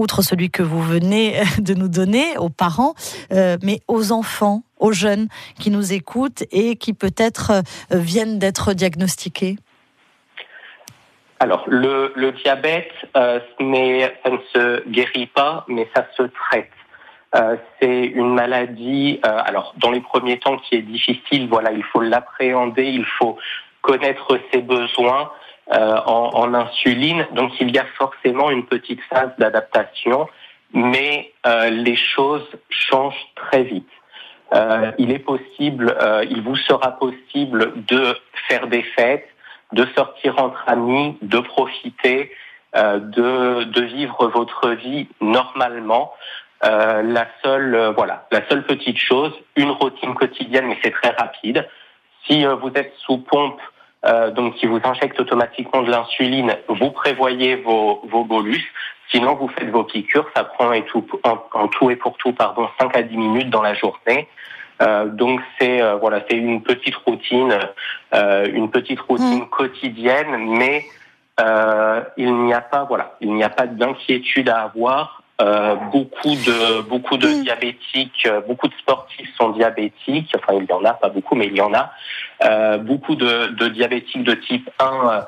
outre 0.00 0.22
celui 0.22 0.50
que 0.50 0.62
vous 0.62 0.82
venez 0.82 1.40
de 1.58 1.74
nous 1.74 1.88
donner 1.88 2.36
aux 2.38 2.48
parents, 2.48 2.94
mais 3.30 3.80
aux 3.86 4.12
enfants, 4.12 4.62
aux 4.78 4.92
jeunes 4.92 5.28
qui 5.58 5.70
nous 5.70 5.92
écoutent 5.92 6.42
et 6.50 6.76
qui 6.76 6.92
peut-être 6.92 7.62
viennent 7.90 8.38
d'être 8.38 8.72
diagnostiqués. 8.72 9.56
Alors, 11.42 11.64
le, 11.66 12.32
diabète, 12.44 12.92
euh, 13.16 13.40
ça 13.58 13.64
ne 13.64 14.38
se 14.52 14.88
guérit 14.90 15.26
pas, 15.26 15.64
mais 15.68 15.88
ça 15.96 16.06
se 16.14 16.24
traite. 16.24 16.70
Euh, 17.34 17.56
c'est 17.80 18.04
une 18.06 18.34
maladie, 18.34 19.20
euh, 19.24 19.38
alors 19.46 19.72
dans 19.78 19.90
les 19.90 20.00
premiers 20.00 20.38
temps 20.38 20.58
qui 20.58 20.74
est 20.74 20.82
difficile, 20.82 21.48
voilà, 21.48 21.72
il 21.72 21.84
faut 21.84 22.00
l'appréhender, 22.02 22.84
il 22.84 23.06
faut 23.06 23.38
connaître 23.80 24.38
ses 24.52 24.60
besoins 24.60 25.30
euh, 25.72 26.00
en, 26.06 26.30
en, 26.34 26.54
insuline, 26.54 27.26
donc 27.32 27.52
il 27.60 27.74
y 27.74 27.78
a 27.78 27.86
forcément 27.96 28.50
une 28.50 28.66
petite 28.66 29.00
phase 29.08 29.30
d'adaptation, 29.38 30.28
mais 30.72 31.32
euh, 31.46 31.70
les 31.70 31.96
choses 31.96 32.48
changent 32.68 33.26
très 33.36 33.62
vite. 33.62 33.88
il 34.98 35.12
est 35.12 35.24
possible, 35.32 35.96
il 36.28 36.42
vous 36.42 36.56
sera 36.56 36.90
possible 36.98 37.84
de 37.86 38.16
faire 38.48 38.66
des 38.66 38.82
fêtes, 38.82 39.28
de 39.72 39.86
sortir 39.94 40.38
entre 40.38 40.62
amis, 40.66 41.16
de 41.22 41.38
profiter, 41.38 42.32
euh, 42.76 42.98
de, 43.00 43.64
de, 43.64 43.82
vivre 43.82 44.28
votre 44.28 44.70
vie 44.70 45.08
normalement. 45.20 46.12
Euh, 46.64 47.02
la 47.02 47.26
seule, 47.42 47.74
euh, 47.74 47.90
voilà, 47.90 48.28
la 48.30 48.46
seule 48.48 48.64
petite 48.64 48.98
chose, 48.98 49.32
une 49.56 49.70
routine 49.70 50.14
quotidienne, 50.14 50.66
mais 50.66 50.78
c'est 50.82 50.92
très 50.92 51.10
rapide. 51.10 51.66
Si 52.26 52.44
euh, 52.46 52.54
vous 52.54 52.70
êtes 52.74 52.92
sous 52.98 53.18
pompe, 53.18 53.60
euh, 54.06 54.30
donc 54.30 54.54
qui 54.54 54.66
vous 54.66 54.80
injecte 54.82 55.20
automatiquement 55.20 55.82
de 55.82 55.90
l'insuline, 55.90 56.56
vous 56.68 56.90
prévoyez 56.90 57.56
vos, 57.56 58.02
vos 58.08 58.24
bolus. 58.24 58.64
Sinon, 59.10 59.34
vous 59.34 59.48
faites 59.48 59.70
vos 59.70 59.84
piqûres. 59.84 60.26
Ça 60.34 60.44
prend 60.44 60.72
et 60.72 60.84
tout, 60.84 61.06
en, 61.24 61.38
en 61.52 61.68
tout 61.68 61.90
et 61.90 61.96
pour 61.96 62.16
tout, 62.16 62.32
pardon, 62.32 62.68
5 62.80 62.96
à 62.96 63.02
10 63.02 63.16
minutes 63.16 63.50
dans 63.50 63.62
la 63.62 63.74
journée. 63.74 64.28
Euh, 64.82 65.06
donc 65.08 65.40
c'est 65.58 65.82
euh, 65.82 65.96
voilà, 65.96 66.22
c'est 66.28 66.36
une 66.36 66.62
petite 66.62 66.96
routine, 66.96 67.54
euh, 68.14 68.46
une 68.50 68.70
petite 68.70 69.00
routine 69.00 69.42
mmh. 69.42 69.48
quotidienne, 69.50 70.56
mais 70.56 70.84
il 72.16 72.34
n'y 72.34 72.52
a 72.52 72.60
pas 72.60 72.84
voilà, 72.84 73.16
il 73.20 73.32
n'y 73.32 73.44
a 73.44 73.48
pas 73.48 73.66
d'inquiétude 73.66 74.48
à 74.48 74.62
avoir. 74.62 75.19
Beaucoup 75.92 76.34
de 76.34 76.82
beaucoup 76.82 77.16
de 77.16 77.28
mmh. 77.28 77.42
diabétiques, 77.42 78.28
beaucoup 78.46 78.68
de 78.68 78.74
sportifs 78.74 79.28
sont 79.36 79.50
diabétiques. 79.50 80.34
Enfin, 80.36 80.58
il 80.60 80.68
y 80.68 80.72
en 80.72 80.84
a 80.84 80.92
pas 80.92 81.08
beaucoup, 81.08 81.34
mais 81.34 81.46
il 81.46 81.56
y 81.56 81.60
en 81.60 81.72
a. 81.74 82.78
beaucoup 82.78 83.14
de, 83.14 83.48
de 83.48 83.68
diabétiques 83.68 84.24
de 84.24 84.34
type 84.34 84.70
1 84.78 85.26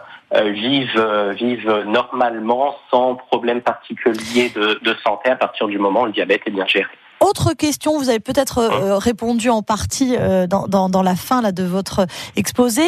vivent 0.51 1.35
vivent 1.37 1.85
normalement 1.87 2.77
sans 2.91 3.15
problème 3.15 3.61
particulier 3.63 4.51
de, 4.55 4.79
de 4.83 4.97
santé 5.05 5.31
à 5.31 5.37
partir 5.37 5.67
du 5.67 5.79
moment 5.79 6.03
où 6.03 6.07
le 6.07 6.13
diabète 6.13 6.43
est 6.47 6.51
bien 6.51 6.67
géré. 6.67 6.91
Autre 7.23 7.53
question, 7.53 7.97
vous 7.99 8.09
avez 8.09 8.19
peut-être 8.19 8.59
euh, 8.59 8.99
répondu 8.99 9.49
en 9.49 9.63
partie 9.63 10.17
euh, 10.19 10.49
dans, 10.49 10.67
dans, 10.67 10.89
dans, 10.89 11.03
la 11.03 11.15
fin 11.15 11.41
là, 11.41 11.53
de 11.53 11.63
votre 11.63 12.05
exposé. 12.35 12.83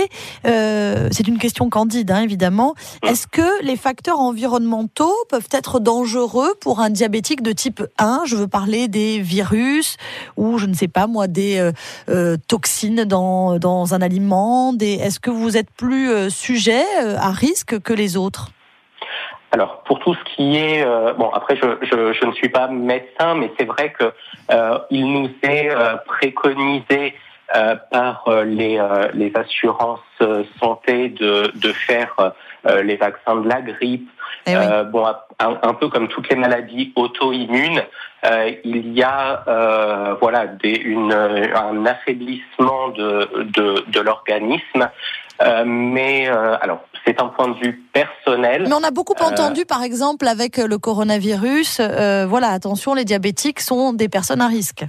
Euh, 0.45 1.09
c'est 1.13 1.29
une 1.29 1.39
question 1.39 1.71
candide, 1.71 2.11
hein, 2.11 2.21
évidemment. 2.21 2.75
Est-ce 3.05 3.29
que 3.29 3.63
les 3.63 3.77
facteurs 3.77 4.19
environnementaux 4.19 5.15
peuvent 5.29 5.49
être 5.53 5.79
dangereux 5.79 6.53
pour 6.61 6.81
un 6.81 6.91
diabétique 6.91 7.43
de 7.43 7.53
type 7.53 7.85
1 7.99 8.23
Je 8.27 8.35
veux 8.35 8.49
parler 8.49 8.89
des 8.89 9.21
virus 9.21 9.99
ou, 10.37 10.59
je 10.59 10.67
ne 10.67 10.75
sais 10.75 10.89
pas 10.89 11.07
moi, 11.07 11.29
des 11.29 11.59
euh, 11.59 11.71
euh 12.09 12.37
toxines 12.49 13.05
dans, 13.05 13.61
dans 13.61 13.95
un 13.95 14.03
aliment. 14.03 14.73
Des... 14.73 14.95
Est-ce 14.95 15.21
que 15.21 15.31
vous 15.31 15.57
êtes 15.57 15.71
plus 15.71 16.29
sujet 16.29 16.85
à 17.19 17.31
risque 17.31 17.79
que 17.79 17.93
les 17.93 18.17
autres? 18.17 18.51
Alors 19.55 19.85
pour 19.85 20.01
tout 20.01 20.15
ce 20.15 20.25
qui 20.35 20.57
est 20.57 20.85
euh, 20.85 21.13
bon 21.13 21.31
après 21.31 21.55
je, 21.55 21.79
je, 21.83 22.13
je, 22.13 22.27
ne 22.27 22.33
suis 22.33 22.49
pas 22.49 22.67
médecin 22.67 23.37
mais 23.37 23.53
c'est 23.57 23.67
vrai 23.67 23.93
que 23.93 24.13
euh, 24.51 24.79
il 24.91 25.07
nous 25.13 25.31
est 25.43 25.71
euh, 25.71 25.97
préconisé 26.07 27.15
par 27.93 28.25
les, 28.47 28.83
les 29.13 29.33
assurances 29.37 30.01
santé 30.59 31.11
de, 31.11 31.53
de 31.55 31.73
faire 31.73 32.33
les 32.83 32.97
vaccins 32.97 33.37
de 33.37 33.49
la 33.49 33.61
grippe. 33.61 34.09
Eh 34.47 34.57
oui. 34.57 34.65
bon 34.91 35.07
un, 35.39 35.59
un, 35.63 35.75
peu 35.75 35.89
comme 35.89 36.09
toutes 36.09 36.29
les 36.31 36.37
maladies 36.37 36.93
auto-immunes, 36.97 37.83
il 38.65 38.93
y 38.95 39.05
a 39.05 40.17
voilà 40.21 40.47
des, 40.47 40.73
une, 40.73 41.13
un 41.13 41.87
affaiblissement 41.87 42.89
de, 42.89 43.45
de, 43.45 43.85
de 43.89 44.01
l'organisme. 44.01 44.91
Mais 45.41 46.27
alors 46.29 46.81
c'est 47.07 47.21
un 47.21 47.29
point 47.29 47.49
de 47.49 47.59
vue 47.59 47.83
personnel. 47.93 48.65
Mais 48.67 48.75
on 48.75 48.83
a 48.83 48.91
beaucoup 48.91 49.15
euh, 49.21 49.25
entendu, 49.25 49.65
par 49.65 49.83
exemple, 49.83 50.27
avec 50.27 50.57
le 50.57 50.79
coronavirus, 50.79 51.81
euh, 51.81 52.27
voilà, 52.27 52.49
attention, 52.49 52.95
les 52.95 53.05
diabétiques 53.05 53.61
sont 53.61 53.93
des 53.93 54.09
personnes 54.09 54.41
à 54.41 54.49
risque. 54.49 54.85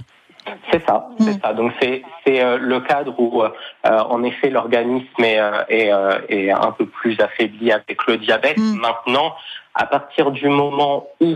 C'est 0.70 0.84
ça, 0.86 1.08
c'est 1.18 1.36
mm. 1.36 1.40
ça. 1.42 1.52
Donc 1.54 1.72
c'est 1.80 2.02
c'est 2.24 2.42
euh, 2.42 2.58
le 2.58 2.80
cadre 2.80 3.18
où, 3.18 3.42
euh, 3.42 3.50
en 3.84 4.22
effet, 4.22 4.50
l'organisme 4.50 5.24
est, 5.24 5.40
euh, 5.40 5.62
est, 5.68 5.90
est, 6.28 6.50
un 6.50 6.70
peu 6.72 6.86
plus 6.86 7.18
affaibli 7.20 7.72
avec 7.72 8.06
le 8.06 8.16
diabète. 8.16 8.58
Mm. 8.58 8.78
Maintenant, 8.78 9.34
à 9.74 9.86
partir 9.86 10.30
du 10.30 10.48
moment 10.48 11.08
où 11.20 11.34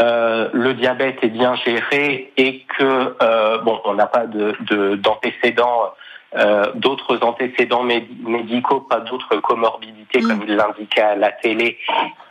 le 0.00 0.72
diabète 0.72 1.18
est 1.22 1.28
bien 1.28 1.54
géré 1.54 2.32
et 2.36 2.64
que 2.76 3.62
bon, 3.62 3.80
on 3.84 3.94
n'a 3.94 4.06
pas 4.06 4.26
de 4.26 4.96
d'antécédents 4.96 5.92
euh, 6.34 6.72
d'autres 6.74 7.18
antécédents 7.22 7.82
médicaux, 7.82 8.80
pas 8.80 9.00
d'autres 9.00 9.36
comorbidités 9.36 10.20
mm. 10.20 10.28
comme 10.28 10.42
il 10.48 10.56
l'indiquait 10.56 11.02
à 11.02 11.14
la 11.14 11.30
télé, 11.30 11.78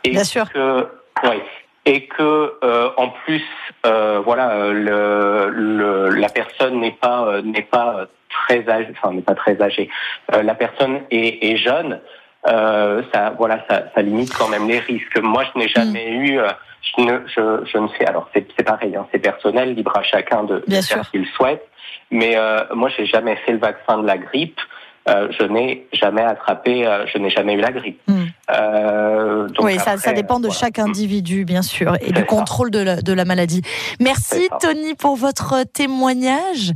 et 0.04 0.10
Bien 0.10 0.24
sûr. 0.24 0.50
que 0.50 0.88
ouais, 1.24 1.42
et 1.84 2.06
que 2.06 2.54
euh, 2.64 2.90
en 2.96 3.10
plus 3.10 3.44
euh, 3.86 4.20
voilà 4.24 4.72
le, 4.72 5.50
le, 5.50 6.08
la 6.08 6.28
personne 6.28 6.80
n'est 6.80 6.98
pas 7.00 7.26
euh, 7.26 7.42
n'est 7.42 7.62
pas 7.62 8.06
très 8.28 8.68
âgée, 8.68 8.88
enfin 8.90 9.12
n'est 9.12 9.22
pas 9.22 9.34
très 9.34 9.60
âgée, 9.62 9.88
euh, 10.34 10.42
la 10.42 10.54
personne 10.54 11.02
est, 11.10 11.52
est 11.52 11.56
jeune. 11.56 12.00
ça 12.44 13.34
voilà 13.38 13.64
ça, 13.68 13.84
ça 13.94 14.02
limite 14.02 14.34
quand 14.36 14.48
même 14.48 14.66
les 14.66 14.80
risques. 14.80 15.18
Moi 15.18 15.44
je 15.52 15.58
n'ai 15.58 15.66
mm. 15.66 15.76
jamais 15.76 16.10
eu 16.10 16.40
je 16.82 17.02
ne, 17.02 17.20
je, 17.26 17.64
je 17.66 17.78
ne 17.78 17.88
sais 17.96 18.06
alors 18.06 18.28
c'est 18.34 18.64
pareil 18.64 18.96
hein, 18.96 19.06
c'est 19.12 19.20
personnel 19.20 19.74
libre 19.74 19.96
à 19.96 20.02
chacun 20.02 20.42
de, 20.42 20.64
de 20.66 20.80
faire 20.80 21.04
ce 21.04 21.10
qu'il 21.12 21.26
souhaite 21.28 21.68
mais 22.12 22.36
euh, 22.36 22.62
moi, 22.74 22.90
j'ai 22.90 23.06
jamais 23.06 23.36
fait 23.36 23.52
le 23.52 23.58
vaccin 23.58 23.98
de 23.98 24.06
la 24.06 24.18
grippe. 24.18 24.60
Euh, 25.08 25.28
je 25.36 25.44
n'ai 25.44 25.88
jamais 25.92 26.22
attrapé, 26.22 26.86
euh, 26.86 27.06
je 27.12 27.18
n'ai 27.18 27.30
jamais 27.30 27.54
eu 27.54 27.60
la 27.60 27.72
grippe. 27.72 28.00
Mm. 28.06 28.22
Euh, 28.52 29.48
donc 29.48 29.66
oui, 29.66 29.76
après, 29.76 29.96
ça, 29.96 29.98
ça, 29.98 30.12
dépend 30.12 30.38
de 30.38 30.46
voilà. 30.46 30.60
chaque 30.60 30.78
individu, 30.78 31.44
bien 31.44 31.62
sûr, 31.62 31.96
et 32.00 32.12
du 32.12 32.24
contrôle 32.24 32.70
de 32.70 32.78
la, 32.78 33.02
de 33.02 33.12
la, 33.12 33.24
maladie. 33.24 33.62
Merci 33.98 34.48
Tony 34.60 34.94
pour 34.94 35.16
votre 35.16 35.64
témoignage 35.64 36.72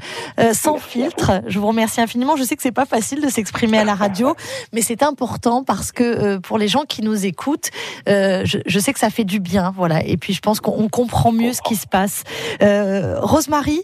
sans 0.52 0.72
Merci 0.72 0.88
filtre. 0.88 1.42
Je 1.46 1.58
vous 1.58 1.68
remercie 1.68 2.00
infiniment. 2.00 2.34
Je 2.36 2.42
sais 2.42 2.56
que 2.56 2.62
c'est 2.62 2.72
pas 2.72 2.84
facile 2.84 3.20
de 3.20 3.28
s'exprimer 3.28 3.78
à 3.78 3.84
la 3.84 3.94
radio, 3.94 4.34
mais 4.72 4.80
c'est 4.80 5.02
important 5.02 5.62
parce 5.62 5.92
que 5.92 6.38
pour 6.38 6.58
les 6.58 6.68
gens 6.68 6.84
qui 6.84 7.02
nous 7.02 7.26
écoutent, 7.26 7.70
je, 8.06 8.58
je, 8.64 8.78
sais 8.78 8.92
que 8.92 8.98
ça 8.98 9.10
fait 9.10 9.24
du 9.24 9.38
bien, 9.38 9.72
voilà. 9.76 10.04
Et 10.04 10.16
puis 10.16 10.32
je 10.32 10.40
pense 10.40 10.60
qu'on 10.60 10.88
comprend 10.88 11.30
mieux 11.30 11.52
ce 11.52 11.62
qui 11.62 11.76
se 11.76 11.86
passe. 11.86 12.24
Rosemary, 12.60 13.82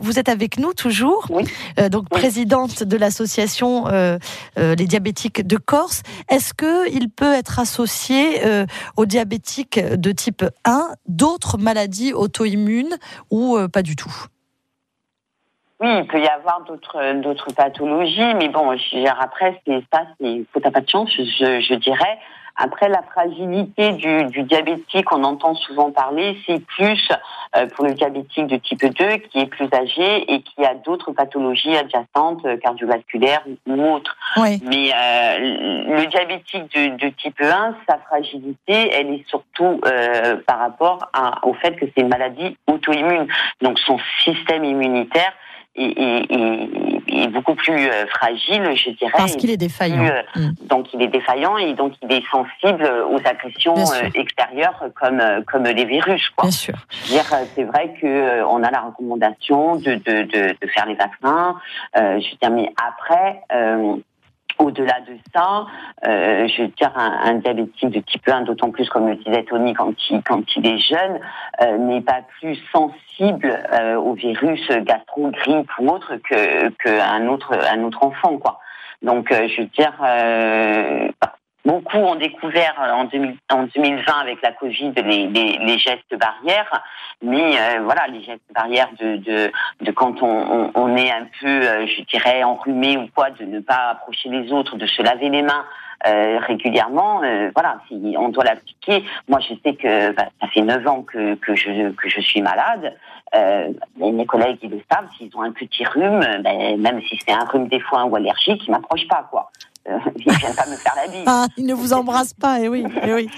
vous 0.00 0.18
êtes 0.18 0.28
avec 0.28 0.58
nous 0.58 0.72
toujours, 0.72 1.26
oui. 1.30 1.44
donc 1.90 2.04
oui. 2.10 2.20
présidente 2.20 2.82
de 2.82 2.96
l'association 2.96 3.65
les 4.56 4.86
diabétiques 4.86 5.46
de 5.46 5.56
Corse. 5.56 6.02
Est-ce 6.28 6.54
que 6.54 6.90
il 6.90 7.10
peut 7.10 7.32
être 7.32 7.58
associé 7.58 8.44
euh, 8.44 8.66
aux 8.96 9.06
diabétiques 9.06 9.78
de 9.78 10.12
type 10.12 10.44
1 10.64 10.88
d'autres 11.06 11.58
maladies 11.58 12.12
auto-immunes 12.12 12.96
ou 13.30 13.56
euh, 13.56 13.68
pas 13.68 13.82
du 13.82 13.96
tout? 13.96 14.14
Oui, 15.80 15.88
il 15.98 16.06
peut 16.06 16.20
y 16.20 16.26
avoir 16.26 16.62
d'autres 16.64 17.20
d'autres 17.20 17.52
pathologies, 17.52 18.34
mais 18.38 18.48
bon, 18.48 18.74
après, 19.20 19.60
c'est 19.66 19.82
ça, 19.92 20.04
c'est 20.18 20.44
faut 20.52 20.60
pas 20.60 20.80
de 20.80 20.86
je, 20.86 21.60
je 21.60 21.74
dirais. 21.74 22.18
Après, 22.56 22.88
la 22.88 23.02
fragilité 23.02 23.92
du, 23.92 24.24
du 24.26 24.42
diabétique, 24.44 25.12
on 25.12 25.24
entend 25.24 25.54
souvent 25.54 25.90
parler, 25.90 26.38
c'est 26.46 26.64
plus 26.64 27.08
euh, 27.56 27.66
pour 27.74 27.84
le 27.84 27.92
diabétique 27.92 28.46
de 28.46 28.56
type 28.56 28.84
2 28.84 29.16
qui 29.30 29.40
est 29.40 29.46
plus 29.46 29.68
âgé 29.72 30.32
et 30.32 30.40
qui 30.40 30.64
a 30.64 30.74
d'autres 30.74 31.12
pathologies 31.12 31.76
adjacentes, 31.76 32.44
euh, 32.44 32.56
cardiovasculaires 32.56 33.44
ou 33.66 33.82
autres. 33.84 34.16
Oui. 34.38 34.60
Mais 34.64 34.90
euh, 34.92 35.96
le 35.98 36.06
diabétique 36.06 36.74
de, 36.74 36.96
de, 36.96 37.08
type 37.10 37.40
1, 37.40 37.76
sa 37.88 37.98
fragilité, 37.98 38.90
elle 38.92 39.10
est 39.12 39.28
surtout 39.28 39.80
euh, 39.84 40.36
par 40.46 40.58
rapport 40.58 41.08
à, 41.12 41.46
au 41.46 41.54
fait 41.54 41.76
que 41.76 41.86
c'est 41.94 42.02
une 42.02 42.08
maladie 42.08 42.56
auto-immune. 42.66 43.26
Donc 43.60 43.78
son 43.80 43.98
système 44.24 44.64
immunitaire 44.64 45.32
est, 45.76 45.84
est, 45.84 46.32
est, 46.32 46.95
est, 47.22 47.28
beaucoup 47.28 47.54
plus 47.54 47.88
euh, 47.88 48.06
fragile, 48.06 48.70
je 48.74 48.90
dirais. 48.90 49.12
Parce 49.16 49.36
qu'il 49.36 49.50
est 49.50 49.56
défaillant. 49.56 49.98
Plus, 49.98 50.10
euh, 50.10 50.46
mm. 50.48 50.54
Donc 50.68 50.86
il 50.94 51.02
est 51.02 51.08
défaillant 51.08 51.56
et 51.56 51.74
donc 51.74 51.94
il 52.02 52.12
est 52.12 52.24
sensible 52.30 52.90
aux 53.10 53.20
agressions 53.24 53.76
euh, 53.76 54.08
extérieures 54.14 54.84
comme 55.00 55.22
comme 55.46 55.64
les 55.64 55.84
virus. 55.84 56.30
Quoi. 56.30 56.44
Bien 56.44 56.50
sûr. 56.50 56.74
c'est 57.54 57.64
vrai 57.64 57.94
que 58.00 58.44
on 58.44 58.62
a 58.62 58.70
la 58.70 58.80
recommandation 58.80 59.76
de 59.76 59.94
de, 59.94 60.22
de, 60.22 60.56
de 60.60 60.68
faire 60.68 60.86
les 60.86 60.94
vaccins. 60.94 61.56
je 61.94 62.30
veux 62.30 62.38
dire, 62.40 62.50
mais 62.50 62.72
après 62.76 63.40
au-delà 64.58 65.00
de 65.00 65.16
ça, 65.34 65.66
euh, 66.06 66.48
je 66.48 66.62
veux 66.62 66.68
dire, 66.68 66.92
un, 66.96 67.34
diabétique 67.34 67.90
de 67.90 68.00
type 68.00 68.28
1, 68.28 68.42
d'autant 68.42 68.70
plus 68.70 68.88
comme 68.88 69.08
le 69.08 69.16
disait 69.16 69.44
Tony 69.44 69.74
quand 69.74 69.94
il, 70.10 70.22
quand 70.22 70.42
il 70.56 70.66
est 70.66 70.78
jeune, 70.78 71.20
euh, 71.62 71.78
n'est 71.78 72.00
pas 72.00 72.22
plus 72.40 72.58
sensible 72.72 73.58
euh, 73.72 73.96
au 73.96 74.14
virus 74.14 74.66
gastro, 74.68 75.30
grippe 75.30 75.70
ou 75.78 75.88
autre 75.88 76.16
que 76.16 76.68
qu'un 76.70 77.26
autre 77.28 77.58
un 77.70 77.82
autre 77.82 78.02
enfant, 78.02 78.38
quoi. 78.38 78.60
Donc, 79.02 79.28
je 79.30 79.60
veux 79.60 79.68
dire, 79.76 79.92
Beaucoup 81.66 81.96
ont 81.96 82.14
découvert 82.14 82.76
en, 82.78 83.06
2020 83.06 84.04
avec 84.20 84.40
la 84.40 84.52
Covid 84.52 84.92
les, 84.92 85.78
gestes 85.78 86.16
barrières, 86.16 86.84
mais 87.20 87.58
euh, 87.58 87.80
voilà, 87.82 88.06
les 88.06 88.22
gestes 88.22 88.44
barrières 88.54 88.90
de, 89.00 89.50
de, 89.80 89.90
quand 89.90 90.22
on, 90.22 90.96
est 90.96 91.10
un 91.10 91.26
peu, 91.40 91.48
euh, 91.48 91.86
je 91.88 92.02
dirais, 92.02 92.44
enrhumé 92.44 92.96
ou 92.96 93.08
quoi, 93.12 93.30
de 93.30 93.44
ne 93.44 93.58
pas 93.58 93.88
approcher 93.90 94.28
les 94.28 94.52
autres, 94.52 94.76
de 94.76 94.86
se 94.86 95.02
laver 95.02 95.28
les 95.28 95.42
mains. 95.42 95.64
Euh, 96.06 96.38
régulièrement, 96.38 97.22
voilà, 97.54 97.80
si 97.88 98.14
on 98.16 98.28
doit 98.28 98.44
l'appliquer. 98.44 99.02
Moi, 99.26 99.40
je 99.40 99.54
sais 99.64 99.74
que 99.74 100.12
bah, 100.12 100.26
ça 100.40 100.46
fait 100.48 100.60
neuf 100.60 100.86
ans 100.86 101.02
que, 101.02 101.34
que, 101.34 101.56
je, 101.56 101.90
que 101.90 102.08
je 102.08 102.20
suis 102.20 102.42
malade. 102.42 102.94
mes 103.96 104.26
collègues, 104.26 104.58
ils 104.62 104.70
le 104.70 104.82
savent, 104.88 105.08
s'ils 105.18 105.36
ont 105.36 105.42
un 105.42 105.50
petit 105.50 105.84
rhume, 105.84 106.20
ben, 106.44 106.80
même 106.80 107.02
si 107.08 107.18
c'est 107.26 107.32
un 107.32 107.44
rhume 107.44 107.66
des 107.66 107.80
foins 107.80 108.04
ou 108.04 108.14
allergique, 108.14 108.62
ils 108.68 108.70
m'approchent 108.70 109.08
pas, 109.08 109.26
quoi. 109.32 109.50
Euh, 109.96 109.98
il 110.16 110.32
ne 110.32 110.38
vient 110.38 110.54
pas 110.54 110.66
me 110.66 110.76
faire 110.76 110.94
la 110.96 111.06
bise. 111.06 111.24
Ah, 111.26 111.46
il 111.56 111.66
ne 111.66 111.74
vous 111.74 111.92
embrasse 111.92 112.34
pas, 112.34 112.58
et 112.58 112.64
eh 112.64 112.68
oui. 112.68 112.84
Eh 113.04 113.12
oui. 113.12 113.30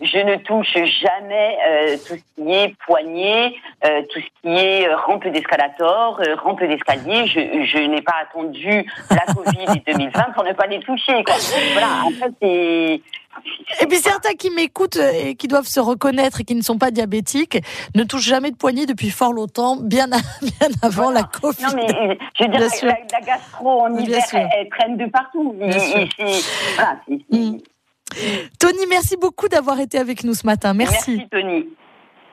Je, 0.00 0.18
ne 0.18 0.36
touche 0.36 0.74
jamais 0.74 1.56
euh, 1.68 1.96
tout 1.96 2.14
ce 2.14 2.42
qui 2.42 2.52
est 2.52 2.74
poignée, 2.84 3.56
euh, 3.84 4.02
tout 4.12 4.18
ce 4.20 4.26
qui 4.42 4.56
est 4.56 4.92
rampe 4.92 5.26
d'escalator, 5.28 6.20
rampe 6.42 6.64
d'escalier. 6.64 7.26
Je, 7.26 7.64
je 7.64 7.78
n'ai 7.78 8.02
pas 8.02 8.16
attendu 8.22 8.84
la 9.10 9.32
Covid 9.32 9.82
2020 9.86 10.22
pour 10.34 10.44
ne 10.44 10.52
pas 10.52 10.66
les 10.66 10.80
toucher. 10.80 11.22
Quoi. 11.24 11.36
Voilà, 11.72 12.04
en 12.04 12.10
fait, 12.10 12.32
c'est 12.42 13.00
et 13.80 13.86
puis 13.86 13.98
certains 13.98 14.34
qui 14.34 14.50
m'écoutent 14.50 14.96
et 14.96 15.34
qui 15.34 15.48
doivent 15.48 15.66
se 15.66 15.80
reconnaître 15.80 16.40
et 16.40 16.44
qui 16.44 16.54
ne 16.54 16.62
sont 16.62 16.78
pas 16.78 16.90
diabétiques 16.90 17.58
ne 17.94 18.04
touchent 18.04 18.26
jamais 18.26 18.50
de 18.50 18.56
poignée 18.56 18.86
depuis 18.86 19.10
fort 19.10 19.32
longtemps, 19.32 19.76
bien, 19.76 20.06
bien 20.42 20.68
avant 20.82 21.10
la 21.10 21.22
Covid. 21.22 21.62
Non 21.62 21.68
mais 21.74 22.18
je 22.38 22.44
veux 22.44 22.50
dire, 22.50 22.68
la, 22.82 23.20
gastro 23.20 23.82
en 23.82 23.96
hiver, 23.96 24.22
elle, 24.32 24.68
traîne 24.68 24.96
de 24.96 25.06
partout. 25.06 25.54
Mm. 27.30 27.58
Tony, 28.58 28.86
merci 28.88 29.16
beaucoup 29.16 29.48
d'avoir 29.48 29.78
été 29.80 29.98
avec 29.98 30.24
nous 30.24 30.34
ce 30.34 30.46
matin. 30.46 30.74
Merci. 30.74 31.16
Merci 31.16 31.28
Tony. 31.30 31.66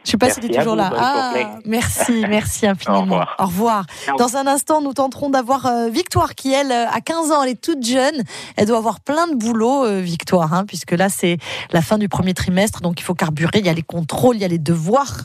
Je 0.05 0.11
sais 0.11 0.17
pas 0.17 0.29
s'il 0.29 0.45
est 0.45 0.57
toujours 0.57 0.75
là. 0.75 0.91
Ah, 0.95 1.33
merci, 1.65 2.23
merci 2.29 2.67
infiniment. 2.67 3.25
Au 3.39 3.45
revoir. 3.45 3.85
Dans 4.17 4.37
un 4.37 4.45
instant, 4.47 4.81
nous 4.81 4.93
tenterons 4.93 5.29
d'avoir 5.29 5.65
euh, 5.65 5.89
Victoire 5.89 6.35
qui, 6.35 6.53
elle, 6.53 6.71
à 6.71 7.01
15 7.01 7.31
ans, 7.31 7.43
elle 7.43 7.51
est 7.51 7.61
toute 7.61 7.83
jeune. 7.83 8.23
Elle 8.55 8.67
doit 8.67 8.77
avoir 8.77 8.99
plein 8.99 9.27
de 9.27 9.35
boulot, 9.35 9.83
euh, 9.85 10.01
Victoire, 10.01 10.53
hein, 10.53 10.65
puisque 10.67 10.91
là, 10.91 11.09
c'est 11.09 11.37
la 11.71 11.81
fin 11.81 11.97
du 11.97 12.07
premier 12.07 12.33
trimestre, 12.33 12.81
donc 12.81 12.99
il 12.99 13.03
faut 13.03 13.15
carburer. 13.15 13.59
Il 13.59 13.65
y 13.65 13.69
a 13.69 13.73
les 13.73 13.81
contrôles, 13.81 14.35
il 14.35 14.41
y 14.41 14.45
a 14.45 14.47
les 14.47 14.59
devoirs. 14.59 15.21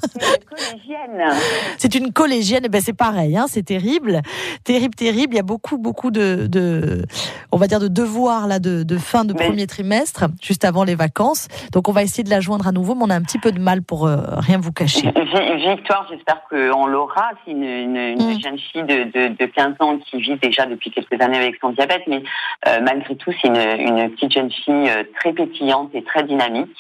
C'est 1.79 1.95
une 1.95 2.13
collégienne. 2.13 2.65
Et 2.65 2.69
ben, 2.69 2.83
c'est 2.85 2.93
pareil, 2.93 3.37
hein, 3.37 3.47
c'est 3.49 3.65
terrible. 3.65 4.23
Terrible, 4.65 4.95
terrible. 4.95 5.35
Il 5.35 5.37
y 5.37 5.41
a 5.41 5.45
beaucoup, 5.45 5.79
beaucoup 5.79 6.11
de, 6.11 6.47
de 6.47 7.05
on 7.53 7.59
va 7.59 7.67
dire, 7.67 7.81
de 7.81 7.89
devoirs 7.89 8.47
là, 8.47 8.59
de, 8.59 8.83
de 8.83 8.99
fin 8.99 9.25
de 9.25 9.33
premier 9.33 9.67
trimestre, 9.67 10.25
juste 10.43 10.65
avant 10.65 10.85
les 10.85 10.95
vacances. 10.95 11.49
Donc, 11.73 11.89
on 11.89 11.93
va 11.93 12.03
essayer 12.03 12.25
de 12.25 12.31
la 12.31 12.41
joindre 12.41 12.67
à 12.67 12.73
nouveau, 12.73 12.95
mais 12.95 13.05
on 13.05 13.11
a 13.11 13.15
un 13.15 13.23
petit 13.23 13.39
peu 13.39 13.53
de 13.53 13.61
mal 13.61 13.83
pour 13.83 14.07
euh, 14.07 14.19
rien 14.37 14.59
vous 14.59 14.70
Victoire, 14.79 16.07
j'espère 16.11 16.43
qu'on 16.49 16.87
l'aura. 16.87 17.31
C'est 17.45 17.53
une, 17.53 18.15
mm. 18.15 18.41
jeune 18.41 18.59
fille 18.59 18.83
de, 18.83 19.47
15 19.47 19.75
ans 19.81 19.99
qui 19.99 20.19
vit 20.19 20.37
déjà 20.37 20.67
depuis 20.67 20.91
quelques 20.91 21.21
années 21.21 21.39
avec 21.39 21.57
son 21.61 21.71
diabète, 21.71 22.03
mais 22.07 22.23
euh, 22.67 22.81
malgré 22.83 23.17
tout, 23.17 23.33
c'est 23.41 23.49
une, 23.49 24.11
petite 24.11 24.33
jeune 24.33 24.51
fille 24.51 24.89
euh, 24.89 25.05
très 25.19 25.33
pétillante 25.33 25.91
et 25.95 26.03
très 26.03 26.23
dynamique. 26.25 26.75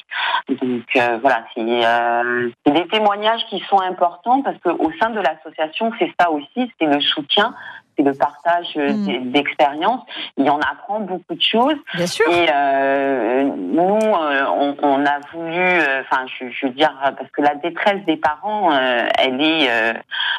Donc 0.48 0.84
euh, 0.96 1.18
voilà, 1.20 1.44
c'est 1.54 2.72
des 2.72 2.88
témoignages 2.88 3.44
qui 3.48 3.60
sont 3.68 3.80
importants 3.80 4.42
parce 4.42 4.58
qu'au 4.58 4.90
sein 5.00 5.10
de 5.10 5.20
l'association, 5.20 5.92
c'est 5.98 6.12
ça 6.18 6.30
aussi, 6.30 6.70
c'est 6.78 6.86
le 6.86 7.00
soutien 7.00 7.54
le 7.98 8.14
partage 8.14 8.72
euh, 8.76 8.92
mm. 8.92 9.32
d'expériences. 9.32 10.02
Il 10.36 10.48
en 10.50 10.58
apprend 10.60 11.00
beaucoup 11.00 11.34
de 11.34 11.42
choses. 11.42 11.76
Bien 11.94 12.06
sûr. 12.06 12.26
Et 12.30 12.48
euh, 12.52 13.44
nous, 13.44 13.98
euh, 13.98 14.74
on, 14.82 15.04
a 15.04 15.18
voulu, 15.32 15.80
enfin, 16.00 16.24
je, 16.38 16.66
veux 16.66 16.72
dire, 16.72 16.92
parce 17.02 17.30
que 17.30 17.42
la 17.42 17.54
détresse 17.54 18.04
des 18.06 18.16
parents, 18.16 18.72
elle 18.72 19.40
est 19.40 19.68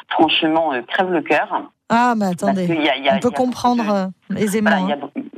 franchement 0.08 0.72
crève 0.86 1.10
le 1.10 1.22
cœur. 1.22 1.62
Ah, 1.94 2.14
mais 2.16 2.26
attendez, 2.26 2.66
on 3.12 3.18
peut 3.18 3.30
comprendre 3.30 4.10
aisément. 4.36 4.88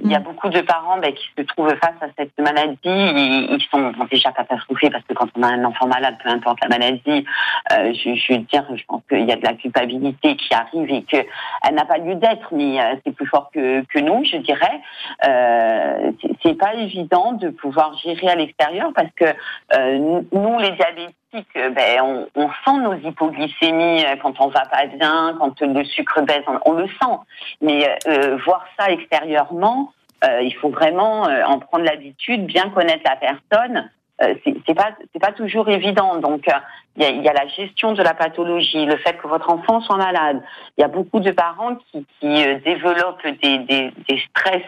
Il 0.05 0.11
y 0.11 0.15
a 0.15 0.21
beaucoup 0.21 0.51
de 0.51 0.61
parents 0.61 0.99
ben, 0.99 1.15
qui 1.15 1.25
se 1.37 1.43
trouvent 1.45 1.75
face 1.83 1.97
à 2.03 2.07
cette 2.19 2.39
maladie. 2.39 2.77
Ils, 2.85 3.59
sont 3.71 3.93
déjà 4.11 4.33
catastrophés 4.33 4.91
parce 4.91 5.03
que 5.05 5.15
quand 5.15 5.29
on 5.35 5.43
a 5.43 5.49
un 5.49 5.65
enfant 5.65 5.87
malade, 5.87 6.17
peu 6.23 6.29
importe 6.29 6.59
la 6.63 6.69
maladie, 6.69 7.25
euh, 7.73 7.93
je, 7.95 8.15
je, 8.15 8.35
veux 8.35 8.41
dire, 8.41 8.65
je 8.77 8.83
pense 8.87 9.01
qu'il 9.09 9.27
y 9.27 9.33
a 9.33 9.37
de 9.37 9.43
la 9.43 9.55
culpabilité 9.55 10.37
qui 10.37 10.55
arrive 10.55 10.91
et 10.91 11.03
qu'elle 11.05 11.75
n'a 11.75 11.87
pas 11.87 11.97
lieu 11.97 12.17
d'être, 12.17 12.49
mais 12.53 12.81
euh, 12.81 12.97
c'est 13.05 13.13
plus 13.13 13.27
fort 13.27 13.51
que, 13.53 13.83
que 13.87 13.99
nous, 13.99 14.23
je 14.25 14.37
dirais. 14.37 14.81
Euh, 15.27 16.13
c'est 16.43 16.59
pas 16.59 16.75
évident 16.75 17.33
de 17.33 17.49
pouvoir 17.49 17.97
gérer 17.97 18.29
à 18.29 18.35
l'extérieur 18.35 18.93
parce 18.95 19.11
que 19.17 19.25
euh, 19.25 20.23
nous, 20.33 20.59
les 20.59 20.73
diabétiques, 20.73 21.17
ben, 21.55 22.27
on, 22.35 22.49
sent 22.65 22.79
nos 22.83 22.95
hypoglycémies 22.95 24.05
quand 24.23 24.41
on 24.41 24.49
va 24.49 24.67
pas 24.67 24.87
bien, 24.87 25.37
quand 25.39 25.61
le 25.61 25.85
sucre 25.85 26.23
baisse, 26.23 26.45
on, 26.65 26.73
le 26.73 26.87
sent. 26.87 27.17
Mais 27.61 27.89
euh, 28.09 28.37
voir 28.45 28.65
ça 28.79 28.91
extérieurement, 28.91 29.93
euh, 30.25 30.43
il 30.43 30.55
faut 30.55 30.71
vraiment 30.71 31.29
euh, 31.29 31.43
en 31.45 31.59
prendre 31.59 31.85
l'habitude, 31.85 32.47
bien 32.47 32.71
connaître 32.71 33.03
la 33.05 33.17
personne. 33.17 33.91
Euh, 34.23 34.35
c'est 34.45 34.75
pas 34.75 34.93
c'est 35.13 35.19
pas 35.19 35.33
toujours 35.33 35.69
évident. 35.69 36.17
Donc 36.17 36.47
il 36.97 37.03
y, 37.03 37.07
a, 37.07 37.11
y, 37.11 37.29
a, 37.29 37.33
la 37.33 37.47
gestion 37.49 37.93
de 37.93 38.03
la 38.03 38.15
pathologie, 38.15 38.85
le 38.87 38.97
fait 38.99 39.15
que 39.15 39.27
votre 39.27 39.51
enfant 39.51 39.81
soit 39.81 39.97
malade. 39.97 40.43
Il 40.79 40.83
y 40.83 40.85
a 40.85 40.89
beaucoup 40.89 41.21
de 41.21 41.31
parents 41.31 41.77
qui, 41.91 42.07
qui 42.21 42.45
développent 42.65 43.27
des, 43.43 43.59
des, 43.59 43.93
des 44.09 44.23
stress 44.31 44.63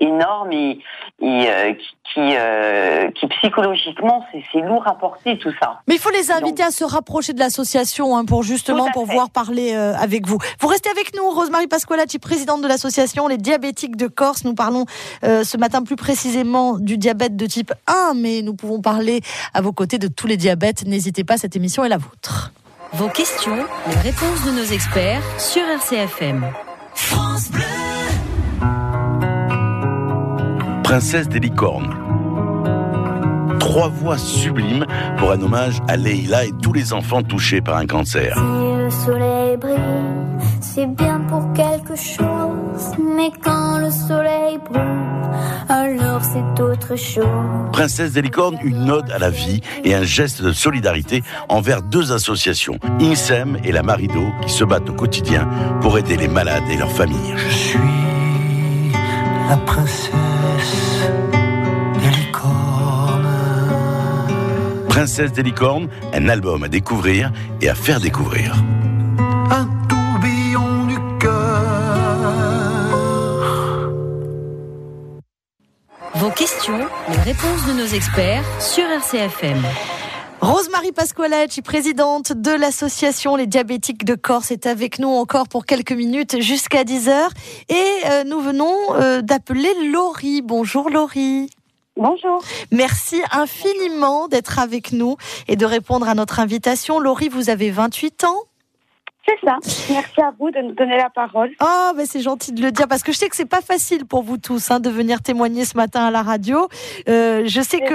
énormes 0.00 0.52
et, 0.52 0.78
et 1.20 1.76
qui, 2.12 2.34
qui 3.14 3.26
psychologiquement 3.38 4.24
c'est 4.52 4.60
lourd 4.60 4.86
à 4.86 4.94
porter 4.94 5.38
tout 5.38 5.52
ça. 5.60 5.80
Mais 5.86 5.96
il 5.96 6.00
faut 6.00 6.10
les 6.10 6.30
inviter 6.30 6.62
à 6.62 6.70
se 6.70 6.84
rapprocher 6.84 7.32
de 7.32 7.38
l'association 7.38 8.16
hein, 8.16 8.24
pour 8.24 8.42
justement 8.42 8.90
pouvoir 8.92 9.30
parler 9.30 9.74
avec 9.74 10.26
vous. 10.26 10.38
Vous 10.60 10.68
restez 10.68 10.90
avec 10.90 11.14
nous, 11.16 11.28
Rosemary 11.30 11.66
Pasqualati, 11.66 12.18
présidente 12.18 12.62
de 12.62 12.68
l'association 12.68 13.28
Les 13.28 13.38
Diabétiques 13.38 13.96
de 13.96 14.06
Corse. 14.06 14.44
Nous 14.44 14.54
parlons 14.54 14.84
euh, 15.24 15.44
ce 15.44 15.56
matin 15.56 15.82
plus 15.82 15.96
précisément 15.96 16.78
du 16.78 16.98
diabète 16.98 17.36
de 17.36 17.46
type 17.46 17.72
1, 17.86 18.14
mais 18.14 18.42
nous 18.42 18.54
pouvons 18.54 18.80
parler 18.80 19.20
à 19.54 19.60
vos 19.60 19.72
côtés 19.72 19.98
de 19.98 20.08
tous 20.08 20.26
les 20.26 20.36
diabètes. 20.36 20.84
N'hésitez 20.86 21.24
pas, 21.24 21.36
cette 21.36 21.56
émission 21.56 21.65
est 21.68 21.88
la 21.88 21.98
vôtre. 21.98 22.52
Vos 22.92 23.08
questions, 23.08 23.64
les 23.88 23.96
réponses 23.96 24.44
de 24.46 24.50
nos 24.52 24.64
experts 24.64 25.22
sur 25.38 25.62
RCFM. 25.62 26.46
France 26.94 27.50
Bleu. 27.50 27.62
Princesse 30.82 31.28
des 31.28 31.40
licornes. 31.40 31.94
Trois 33.58 33.88
voix 33.88 34.16
sublimes 34.16 34.86
pour 35.18 35.32
un 35.32 35.42
hommage 35.42 35.80
à 35.88 35.96
Leïla 35.96 36.44
et 36.46 36.52
tous 36.62 36.72
les 36.72 36.92
enfants 36.92 37.22
touchés 37.22 37.60
par 37.60 37.76
un 37.76 37.86
cancer. 37.86 38.36
Si 38.36 38.40
le 38.40 38.90
soleil 38.90 39.56
brille, 39.56 39.76
c'est 40.60 40.86
bien 40.86 41.20
pour 41.28 41.52
quelque 41.52 41.96
chose 41.96 42.45
mais 43.16 43.32
quand 43.42 43.78
le 43.78 43.90
soleil 43.90 44.58
brûle, 44.58 44.82
alors 45.68 46.20
c'est 46.22 46.62
autre 46.62 46.96
chose. 46.96 47.24
Princesse 47.72 48.12
des 48.12 48.22
licornes, 48.22 48.58
une 48.62 48.90
ode 48.90 49.10
à 49.10 49.18
la 49.18 49.30
vie 49.30 49.62
et 49.84 49.94
un 49.94 50.02
geste 50.02 50.42
de 50.42 50.52
solidarité 50.52 51.22
envers 51.48 51.82
deux 51.82 52.12
associations, 52.12 52.78
INSEM 53.00 53.58
et 53.64 53.72
la 53.72 53.82
Marido, 53.82 54.20
qui 54.42 54.52
se 54.52 54.64
battent 54.64 54.90
au 54.90 54.92
quotidien 54.92 55.48
pour 55.80 55.98
aider 55.98 56.16
les 56.16 56.28
malades 56.28 56.64
et 56.70 56.76
leurs 56.76 56.92
familles. 56.92 57.34
Je 57.36 57.54
suis 57.54 57.78
la 59.48 59.56
princesse 59.56 60.12
des 62.02 62.10
licornes. 62.10 63.26
Princesse 64.88 65.32
des 65.32 65.42
licornes, 65.42 65.88
un 66.12 66.28
album 66.28 66.64
à 66.64 66.68
découvrir 66.68 67.32
et 67.62 67.68
à 67.68 67.74
faire 67.74 68.00
découvrir. 68.00 68.54
Questions, 76.24 76.78
les 77.10 77.18
réponses 77.18 77.66
de 77.68 77.72
nos 77.72 77.86
experts 77.86 78.42
sur 78.60 78.84
RCFM. 78.84 79.62
Rosemary 80.40 80.92
Pasqualacci, 80.92 81.62
présidente 81.62 82.32
de 82.32 82.50
l'association 82.50 83.36
Les 83.36 83.46
Diabétiques 83.46 84.04
de 84.04 84.14
Corse, 84.14 84.50
est 84.50 84.66
avec 84.66 84.98
nous 84.98 85.08
encore 85.08 85.46
pour 85.46 85.66
quelques 85.66 85.92
minutes 85.92 86.40
jusqu'à 86.40 86.84
10h. 86.84 87.28
Et 87.68 87.74
euh, 88.06 88.24
nous 88.24 88.40
venons 88.40 88.74
euh, 88.94 89.20
d'appeler 89.20 89.72
Laurie. 89.92 90.42
Bonjour 90.42 90.90
Laurie. 90.90 91.50
Bonjour. 91.96 92.42
Merci 92.72 93.22
infiniment 93.30 94.26
d'être 94.26 94.58
avec 94.58 94.92
nous 94.92 95.16
et 95.48 95.56
de 95.56 95.66
répondre 95.66 96.08
à 96.08 96.14
notre 96.14 96.40
invitation. 96.40 96.98
Laurie, 96.98 97.28
vous 97.28 97.50
avez 97.50 97.70
28 97.70 98.24
ans 98.24 98.42
C'est 99.26 99.44
ça. 99.44 99.58
Merci 99.90 100.20
à 100.20 100.32
vous 100.38 100.50
de 100.50 100.60
nous 100.60 100.72
donner 100.72 100.96
la 100.96 101.10
parole. 101.10 101.50
Oh, 101.60 101.90
mais 101.96 102.06
c'est 102.06 102.20
gentil 102.20 102.52
de 102.52 102.62
le 102.62 102.70
dire 102.70 102.86
parce 102.86 103.02
que 103.02 103.12
je 103.12 103.18
sais 103.18 103.28
que 103.28 103.34
c'est 103.34 103.44
pas 103.44 103.60
facile 103.60 104.06
pour 104.06 104.22
vous 104.22 104.38
tous 104.38 104.70
hein, 104.70 104.78
de 104.78 104.88
venir 104.88 105.20
témoigner 105.20 105.64
ce 105.64 105.76
matin 105.76 106.06
à 106.06 106.10
la 106.12 106.22
radio. 106.22 106.68
Euh, 107.08 107.42
je 107.44 107.60
sais 107.60 107.80
que 107.80 107.94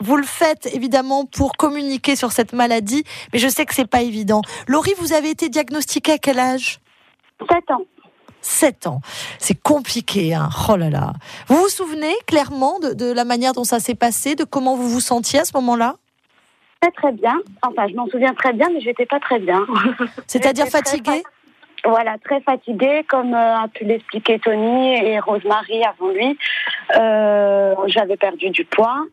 vous 0.00 0.16
le 0.16 0.22
faites 0.24 0.66
évidemment 0.74 1.26
pour 1.26 1.52
communiquer 1.52 2.16
sur 2.16 2.32
cette 2.32 2.54
maladie, 2.54 3.04
mais 3.32 3.38
je 3.38 3.48
sais 3.48 3.66
que 3.66 3.74
c'est 3.74 3.86
pas 3.86 4.00
évident. 4.00 4.40
Laurie, 4.68 4.94
vous 4.98 5.12
avez 5.12 5.28
été 5.30 5.50
diagnostiquée 5.50 6.12
à 6.12 6.18
quel 6.18 6.38
âge? 6.38 6.80
7 7.50 7.70
ans. 7.72 7.82
7 8.40 8.86
ans. 8.86 9.00
C'est 9.38 9.60
compliqué, 9.60 10.32
hein. 10.32 10.48
Oh 10.70 10.76
là 10.76 10.88
là. 10.88 11.12
Vous 11.48 11.56
vous 11.56 11.68
souvenez 11.68 12.14
clairement 12.26 12.78
de, 12.78 12.94
de 12.94 13.12
la 13.12 13.24
manière 13.24 13.52
dont 13.52 13.64
ça 13.64 13.80
s'est 13.80 13.94
passé, 13.94 14.34
de 14.34 14.44
comment 14.44 14.76
vous 14.76 14.88
vous 14.88 15.00
sentiez 15.00 15.40
à 15.40 15.44
ce 15.44 15.52
moment-là? 15.56 15.96
Très 16.80 16.90
très 16.92 17.12
bien. 17.12 17.38
Enfin, 17.60 17.88
je 17.88 17.94
m'en 17.94 18.06
souviens 18.06 18.32
très 18.32 18.54
bien, 18.54 18.68
mais 18.72 18.80
j'étais 18.80 19.04
pas 19.04 19.20
très 19.20 19.38
bien. 19.38 19.66
C'est-à-dire 20.26 20.66
fatiguée 20.66 21.22
fa- 21.82 21.90
Voilà, 21.90 22.16
très 22.24 22.40
fatiguée, 22.40 23.04
comme 23.06 23.34
euh, 23.34 23.56
a 23.58 23.68
pu 23.68 23.84
l'expliquer 23.84 24.38
Tony 24.38 24.94
et 24.94 25.20
Rosemary 25.20 25.84
avant 25.84 26.08
lui. 26.08 26.38
Euh, 26.96 27.74
J'avais 27.86 28.16
perdu 28.16 28.48
du 28.48 28.64
poids. 28.64 29.04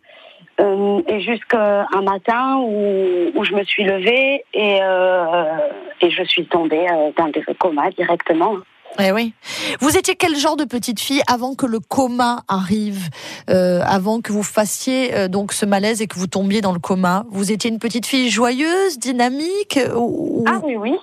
Euh, 0.62 1.02
et 1.08 1.20
jusqu'à 1.20 1.86
un 1.94 2.02
matin 2.04 2.56
où, 2.60 3.32
où 3.36 3.44
je 3.44 3.54
me 3.54 3.64
suis 3.66 3.84
levée 3.84 4.44
et, 4.54 4.80
euh, 4.82 5.58
et 6.02 6.10
je 6.10 6.24
suis 6.24 6.48
tombée 6.48 6.88
dans 7.18 7.26
le 7.28 7.54
coma 7.54 7.92
directement. 7.92 8.56
Eh 9.00 9.12
oui. 9.12 9.34
Vous 9.80 9.98
étiez 9.98 10.16
quel 10.16 10.36
genre 10.36 10.58
de 10.58 10.66
petite 10.66 11.00
fille 11.00 11.22
avant 11.28 11.56
que 11.56 11.66
le 11.66 11.80
coma 11.80 12.44
arrive, 12.48 13.10
euh, 13.50 13.82
avant 13.86 14.22
que 14.22 14.32
vous 14.32 14.44
fassiez 14.44 15.14
euh, 15.14 15.28
donc 15.28 15.54
ce 15.54 15.66
malaise 15.66 16.02
et 16.02 16.08
que 16.08 16.16
vous 16.16 16.28
tombiez 16.28 16.62
dans 16.62 16.74
le 16.74 16.80
coma? 16.80 17.26
Vous 17.30 17.52
étiez 17.52 17.70
une 17.70 17.80
petite 17.80 18.06
fille 18.06 18.30
joyeuse, 18.30 18.98
dynamique 18.98 19.80
ou... 19.96 20.44
Ah 20.48 20.60
oui, 20.64 20.76
oui. 20.76 20.98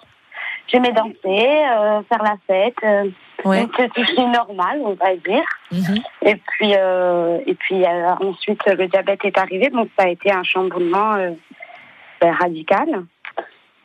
J'aimais 0.67 0.93
danser, 0.93 1.15
euh, 1.25 2.03
faire 2.09 2.23
la 2.23 2.37
fête. 2.47 3.13
Ouais. 3.45 3.63
Une 3.63 3.69
petite 3.69 4.07
fille 4.11 4.27
normale, 4.27 4.81
on 4.83 4.95
va 4.95 5.15
dire. 5.17 5.45
Mhm. 5.71 6.03
Et 6.23 6.37
puis, 6.37 6.73
et 6.73 7.55
puis 7.55 7.85
ensuite, 8.21 8.61
le 8.67 8.87
diabète 8.89 9.25
est 9.25 9.39
arrivé, 9.39 9.69
donc 9.69 9.89
ça 9.99 10.07
a 10.07 10.09
été 10.09 10.33
un 10.33 10.43
chamboulement 10.43 11.17
ben, 12.21 12.33
radical. 12.33 13.05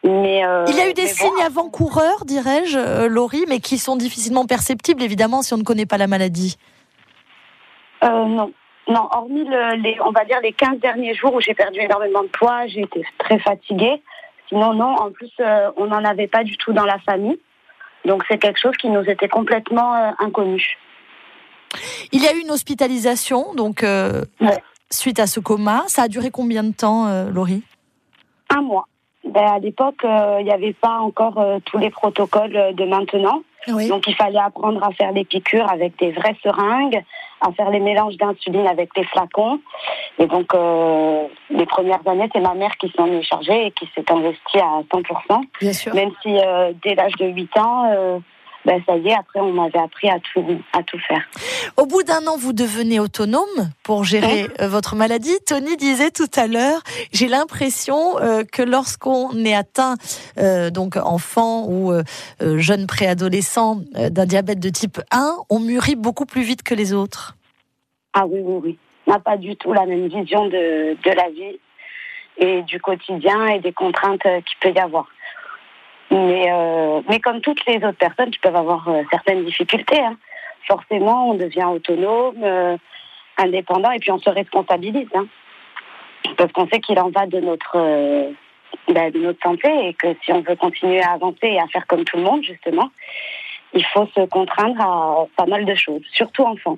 Mais, 0.04 0.46
euh, 0.46 0.66
Il 0.70 0.76
y 0.76 0.80
a 0.80 0.90
eu 0.90 0.94
des 0.94 1.08
signes 1.08 1.30
bon, 1.36 1.44
avant-coureurs, 1.46 2.24
dirais-je, 2.26 2.78
euh, 2.78 3.08
Laurie, 3.10 3.44
mais 3.50 3.60
qui 3.60 3.78
sont 3.78 3.98
difficilement 3.98 4.46
perceptibles, 4.46 5.04
évidemment, 5.04 5.42
si 5.42 5.54
on 5.54 5.58
ne 5.58 5.64
connaît 5.64 5.86
pas 5.86 5.98
la 5.98 6.08
maladie. 6.08 6.58
euh, 8.04 8.26
non. 8.26 8.52
Non, 8.88 9.08
hormis 9.12 9.44
le- 9.44 9.76
les, 9.84 9.98
on 10.04 10.12
va 10.12 10.26
dire 10.26 10.40
les 10.42 10.52
15 10.54 10.80
derniers 10.80 11.14
jours 11.14 11.36
où 11.36 11.42
j'ai 11.42 11.54
perdu 11.54 11.80
énormément 11.80 12.24
de 12.24 12.28
poids, 12.30 12.66
j'ai 12.66 12.82
été 12.82 13.06
très 13.20 13.38
fatiguée. 13.38 14.02
Sinon, 14.48 14.74
non, 14.74 14.96
en 14.96 15.12
plus, 15.12 15.30
euh, 15.42 15.70
on 15.78 15.86
n'en 15.86 16.04
avait 16.04 16.28
pas 16.28 16.44
du 16.44 16.58
tout 16.58 16.74
dans 16.74 16.86
la 16.86 16.98
famille. 17.00 17.40
Donc, 18.06 18.24
c'est 18.28 18.40
quelque 18.40 18.60
chose 18.60 18.76
qui 18.82 18.90
nous 18.90 19.04
était 19.04 19.28
complètement 19.28 19.94
inconnu. 20.18 20.78
Il 22.12 22.24
y 22.24 22.28
a 22.28 22.34
eu 22.34 22.40
une 22.40 22.50
hospitalisation, 22.50 23.54
donc 23.54 23.82
Ouais. 23.84 24.64
suite 24.90 25.20
à 25.20 25.28
ce 25.28 25.40
coma. 25.40 25.84
Ça 25.88 26.04
a 26.04 26.08
duré 26.08 26.32
combien 26.32 26.64
de 26.64 26.74
temps, 26.74 27.26
Laurie? 27.30 27.62
Un 28.50 28.62
mois. 28.64 28.88
Ben, 29.30 29.46
à 29.46 29.60
l'époque, 29.60 30.04
euh, 30.04 30.38
il 30.40 30.46
n'y 30.46 30.52
avait 30.52 30.74
pas 30.74 31.00
encore 31.00 31.38
euh, 31.38 31.60
tous 31.66 31.78
les 31.78 31.90
protocoles 31.90 32.56
euh, 32.56 32.72
de 32.74 32.86
maintenant. 32.86 33.42
Oui. 33.68 33.88
Donc 33.88 34.08
il 34.08 34.16
fallait 34.16 34.40
apprendre 34.40 34.84
à 34.84 34.92
faire 34.92 35.12
les 35.12 35.26
piqûres 35.26 35.70
avec 35.70 35.98
des 36.00 36.12
vraies 36.12 36.36
seringues, 36.42 37.04
à 37.42 37.52
faire 37.52 37.70
les 37.70 37.80
mélanges 37.80 38.16
d'insuline 38.18 38.68
avec 38.68 38.90
des 38.96 39.04
flacons. 39.06 39.60
Et 40.18 40.28
donc 40.28 40.54
euh, 40.54 41.28
les 41.50 41.66
premières 41.66 42.06
années, 42.08 42.30
c'est 42.34 42.40
ma 42.40 42.54
mère 42.54 42.76
qui 42.78 42.92
s'en 42.96 43.08
est 43.08 43.22
chargée 43.22 43.68
et 43.68 43.72
qui 43.72 43.88
s'est 43.96 44.10
investie 44.12 44.60
à 44.60 44.82
100%. 44.92 45.42
Bien 45.60 45.74
sûr. 45.74 45.94
Même 45.94 46.12
si 46.22 46.38
euh, 46.38 46.72
dès 46.84 46.96
l'âge 46.96 47.14
de 47.20 47.28
8 47.28 47.58
ans, 47.58 47.92
euh, 47.92 48.20
ben, 48.66 48.82
ça 48.86 48.98
y 48.98 49.08
est, 49.08 49.16
après 49.16 49.40
on 49.40 49.54
m'avait 49.54 49.80
appris 49.80 50.10
à 50.10 50.20
tout, 50.20 50.46
à 50.74 50.84
tout 50.84 51.00
faire. 51.00 51.24
Au 51.78 51.86
bout 51.86 52.04
d'un 52.04 52.26
an, 52.28 52.38
vous 52.38 52.54
devenez 52.54 53.00
autonome 53.00 53.72
pour 53.84 54.04
gérer 54.04 54.48
euh, 54.60 54.68
votre 54.68 54.96
maladie. 54.96 55.36
Tony 55.48 55.78
disait 55.78 56.12
tout 56.12 56.30
à 56.36 56.48
l'heure, 56.48 56.82
j'ai 57.14 57.28
l'impression 57.28 58.20
euh, 58.20 58.44
que 58.44 58.62
lorsqu'on 58.62 59.34
est 59.46 59.56
atteint, 59.56 59.96
euh, 60.38 60.70
donc 60.70 60.98
enfant 60.98 61.66
ou 61.68 61.92
euh, 61.94 62.04
jeune 62.58 62.86
préadolescent 62.86 63.78
d'un 63.94 64.26
diabète 64.26 64.60
de 64.60 64.70
type 64.70 65.00
1, 65.12 65.36
on 65.50 65.60
mûrit 65.60 65.96
beaucoup 65.96 66.26
plus 66.26 66.42
vite 66.42 66.64
que 66.64 66.76
les 66.76 66.94
autres. 66.94 67.36
Ah 68.14 68.26
oui, 68.26 68.40
oui, 68.44 68.60
oui. 68.64 68.78
On 69.08 69.12
n'a 69.12 69.20
pas 69.20 69.38
du 69.38 69.56
tout 69.56 69.74
la 69.74 69.86
même 69.86 70.08
vision 70.08 70.46
de, 70.48 70.96
de 71.02 71.12
la 71.12 71.30
vie 71.30 71.60
et 72.38 72.62
du 72.64 72.80
quotidien 72.80 73.48
et 73.48 73.60
des 73.60 73.74
contraintes 73.74 74.22
qu'il 74.22 74.58
peut 74.62 74.72
y 74.76 74.80
avoir. 74.80 75.08
Mais, 76.12 76.52
euh, 76.52 77.02
mais 77.08 77.20
comme 77.20 77.42
toutes 77.42 77.66
les 77.68 77.78
autres 77.78 77.98
personnes 77.98 78.32
qui 78.32 78.40
peuvent 78.40 78.56
avoir 78.56 78.88
euh, 78.88 79.04
certaines 79.12 79.46
difficultés, 79.46 80.00
hein. 80.00 80.18
forcément, 80.68 81.30
on 81.30 81.34
devient 81.36 81.66
autonome, 81.66 82.44
euh, 82.44 82.78
indépendant 83.38 83.92
et 83.92 84.00
puis 84.00 84.12
on 84.12 84.20
se 84.20 84.30
responsabilise. 84.30 85.08
Hein. 85.14 85.28
Parce 86.38 86.52
qu'on 86.52 86.68
sait 86.68 86.80
qu'il 86.80 87.00
en 87.00 87.10
va 87.10 87.28
de 87.28 87.40
notre, 87.40 87.78
ben, 88.88 89.12
de 89.12 89.20
notre 89.20 89.42
santé 89.42 89.70
et 89.88 89.94
que 89.94 90.08
si 90.24 90.32
on 90.34 90.42
veut 90.42 90.56
continuer 90.56 91.02
à 91.02 91.12
avancer 91.12 91.48
et 91.48 91.60
à 91.60 91.68
faire 91.68 91.86
comme 91.88 92.04
tout 92.04 92.18
le 92.18 92.24
monde, 92.24 92.44
justement, 92.44 92.90
il 93.74 93.86
faut 93.86 94.08
se 94.16 94.26
contraindre 94.28 94.82
à 94.82 95.26
pas 95.38 95.46
mal 95.46 95.66
de 95.66 95.76
choses, 95.76 96.02
surtout 96.12 96.44
enfant. 96.44 96.78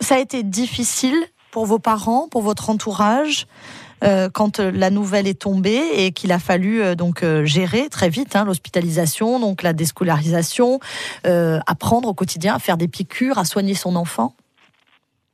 Ça 0.00 0.16
a 0.16 0.18
été 0.18 0.42
difficile 0.42 1.16
pour 1.56 1.64
vos 1.64 1.78
parents, 1.78 2.28
pour 2.30 2.42
votre 2.42 2.68
entourage, 2.68 3.46
euh, 4.04 4.28
quand 4.28 4.60
euh, 4.60 4.70
la 4.70 4.90
nouvelle 4.90 5.26
est 5.26 5.40
tombée 5.40 5.80
et 5.94 6.12
qu'il 6.12 6.30
a 6.32 6.38
fallu 6.38 6.82
euh, 6.82 6.94
donc 6.94 7.24
gérer 7.44 7.88
très 7.88 8.10
vite 8.10 8.36
hein, 8.36 8.44
l'hospitalisation, 8.44 9.40
donc 9.40 9.62
la 9.62 9.72
déscolarisation, 9.72 10.80
apprendre 11.24 12.10
au 12.10 12.12
quotidien 12.12 12.56
à 12.56 12.58
faire 12.58 12.76
des 12.76 12.88
piqûres, 12.88 13.38
à 13.38 13.46
soigner 13.46 13.72
son 13.72 13.96
enfant? 13.96 14.34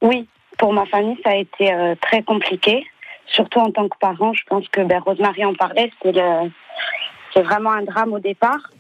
Oui, 0.01 0.29
pour 0.59 0.73
ma 0.73 0.87
famille, 0.87 1.19
ça 1.25 1.31
a 1.31 1.35
été 1.35 1.75
très 2.01 2.23
compliqué, 2.23 2.87
surtout 3.27 3.59
en 3.59 3.73
tant 3.73 3.89
que 3.89 3.99
parent. 3.99 4.33
Je 4.33 4.45
pense 4.47 4.69
que 4.69 4.81
ben, 4.83 5.01
Rosemary 5.01 5.45
en 5.45 5.55
parlait, 5.55 5.91
c'est 6.05 7.43
vraiment 7.43 7.73
un 7.73 7.83
drame 7.83 8.13
au 8.13 8.21
départ, 8.21 8.71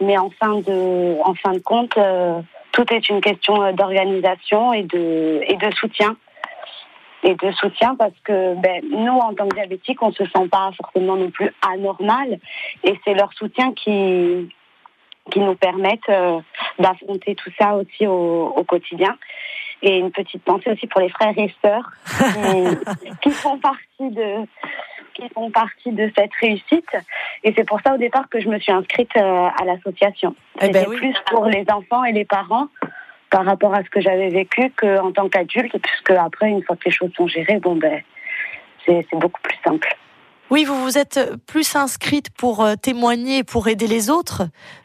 mais 0.00 0.16
en 0.16 0.30
fin 0.30 0.60
de, 0.60 1.20
en 1.22 1.34
fin 1.34 1.52
de 1.52 1.58
compte, 1.58 1.98
tout 2.72 2.90
est 2.90 3.06
une 3.10 3.20
question 3.20 3.70
d'organisation 3.74 4.72
et 4.72 4.84
de, 4.84 5.42
et 5.46 5.56
de 5.56 5.74
soutien. 5.74 6.16
Et 7.26 7.34
de 7.34 7.50
soutien 7.52 7.96
parce 7.96 8.14
que 8.22 8.54
ben, 8.54 8.82
nous, 8.88 9.18
en 9.18 9.34
tant 9.34 9.48
que 9.48 9.56
diabétiques, 9.56 10.00
on 10.00 10.12
se 10.12 10.24
sent 10.24 10.48
pas 10.48 10.70
forcément 10.80 11.16
non 11.16 11.30
plus 11.30 11.52
anormal. 11.60 12.38
Et 12.84 12.94
c'est 13.04 13.14
leur 13.14 13.32
soutien 13.32 13.72
qui, 13.72 14.48
qui 15.32 15.40
nous 15.40 15.56
permettent 15.56 16.08
euh, 16.08 16.38
d'affronter 16.78 17.34
tout 17.34 17.50
ça 17.58 17.74
aussi 17.74 18.06
au, 18.06 18.52
au 18.56 18.62
quotidien. 18.62 19.16
Et 19.82 19.98
une 19.98 20.12
petite 20.12 20.44
pensée 20.44 20.70
aussi 20.70 20.86
pour 20.86 21.00
les 21.00 21.08
frères 21.08 21.36
et 21.36 21.52
sœurs 21.62 21.90
qui, 23.02 23.10
qui 23.22 23.30
font 23.30 23.58
partie 23.58 24.10
de 24.10 24.46
qui 25.14 25.28
font 25.30 25.50
partie 25.50 25.92
de 25.92 26.10
cette 26.16 26.34
réussite. 26.40 26.90
Et 27.42 27.52
c'est 27.56 27.64
pour 27.64 27.80
ça 27.80 27.94
au 27.94 27.96
départ 27.96 28.28
que 28.28 28.38
je 28.38 28.48
me 28.48 28.58
suis 28.58 28.72
inscrite 28.72 29.10
euh, 29.16 29.48
à 29.60 29.64
l'association. 29.64 30.34
Eh 30.60 30.68
ben 30.68 30.74
C'était 30.74 30.88
oui. 30.88 30.96
plus 30.96 31.14
pour 31.30 31.46
les 31.46 31.64
enfants 31.72 32.04
et 32.04 32.12
les 32.12 32.24
parents 32.24 32.68
par 33.30 33.44
rapport 33.44 33.74
à 33.74 33.82
ce 33.84 33.90
que 33.90 34.00
j'avais 34.00 34.28
vécu 34.28 34.72
qu'en 34.80 35.12
tant 35.12 35.28
qu'adulte, 35.28 35.76
puisque 35.82 36.10
après, 36.10 36.48
une 36.48 36.62
fois 36.62 36.76
que 36.76 36.84
les 36.86 36.90
choses 36.90 37.10
sont 37.16 37.26
gérées, 37.26 37.58
bon 37.60 37.76
ben, 37.76 38.00
c'est 38.86 39.04
beaucoup 39.12 39.40
plus 39.42 39.56
simple. 39.64 39.96
Oui, 40.50 40.64
vous 40.64 40.80
vous 40.80 40.96
êtes 40.96 41.18
plus 41.46 41.74
inscrite 41.74 42.30
pour 42.30 42.64
euh, 42.64 42.74
témoigner 42.76 43.42
pour 43.42 43.66
aider 43.66 43.88
les 43.88 44.10
autres, 44.10 44.42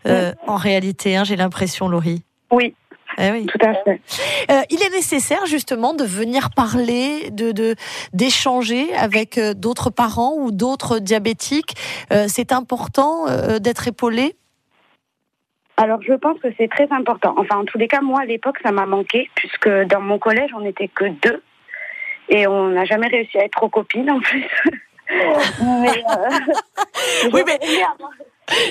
euh, 0.08 0.34
en 0.48 0.56
réalité, 0.56 1.16
hein, 1.16 1.24
j'ai 1.24 1.36
l'impression, 1.36 1.88
Laurie. 1.88 2.24
Oui, 2.52 2.74
Eh 3.20 3.30
oui. 3.30 3.46
tout 3.46 3.60
à 3.64 3.76
fait. 3.84 4.02
Euh, 4.50 4.62
il 4.72 4.82
est 4.82 4.90
nécessaire 4.90 5.46
justement 5.46 5.94
de 5.94 6.04
venir 6.04 6.50
parler, 6.56 7.30
de 7.30 7.52
de- 7.52 7.76
d'échanger 8.12 8.92
avec 8.96 9.38
euh, 9.38 9.54
d'autres 9.54 9.92
parents 9.92 10.34
ou 10.36 10.52
d'autres 10.52 10.98
diabétiques. 10.98 11.76
Euh, 12.12 12.26
c'est 12.28 12.52
important 12.54 13.28
euh, 13.28 13.60
d'être 13.60 13.88
épaulé? 13.88 14.36
Alors, 15.82 16.00
je 16.04 16.14
pense 16.14 16.38
que 16.40 16.48
c'est 16.60 16.68
très 16.70 16.88
important. 16.92 17.34
Enfin, 17.38 17.58
en 17.58 17.66
tous 17.66 17.80
les 17.80 17.88
cas, 17.88 18.02
moi, 18.02 18.22
à 18.22 18.26
l'époque, 18.26 18.58
ça 18.64 18.72
m'a 18.72 18.86
manqué, 18.86 19.32
puisque 19.34 19.68
dans 19.88 20.00
mon 20.00 20.20
collège, 20.20 20.52
on 20.56 20.62
n'était 20.62 20.88
que 20.88 21.06
deux. 21.06 21.42
Et 22.30 22.46
on 22.46 22.68
n'a 22.68 22.86
jamais 22.86 23.08
réussi 23.08 23.40
à 23.40 23.46
être 23.46 23.54
trop 23.58 23.68
copines, 23.68 24.12
en 24.12 24.20
plus. 24.20 24.46
mais, 25.10 26.04
euh, 26.08 26.30
Oui, 27.34 27.42
mais- 27.48 27.60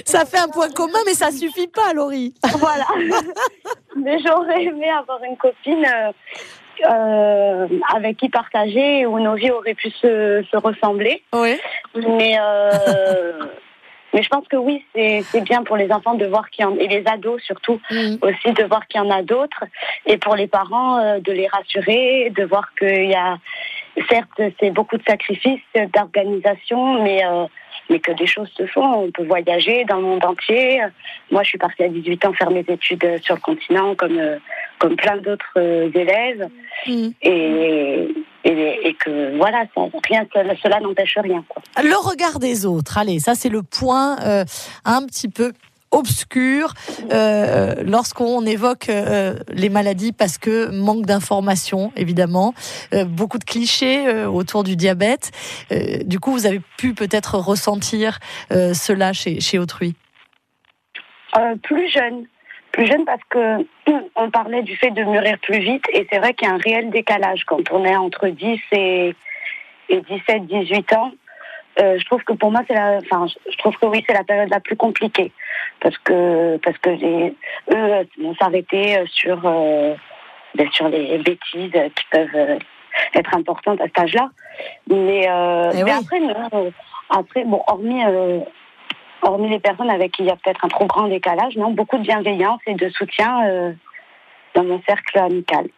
Ça 0.05 0.25
fait 0.25 0.39
un 0.39 0.49
point 0.49 0.71
commun, 0.71 1.01
mais 1.05 1.15
ça 1.15 1.33
suffit 1.33 1.67
pas, 1.67 1.93
Laurie. 1.95 2.33
Voilà. 2.59 2.87
mais 3.97 4.19
j'aurais 4.25 4.63
aimé 4.63 4.89
avoir 4.91 5.21
une 5.25 5.37
copine 5.37 5.85
euh, 5.85 6.13
euh, 6.89 7.67
avec 7.93 8.19
qui 8.19 8.29
partager, 8.29 9.05
où 9.07 9.19
nos 9.19 9.35
vies 9.35 9.51
auraient 9.51 9.75
pu 9.75 9.91
se, 9.91 10.45
se 10.49 10.57
ressembler. 10.57 11.25
Oui. 11.33 11.59
Mais, 11.97 12.37
euh, 12.41 13.47
mais 14.13 14.23
je 14.23 14.29
pense 14.29 14.47
que 14.49 14.57
oui, 14.57 14.85
c'est 14.95 15.41
bien 15.43 15.63
pour 15.63 15.77
les 15.77 15.91
enfants 15.93 16.15
de 16.15 16.27
voir 16.27 16.51
qu'il 16.51 16.65
y 16.65 16.67
en 16.67 16.77
et 16.77 16.89
les 16.89 17.05
ados 17.07 17.43
surtout 17.43 17.81
aussi 18.23 18.53
de 18.53 18.65
voir 18.65 18.87
qu'il 18.87 19.01
y 19.01 19.05
en 19.05 19.11
a 19.11 19.23
d'autres 19.23 19.65
et 20.07 20.19
pour 20.19 20.37
les 20.37 20.47
parents 20.47 20.99
euh, 20.99 21.19
de 21.21 21.33
les 21.33 21.47
rassurer, 21.47 22.31
de 22.31 22.45
voir 22.45 22.73
qu'il 22.79 23.07
y 23.07 23.15
a 23.15 23.39
certes 24.09 24.41
c'est 24.59 24.71
beaucoup 24.71 24.97
de 24.97 25.03
sacrifices, 25.07 25.61
d'organisation, 25.95 27.03
mais 27.03 27.25
euh, 27.25 27.47
mais 27.89 28.01
que 28.01 28.13
des 28.13 28.27
choses 28.27 28.51
se 28.57 28.67
font. 28.67 29.05
On 29.05 29.11
peut 29.11 29.27
voyager 29.27 29.85
dans 29.85 29.97
le 29.97 30.03
monde 30.03 30.25
entier. 30.25 30.81
Moi, 31.31 31.43
je 31.43 31.51
suis 31.51 31.59
partie 31.59 31.83
à 31.83 31.89
18 31.89 32.25
ans 32.27 32.33
faire 32.33 32.51
mes 32.51 32.65
études 32.67 33.21
sur 33.23 33.35
le 33.35 33.41
continent, 33.41 33.95
comme 33.95 34.21
comme 34.79 34.97
plein 34.97 35.19
d'autres 35.19 35.59
élèves, 35.59 36.49
mm. 36.87 37.09
et, 37.21 38.09
et, 38.45 38.95
que 38.95 39.37
voilà, 39.37 39.65
ça, 39.75 39.83
rien, 40.09 40.27
cela 40.63 40.81
n'empêche 40.81 41.19
rien. 41.19 41.45
Quoi. 41.47 41.63
Le 41.83 41.97
regard 41.97 42.39
des 42.39 42.65
autres, 42.65 42.97
allez, 42.97 43.19
ça 43.19 43.35
c'est 43.35 43.51
le 43.51 43.63
point 43.63 44.17
un 44.87 45.07
petit 45.07 45.29
peu 45.29 45.53
obscur 45.91 46.73
euh, 47.13 47.75
lorsqu'on 47.85 48.45
évoque 48.47 48.89
euh, 48.89 49.35
les 49.53 49.69
maladies 49.69 50.13
parce 50.13 50.39
que 50.39 50.71
manque 50.71 51.07
d'informations, 51.07 51.93
évidemment, 51.97 52.55
euh, 52.95 53.05
beaucoup 53.05 53.39
de 53.39 53.45
clichés 53.45 54.09
autour 54.27 54.65
du 54.65 54.77
diabète. 54.77 55.31
du 56.05 56.19
coup, 56.21 56.33
vous 56.33 56.47
avez 56.47 56.61
pu 56.79 56.95
peut-être 56.95 57.37
ressentir 57.37 58.19
cela 58.51 59.13
chez, 59.13 59.41
chez 59.41 59.59
autrui? 59.59 59.95
Plus 61.63 61.89
jeune. 61.89 62.27
Plus 62.73 62.87
jeune 62.87 63.05
parce 63.05 63.23
que 63.29 63.67
on 64.17 64.31
parlait 64.31 64.63
du 64.63 64.77
fait 64.77 64.91
de 64.91 65.03
mûrir 65.03 65.39
plus 65.39 65.59
vite 65.59 65.85
et 65.93 66.07
c'est 66.11 66.19
vrai 66.19 66.35
qu'il 66.35 66.49
y 66.49 66.51
a 66.51 66.55
un 66.55 66.59
réel 66.59 66.91
décalage 66.91 67.45
quand 67.45 67.71
on 67.73 67.85
est 67.85 67.97
entre 67.97 68.29
10 68.29 68.61
et, 68.73 69.15
et 69.89 70.01
17, 70.01 70.47
18 70.47 70.93
ans. 70.95 71.13
je 71.79 72.05
trouve 72.05 72.23
que 72.25 72.33
pour 72.33 72.51
moi, 72.51 72.63
c'est 72.69 72.75
la, 72.75 72.99
enfin, 72.99 73.27
je 73.51 73.57
trouve 73.59 73.77
que 73.77 73.87
oui, 73.87 74.05
c'est 74.07 74.15
la 74.15 74.25
période 74.25 74.51
la 74.51 74.61
plus 74.61 74.77
compliquée 74.77 75.33
parce 75.81 75.97
que 75.99 76.57
parce 76.59 76.79
que 76.79 76.91
eux 76.91 78.07
vont 78.23 78.35
s'arrêter 78.37 79.03
sur 79.07 79.41
euh, 79.45 79.95
ben, 80.55 80.69
sur 80.73 80.89
les 80.89 81.19
bêtises 81.19 81.73
qui 81.73 82.05
peuvent 82.11 82.29
euh, 82.35 82.59
être 83.15 83.35
importantes 83.35 83.81
à 83.81 83.85
cet 83.85 83.99
âge-là. 83.99 84.31
Mais, 84.89 85.29
euh, 85.29 85.71
eh 85.75 85.83
après, 85.83 86.21
après, 87.09 87.45
bon, 87.45 87.63
hormis 87.67 88.03
hormis 89.23 89.51
les 89.51 89.61
personnes 89.61 89.91
avec 89.91 90.13
qui 90.13 90.23
il 90.23 90.29
y 90.29 90.31
a 90.31 90.37
peut-être 90.37 90.65
un 90.65 90.69
trop 90.69 90.87
grand 90.87 91.09
décalage, 91.09 91.57
non, 91.57 91.71
beaucoup 91.73 91.99
de 91.99 92.03
bienveillance 92.03 92.61
et 92.67 92.75
de 92.75 92.89
soutien 92.89 93.75
dans 94.55 94.65
mon 94.65 94.81
cercle 94.87 95.19
amical. 95.19 95.69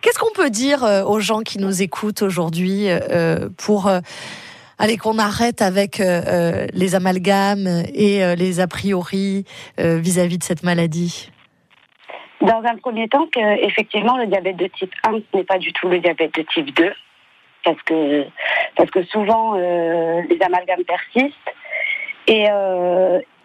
Qu'est-ce 0.00 0.18
qu'on 0.18 0.32
peut 0.32 0.50
dire 0.50 0.82
aux 1.06 1.20
gens 1.20 1.40
qui 1.40 1.58
nous 1.58 1.82
écoutent 1.82 2.22
aujourd'hui 2.22 2.88
pour 3.58 3.90
allez, 4.78 4.96
qu'on 4.96 5.18
arrête 5.18 5.62
avec 5.62 6.00
euh, 6.00 6.22
euh, 6.26 6.66
les 6.72 6.94
amalgames 6.94 7.82
et 7.94 8.24
euh, 8.24 8.34
les 8.34 8.60
a 8.60 8.66
priori 8.66 9.44
vis-à-vis 9.78 10.38
de 10.38 10.44
cette 10.44 10.62
maladie 10.62 11.30
Dans 12.40 12.62
un 12.64 12.76
premier 12.76 13.08
temps, 13.08 13.26
que, 13.26 13.64
effectivement, 13.64 14.16
le 14.16 14.26
diabète 14.26 14.56
de 14.56 14.66
type 14.66 14.92
1 15.04 15.18
ce 15.18 15.36
n'est 15.36 15.44
pas 15.44 15.58
du 15.58 15.72
tout 15.72 15.88
le 15.88 15.98
diabète 15.98 16.34
de 16.34 16.42
type 16.42 16.74
2, 16.74 16.92
parce 17.64 17.82
que, 17.82 18.24
parce 18.76 18.90
que 18.90 19.02
souvent 19.04 19.54
les 19.54 20.38
amalgames 20.40 20.84
persistent. 20.84 21.34
Et, 22.26 22.46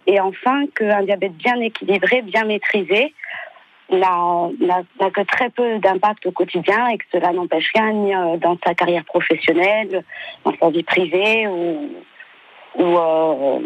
et 0.07 0.19
enfin, 0.19 0.65
qu'un 0.75 1.03
diabète 1.03 1.33
bien 1.33 1.59
équilibré, 1.61 2.21
bien 2.21 2.43
maîtrisé, 2.43 3.13
n'a 3.99 5.11
que 5.11 5.21
très 5.21 5.49
peu 5.49 5.79
d'impact 5.79 6.25
au 6.25 6.31
quotidien 6.31 6.87
et 6.87 6.97
que 6.97 7.05
cela 7.11 7.31
n'empêche 7.31 7.71
rien 7.73 7.91
ni 7.91 8.15
euh, 8.15 8.37
dans 8.37 8.57
sa 8.65 8.73
carrière 8.73 9.05
professionnelle, 9.05 10.03
dans 10.45 10.53
sa 10.59 10.69
vie 10.69 10.83
privée 10.83 11.47
ou, 11.47 11.89
ou, 12.75 12.97
euh, 12.97 13.59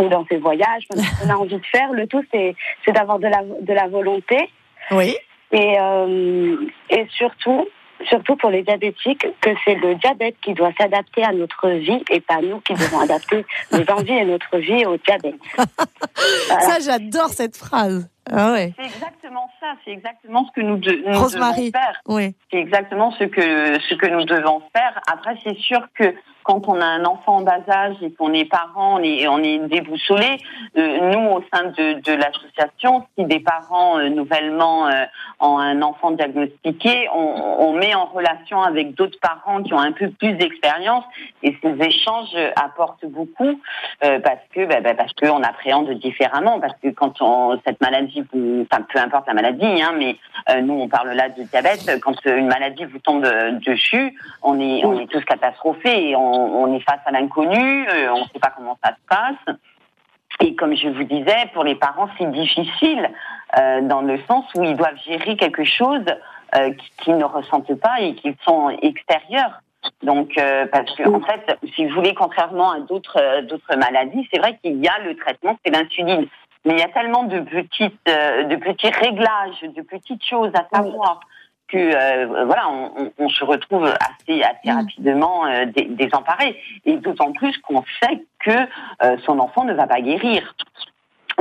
ou 0.00 0.08
dans 0.08 0.24
ses 0.26 0.36
voyages, 0.36 0.86
qu'on 0.88 1.28
a 1.28 1.34
envie 1.34 1.56
de 1.56 1.66
faire. 1.66 1.92
Le 1.92 2.06
tout, 2.06 2.24
c'est 2.32 2.54
d'avoir 2.92 3.18
de 3.18 3.26
la, 3.26 3.42
de 3.42 3.72
la 3.72 3.88
volonté. 3.88 4.50
Oui. 4.90 5.16
Et, 5.50 5.76
euh, 5.80 6.56
et 6.90 7.06
surtout, 7.10 7.66
surtout 8.06 8.36
pour 8.36 8.50
les 8.50 8.62
diabétiques, 8.62 9.26
que 9.40 9.50
c'est 9.64 9.74
le 9.74 9.94
diabète 9.96 10.36
qui 10.42 10.54
doit 10.54 10.72
s'adapter 10.78 11.24
à 11.24 11.32
notre 11.32 11.68
vie 11.70 12.02
et 12.10 12.20
pas 12.20 12.40
nous 12.40 12.60
qui 12.60 12.74
devons 12.74 13.00
adapter 13.00 13.44
nos 13.72 13.84
envies 13.92 14.12
et 14.12 14.24
notre 14.24 14.58
vie 14.58 14.84
au 14.86 14.96
diabète. 14.98 15.40
Ça, 16.14 16.78
j'adore 16.80 17.30
cette 17.30 17.56
phrase. 17.56 18.10
Ah 18.30 18.52
ouais. 18.52 18.72
C'est 18.76 18.86
exactement 18.86 19.50
ça, 19.60 19.74
c'est 19.84 19.92
exactement 19.92 20.46
ce 20.46 20.52
que 20.60 20.64
nous, 20.64 20.78
devons 20.78 21.28
faire. 21.28 22.00
Oui. 22.06 22.34
C'est 22.50 22.58
exactement 22.58 23.10
ce 23.12 23.24
que, 23.24 23.80
ce 23.80 23.94
que 23.94 24.06
nous 24.06 24.24
devons 24.24 24.62
faire. 24.74 25.00
Après, 25.10 25.36
c'est 25.44 25.56
sûr 25.56 25.86
que 25.94 26.14
quand 26.48 26.66
on 26.66 26.80
a 26.80 26.86
un 26.86 27.04
enfant 27.04 27.36
en 27.36 27.42
bas 27.42 27.60
âge 27.68 27.96
et 28.00 28.10
qu'on 28.10 28.32
est 28.32 28.46
parent, 28.46 28.98
on 28.98 29.02
est, 29.02 29.28
on 29.28 29.42
est 29.42 29.58
déboussolé. 29.68 30.38
Euh, 30.78 31.12
nous, 31.12 31.28
au 31.28 31.44
sein 31.52 31.64
de, 31.64 32.00
de 32.00 32.12
l'association, 32.12 33.06
si 33.18 33.26
des 33.26 33.40
parents 33.40 33.98
euh, 33.98 34.08
nouvellement 34.08 34.88
euh, 34.88 35.04
ont 35.40 35.58
un 35.58 35.82
enfant 35.82 36.12
diagnostiqué, 36.12 37.06
on, 37.14 37.18
on 37.18 37.72
met 37.74 37.94
en 37.94 38.06
relation 38.06 38.62
avec 38.62 38.94
d'autres 38.94 39.18
parents 39.20 39.62
qui 39.62 39.74
ont 39.74 39.78
un 39.78 39.92
peu 39.92 40.08
plus 40.08 40.32
d'expérience 40.32 41.04
et 41.42 41.54
ces 41.62 41.74
échanges 41.84 42.34
apportent 42.56 43.04
beaucoup 43.04 43.60
parce 44.00 44.40
que 44.54 44.64
bah, 44.64 44.80
bah, 44.80 44.94
parce 44.94 45.12
qu'on 45.12 45.42
appréhende 45.42 45.90
différemment. 45.98 46.60
Parce 46.60 46.74
que 46.82 46.88
quand 46.88 47.20
on, 47.20 47.60
cette 47.66 47.80
maladie, 47.82 48.17
peu 48.22 48.98
importe 48.98 49.26
la 49.26 49.34
maladie, 49.34 49.82
hein, 49.82 49.94
mais 49.96 50.16
nous 50.62 50.74
on 50.74 50.88
parle 50.88 51.10
là 51.10 51.28
de 51.28 51.42
diabète. 51.42 52.00
Quand 52.00 52.14
une 52.24 52.48
maladie 52.48 52.84
vous 52.84 52.98
tombe 52.98 53.26
dessus, 53.64 54.14
on 54.42 54.58
est 54.60 55.10
tous 55.10 55.24
catastrophés 55.24 56.14
on 56.16 56.38
on, 56.38 56.74
est 56.74 56.80
face 56.80 57.00
à 57.06 57.10
l'inconnu, 57.10 57.88
euh, 57.88 58.12
on 58.12 58.20
ne 58.20 58.24
sait 58.24 58.38
pas 58.40 58.52
comment 58.56 58.78
ça 58.82 58.90
se 58.90 59.06
passe. 59.08 59.56
Et 60.40 60.54
comme 60.54 60.74
je 60.76 60.88
vous 60.88 61.04
disais, 61.04 61.50
pour 61.52 61.64
les 61.64 61.74
parents, 61.74 62.08
c'est 62.18 62.30
difficile 62.30 63.10
euh, 63.58 63.80
dans 63.82 64.02
le 64.02 64.18
sens 64.28 64.44
où 64.54 64.62
ils 64.62 64.76
doivent 64.76 64.98
gérer 65.06 65.36
quelque 65.36 65.64
chose 65.64 66.04
euh, 66.54 66.72
qu'ils 66.98 67.16
ne 67.16 67.24
ressentent 67.24 67.74
pas 67.80 68.00
et 68.00 68.14
qui 68.14 68.36
sont 68.44 68.70
extérieurs. 68.82 69.60
Donc, 70.02 70.34
parce 70.72 70.94
que 70.96 71.08
en 71.08 71.20
fait, 71.20 71.56
si 71.74 71.86
vous 71.86 71.94
voulez, 71.94 72.12
contrairement 72.12 72.72
à 72.72 72.80
d'autres 72.80 73.76
maladies, 73.76 74.28
c'est 74.30 74.38
vrai 74.38 74.58
qu'il 74.60 74.76
y 74.84 74.88
a 74.88 74.98
le 74.98 75.16
traitement, 75.16 75.56
c'est 75.64 75.70
l'insuline. 75.70 76.26
Mais 76.64 76.74
il 76.74 76.78
y 76.78 76.82
a 76.82 76.88
tellement 76.88 77.24
de 77.24 77.40
petites 77.40 78.04
de 78.06 78.56
petits 78.56 78.90
réglages, 78.90 79.62
de 79.62 79.82
petites 79.82 80.24
choses 80.24 80.52
à 80.54 80.66
savoir 80.74 81.20
que 81.68 81.76
euh, 81.76 82.44
voilà, 82.46 82.68
on, 83.18 83.28
se 83.28 83.44
retrouve 83.44 83.84
assez 83.84 84.42
assez 84.42 84.72
mm. 84.72 84.76
rapidement 84.76 85.46
euh, 85.46 85.66
désemparé 85.90 86.60
et 86.84 86.96
d'autant 86.96 87.32
plus 87.32 87.56
qu'on 87.58 87.84
sait 88.02 88.24
que 88.40 88.50
euh, 89.02 89.16
son 89.24 89.38
enfant 89.38 89.64
ne 89.64 89.74
va 89.74 89.86
pas 89.86 90.00
guérir. 90.00 90.54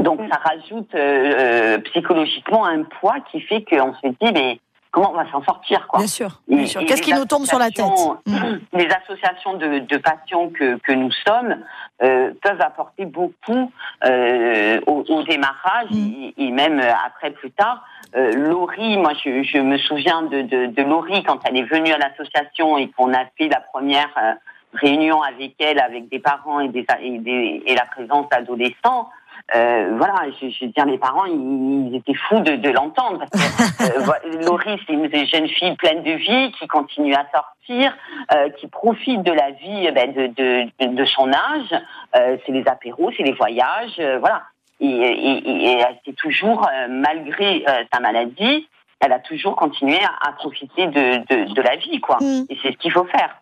Donc 0.01 0.19
mm. 0.19 0.29
ça 0.29 0.39
rajoute 0.43 1.83
psychologiquement 1.85 2.65
un 2.65 2.83
poids 2.83 3.19
qui 3.31 3.41
fait 3.41 3.63
qu'on 3.63 3.93
se 3.95 4.07
dit 4.07 4.31
mais 4.33 4.59
comment 4.91 5.11
on 5.11 5.15
va 5.15 5.29
s'en 5.31 5.43
sortir 5.43 5.87
quoi. 5.87 5.99
Bien 5.99 6.07
sûr. 6.07 6.39
Qu'est-ce 6.47 7.01
qui 7.01 7.13
nous 7.13 7.25
tombe 7.25 7.45
sur 7.45 7.59
la 7.59 7.69
tête 7.69 7.85
mm. 8.25 8.57
Les 8.73 8.87
associations 8.87 9.55
de, 9.55 9.79
de 9.79 9.97
patients 9.97 10.49
que, 10.49 10.77
que, 10.77 10.91
nous 10.91 11.11
sommes 11.25 11.57
peuvent 11.99 12.61
apporter 12.61 13.05
beaucoup 13.05 13.71
au, 14.03 15.03
au, 15.07 15.23
démarrage 15.23 15.89
et, 15.91 16.33
et, 16.37 16.51
même 16.51 16.79
après 16.79 17.31
plus 17.31 17.51
tard 17.51 17.83
euh, 18.15 18.31
Laurie, 18.33 18.97
moi 18.97 19.11
je, 19.13 19.43
je, 19.43 19.57
me 19.57 19.77
souviens 19.77 20.21
de, 20.23 20.41
de, 20.41 20.65
de, 20.67 20.83
Laurie 20.83 21.23
quand 21.23 21.39
elle 21.45 21.57
est 21.57 21.63
venue 21.63 21.91
à 21.91 21.97
l'association 21.97 22.77
et 22.77 22.89
qu'on 22.89 23.13
a 23.13 23.25
fait 23.37 23.49
la 23.49 23.59
première 23.59 24.09
euh, 24.17 24.33
réunion 24.73 25.21
avec 25.21 25.55
elle, 25.59 25.79
avec 25.79 26.07
des 26.09 26.19
parents 26.19 26.61
et, 26.61 26.69
des, 26.69 26.85
et, 27.01 27.17
des, 27.19 27.63
et 27.65 27.75
la 27.75 27.85
présence 27.85 28.29
d'adolescents. 28.29 29.09
Euh, 29.55 29.93
voilà, 29.97 30.25
je, 30.41 30.49
je 30.49 30.65
veux 30.65 30.71
dire, 30.71 30.85
les 30.85 30.97
parents, 30.97 31.25
ils, 31.25 31.95
étaient 31.95 32.13
fous 32.13 32.39
de, 32.39 32.55
de 32.55 32.69
l'entendre. 32.69 33.25
Euh, 33.79 34.41
Laurie, 34.43 34.79
c'est 34.85 34.93
une 34.93 35.09
jeune 35.27 35.47
fille 35.47 35.75
pleine 35.75 36.01
de 36.01 36.11
vie 36.11 36.51
qui 36.53 36.67
continue 36.67 37.13
à 37.13 37.25
sortir, 37.33 37.95
euh, 38.33 38.49
qui 38.49 38.67
profite 38.67 39.21
de 39.21 39.31
la 39.31 39.51
vie 39.51 39.85
eh 39.87 39.91
ben, 39.91 40.11
de, 40.11 40.27
de, 40.27 40.95
de, 40.95 41.05
son 41.05 41.31
âge. 41.31 41.81
Euh, 42.15 42.37
c'est 42.45 42.51
les 42.51 42.67
apéros, 42.67 43.11
c'est 43.15 43.23
les 43.23 43.33
voyages, 43.33 44.01
voilà 44.19 44.43
et, 44.79 44.87
et, 44.87 45.71
et 45.71 45.79
elle 45.79 45.97
s'est 46.05 46.13
toujours, 46.13 46.67
malgré 46.89 47.63
sa 47.93 47.99
maladie, 47.99 48.67
elle 48.99 49.13
a 49.13 49.19
toujours 49.19 49.55
continué 49.55 49.99
à, 50.21 50.31
profiter 50.33 50.87
de, 50.87 51.17
de, 51.17 51.53
de, 51.53 51.61
la 51.61 51.75
vie, 51.75 51.99
quoi. 51.99 52.17
Mm. 52.19 52.45
Et 52.49 52.57
c'est 52.61 52.71
ce 52.71 52.77
qu'il 52.77 52.91
faut 52.91 53.05
faire. 53.05 53.41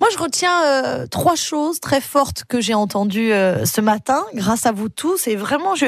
Moi, 0.00 0.08
je 0.12 0.18
retiens 0.18 0.64
euh, 0.64 1.06
trois 1.06 1.34
choses 1.34 1.80
très 1.80 2.00
fortes 2.00 2.44
que 2.48 2.60
j'ai 2.60 2.74
entendues 2.74 3.32
euh, 3.32 3.64
ce 3.64 3.80
matin, 3.80 4.24
grâce 4.34 4.66
à 4.66 4.72
vous 4.72 4.88
tous. 4.88 5.26
Et 5.26 5.36
vraiment, 5.36 5.74
je, 5.74 5.86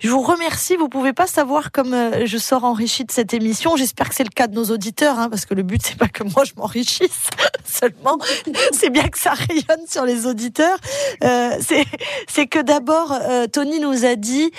je 0.00 0.08
vous 0.08 0.22
remercie. 0.22 0.76
Vous 0.76 0.88
pouvez 0.88 1.12
pas 1.12 1.26
savoir 1.26 1.72
comme 1.72 1.94
euh, 1.94 2.26
je 2.26 2.38
sors 2.38 2.64
enrichie 2.64 3.04
de 3.04 3.12
cette 3.12 3.34
émission. 3.34 3.76
J'espère 3.76 4.08
que 4.08 4.14
c'est 4.14 4.24
le 4.24 4.30
cas 4.34 4.46
de 4.46 4.54
nos 4.54 4.66
auditeurs, 4.66 5.18
hein, 5.18 5.28
parce 5.28 5.46
que 5.46 5.54
le 5.54 5.62
but 5.62 5.80
c'est 5.84 5.96
pas 5.96 6.08
que 6.08 6.24
moi 6.24 6.44
je 6.44 6.52
m'enrichisse 6.56 7.28
seulement. 7.64 8.18
C'est 8.72 8.90
bien 8.90 9.08
que 9.08 9.18
ça 9.18 9.32
rayonne 9.32 9.86
sur 9.88 10.04
les 10.04 10.26
auditeurs. 10.26 10.78
c'est 11.20 11.84
c'est 12.28 12.46
que 12.46 12.60
d'abord, 12.60 13.18
Tony 13.52 13.80
nous 13.80 14.04
a 14.04 14.16
dit, 14.16 14.50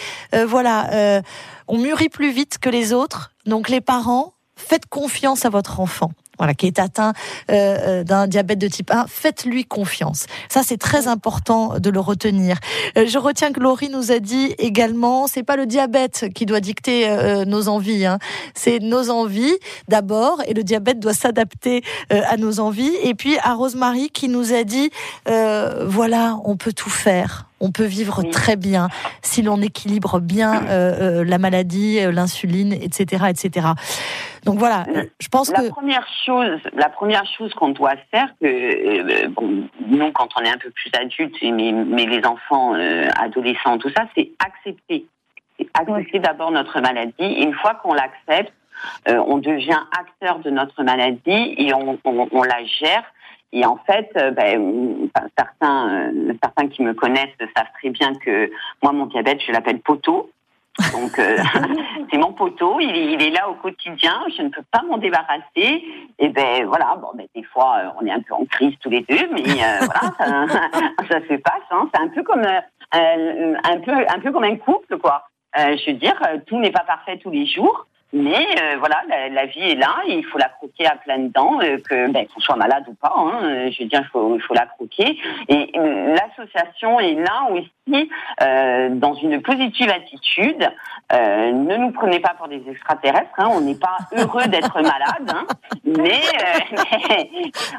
voilà, 0.48 1.22
on 1.68 1.78
mûrit 1.78 2.10
plus 2.10 2.32
vite 2.32 2.58
que 2.60 2.70
les 2.70 2.94
autres. 2.94 3.32
Donc 3.46 3.70
les 3.70 3.82
parents, 3.82 4.34
faites 4.56 4.86
confiance 4.88 5.46
à 5.46 5.50
votre 5.50 5.80
enfant. 5.80 6.12
Voilà, 6.38 6.54
qui 6.54 6.68
est 6.68 6.80
atteint 6.80 7.14
euh, 7.52 7.78
euh, 8.02 8.04
d'un 8.04 8.28
diabète 8.28 8.60
de 8.60 8.68
type 8.68 8.92
1, 8.92 9.06
faites-lui 9.08 9.66
confiance. 9.66 10.26
Ça, 10.50 10.62
c'est 10.64 10.78
très 10.78 11.08
important 11.08 11.80
de 11.80 11.90
le 11.90 12.00
retenir. 12.00 12.58
Euh, 12.98 13.06
je 13.08 13.18
retiens 13.18 13.52
que 13.52 13.60
Laurie 13.60 13.90
nous 13.90 14.12
a 14.12 14.20
dit 14.20 14.56
également, 14.58 15.28
c'est 15.28 15.44
pas 15.44 15.56
le 15.56 15.66
diabète 15.66 16.28
qui 16.34 16.46
doit 16.46 16.60
dicter 16.60 16.86
nos 17.46 17.68
envies, 17.68 18.06
hein. 18.06 18.20
c'est 18.54 18.80
nos 18.80 19.10
envies 19.10 19.56
d'abord, 19.88 20.42
et 20.48 20.54
le 20.54 20.64
diabète 20.64 21.00
doit 21.00 21.14
s'adapter 21.14 21.84
à 22.10 22.38
nos 22.38 22.60
envies. 22.60 22.94
Et 23.04 23.14
puis 23.14 23.38
à 23.44 23.54
Rosemary 23.54 24.10
qui 24.10 24.28
nous 24.28 24.54
a 24.54 24.64
dit, 24.64 24.90
voilà, 25.26 26.40
on 26.44 26.58
peut 26.58 26.74
tout 26.74 26.90
faire. 26.90 27.48
On 27.60 27.72
peut 27.72 27.86
vivre 27.86 28.24
très 28.24 28.56
bien 28.56 28.90
si 29.22 29.42
l'on 29.42 29.62
équilibre 29.62 30.20
bien 30.20 30.62
la 31.24 31.38
maladie, 31.38 32.00
l'insuline, 32.12 32.74
etc., 32.74 33.26
etc. 33.30 33.68
Donc 34.46 34.60
voilà, 34.60 34.86
je 35.20 35.28
pense 35.28 35.52
la 35.52 35.60
que 35.60 35.70
première 35.70 36.08
chose, 36.24 36.60
la 36.74 36.90
première 36.90 37.26
chose 37.26 37.52
qu'on 37.56 37.70
doit 37.70 37.96
faire, 38.12 38.28
que 38.40 38.46
euh, 38.46 39.28
bon, 39.30 39.68
nous 39.88 40.12
quand 40.12 40.30
on 40.40 40.44
est 40.44 40.50
un 40.50 40.58
peu 40.60 40.70
plus 40.70 40.92
adulte, 40.94 41.36
mais, 41.42 41.72
mais 41.72 42.06
les 42.06 42.24
enfants, 42.26 42.76
euh, 42.76 43.08
adolescents, 43.20 43.80
tout 43.80 43.90
ça, 43.90 44.06
c'est 44.16 44.30
accepter, 44.46 45.08
accepter 45.74 46.20
d'abord 46.20 46.52
notre 46.52 46.80
maladie. 46.80 47.14
une 47.20 47.56
fois 47.56 47.74
qu'on 47.74 47.96
l'accepte, 47.96 48.54
euh, 49.08 49.18
on 49.26 49.40
devient 49.40 49.80
acteur 50.00 50.40
de 50.40 50.52
notre 50.52 50.84
maladie 50.84 51.56
et 51.58 51.74
on, 51.74 51.98
on, 52.06 52.28
on 52.32 52.44
la 52.44 52.64
gère. 52.66 53.04
Et 53.56 53.66
en 53.66 53.78
fait, 53.78 54.12
ben, 54.36 55.10
certains, 55.38 56.12
certains 56.44 56.68
qui 56.68 56.84
me 56.84 56.94
connaissent 56.94 57.30
savent 57.56 57.72
très 57.80 57.90
bien 57.90 58.14
que 58.14 58.52
moi, 58.84 58.92
mon 58.92 59.06
diabète, 59.06 59.40
je 59.48 59.52
l'appelle 59.52 59.80
poteau. 59.80 60.30
Donc, 60.92 61.18
euh, 61.20 61.38
c'est 62.12 62.18
mon 62.18 62.34
poteau, 62.34 62.80
il 62.80 63.22
est, 63.22 63.30
là 63.30 63.50
au 63.50 63.54
quotidien, 63.54 64.14
je 64.36 64.42
ne 64.42 64.50
peux 64.50 64.64
pas 64.72 64.82
m'en 64.82 64.98
débarrasser. 64.98 65.84
Et 66.20 66.30
ben 66.30 66.66
voilà, 66.66 66.98
bon, 67.02 67.10
ben, 67.16 67.28
des 67.34 67.44
fois, 67.44 67.78
euh, 67.78 67.90
on 68.00 68.06
est 68.06 68.12
un 68.12 68.20
peu 68.20 68.34
en 68.34 68.46
crise 68.46 68.76
tous 68.82 68.90
les 68.90 69.02
deux, 69.02 69.28
mais 69.32 69.44
euh, 69.44 69.86
voilà, 69.86 70.48
ça, 71.10 71.20
se 71.22 71.36
passe. 71.38 71.64
Hein. 71.72 71.90
C'est 71.94 72.02
un 72.02 72.10
peu 72.10 72.24
comme 72.24 72.46
un 72.92 73.80
peu 73.80 73.92
un 73.92 74.20
peu 74.20 74.32
comme 74.32 74.44
un 74.44 74.56
couple, 74.58 74.98
quoi. 74.98 75.24
je 75.56 75.92
veux 75.92 75.98
dire, 75.98 76.20
tout 76.46 76.60
n'est 76.60 76.72
pas 76.72 76.84
parfait 76.86 77.18
tous 77.18 77.32
les 77.32 77.46
jours. 77.46 77.88
Mais 78.16 78.48
euh, 78.62 78.78
voilà, 78.80 79.02
la, 79.30 79.46
vie 79.46 79.72
est 79.72 79.76
là, 79.76 79.98
il 80.08 80.24
faut 80.24 80.38
la 80.38 80.48
croquer 80.48 80.86
à 80.88 80.96
plein 80.96 81.20
dents, 81.20 81.60
euh, 81.62 81.78
que 81.80 82.10
ben, 82.10 82.26
qu'on 82.28 82.40
soit 82.40 82.56
malade 82.56 82.86
ou 82.88 82.94
pas. 82.94 83.14
Hein, 83.14 83.42
euh, 83.44 83.72
je 83.72 83.84
veux 83.84 83.90
dire, 83.90 84.00
il 84.04 84.08
faut, 84.08 84.40
faut 84.40 84.54
la 84.54 84.68
croquer. 84.68 85.20
Et 85.50 85.74
l'association 85.76 86.98
est 87.02 87.16
là 87.16 87.50
aussi 87.52 88.10
dans 88.40 89.14
une 89.16 89.42
positive 89.42 89.90
attitude. 89.90 90.66
ne 91.12 91.76
nous 91.76 91.92
prenez 91.92 92.22
pas 92.22 92.34
pour 92.38 92.48
des 92.48 92.64
extraterrestres. 92.70 93.38
Hein, 93.38 93.50
on 93.52 93.60
n'est 93.60 93.76
pas 93.76 93.98
heureux 94.18 94.48
d'être 94.48 94.76
malade, 94.82 95.34
hein, 95.34 95.46
mais, 95.84 96.22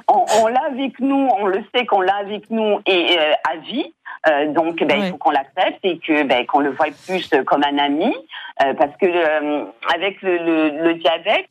on, 0.09 0.22
on 0.43 0.49
l'a 0.49 0.64
avec 0.66 1.01
nous. 1.01 1.30
On 1.39 1.47
le 1.47 1.64
sait 1.74 1.87
qu'on 1.87 2.03
l'a 2.03 2.16
avec 2.16 2.51
nous 2.51 2.78
et 2.84 3.18
à 3.51 3.57
vie. 3.57 3.91
Euh, 4.28 4.52
donc, 4.52 4.82
ben, 4.82 4.98
il 4.98 5.11
faut 5.11 5.16
qu'on 5.16 5.30
l'accepte 5.30 5.84
et 5.84 5.98
que 5.98 6.22
ben, 6.24 6.46
qu'on 6.46 6.61
le 6.61 6.70
voie 6.70 6.86
plus 7.07 7.30
comme 7.46 7.62
un 7.64 7.78
ami, 7.78 8.14
euh, 8.62 8.74
parce 8.74 8.96
que 8.96 9.07
euh, 9.07 9.64
avec 9.94 10.20
le, 10.22 10.94
diabète, 10.94 11.50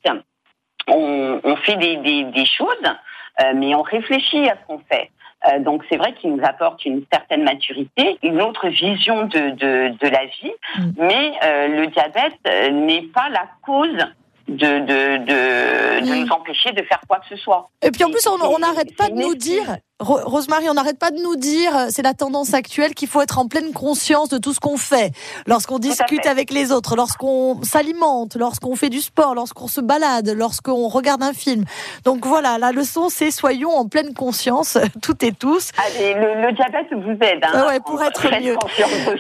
on, 0.88 1.56
fait 1.64 1.78
des, 1.78 1.96
des, 1.98 2.46
choses, 2.46 2.76
mais 3.56 3.74
on 3.76 3.82
réfléchit 3.82 4.50
à 4.50 4.56
ce 4.56 4.68
qu'on 4.68 4.80
fait. 4.80 5.10
donc 5.62 5.84
c'est 5.90 5.98
vrai 5.98 6.14
qu'il 6.14 6.36
nous 6.36 6.44
apporte 6.44 6.86
une 6.86 7.04
certaine 7.12 7.44
maturité, 7.44 8.20
une 8.22 8.42
autre 8.42 8.68
vision 8.68 9.24
de, 9.26 9.50
de, 9.52 9.98
de 9.98 10.08
la 10.08 10.26
vie, 10.26 10.54
mm. 10.78 10.92
mais 10.98 11.32
le 11.70 11.88
diabète 11.88 12.72
n'est 12.72 13.08
pas 13.14 13.30
la 13.30 13.48
cause 13.66 14.06
de, 14.48 14.54
de, 14.54 15.18
de, 15.18 16.06
de, 16.06 16.16
nous 16.16 16.32
empêcher 16.32 16.72
de 16.72 16.84
faire 16.84 17.00
quoi 17.08 17.20
que 17.20 17.36
ce 17.36 17.36
soit. 17.36 17.70
Et 17.82 17.90
puis 17.90 18.04
en 18.04 18.12
plus, 18.12 18.28
on 18.28 18.60
n'arrête 18.60 18.96
pas 18.96 19.10
de 19.10 19.16
nous 19.16 19.34
dire 19.34 19.78
Rosemary, 20.02 20.70
on 20.70 20.74
n'arrête 20.74 21.00
pas 21.00 21.10
de 21.10 21.22
nous 21.22 21.38
dire, 21.38 21.74
euh, 21.74 21.86
c'est 21.90 22.02
la 22.02 22.14
tendance 22.14 22.54
actuelle, 22.54 22.94
qu'il 22.94 23.08
faut 23.08 23.22
être 23.22 23.40
en 23.40 23.48
pleine 23.48 23.72
conscience 23.72 24.28
de 24.28 24.38
tout 24.38 24.54
ce 24.54 24.60
qu'on 24.60 24.76
fait. 24.76 25.12
Lorsqu'on 25.48 25.80
discute 25.80 26.26
avec 26.26 26.52
les 26.52 26.74
autres, 26.74 26.98
lorsqu'on 26.98 27.62
s'alimente, 27.64 28.36
lorsqu'on 28.36 28.76
fait 28.76 28.90
du 28.90 29.00
sport, 29.00 29.36
lorsqu'on 29.36 29.68
se 29.68 29.80
balade, 29.80 30.28
lorsqu'on 30.36 30.90
regarde 30.90 31.24
un 31.24 31.32
film. 31.32 31.64
Donc 32.04 32.26
voilà, 32.26 32.58
la 32.58 32.74
leçon, 32.74 33.08
c'est 33.08 33.32
soyons 33.32 33.70
en 33.70 33.88
pleine 33.88 34.14
conscience, 34.14 34.78
toutes 35.02 35.24
et 35.24 35.32
tous. 35.32 35.72
Allez, 35.78 36.14
le, 36.14 36.52
diabète 36.52 36.88
vous 36.92 37.12
aide. 37.12 37.46
Hein, 37.46 37.52
ah 37.54 37.68
ouais, 37.68 37.80
pour 37.80 38.04
être 38.04 38.28
mieux. 38.42 38.58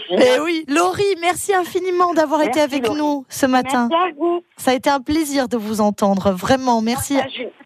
Et 0.09 0.35
eh 0.35 0.39
oui, 0.41 0.65
Laurie, 0.67 1.03
merci 1.21 1.53
infiniment 1.53 2.13
d'avoir 2.13 2.41
été 2.41 2.59
avec 2.59 2.89
nous 2.89 3.25
ce 3.29 3.45
matin. 3.45 3.87
Merci 3.89 4.11
à 4.11 4.13
vous. 4.19 4.43
Ça 4.57 4.71
a 4.71 4.73
été 4.73 4.89
un 4.89 4.99
plaisir 4.99 5.47
de 5.47 5.55
vous 5.55 5.79
entendre, 5.79 6.31
vraiment. 6.31 6.81
Merci. 6.81 7.17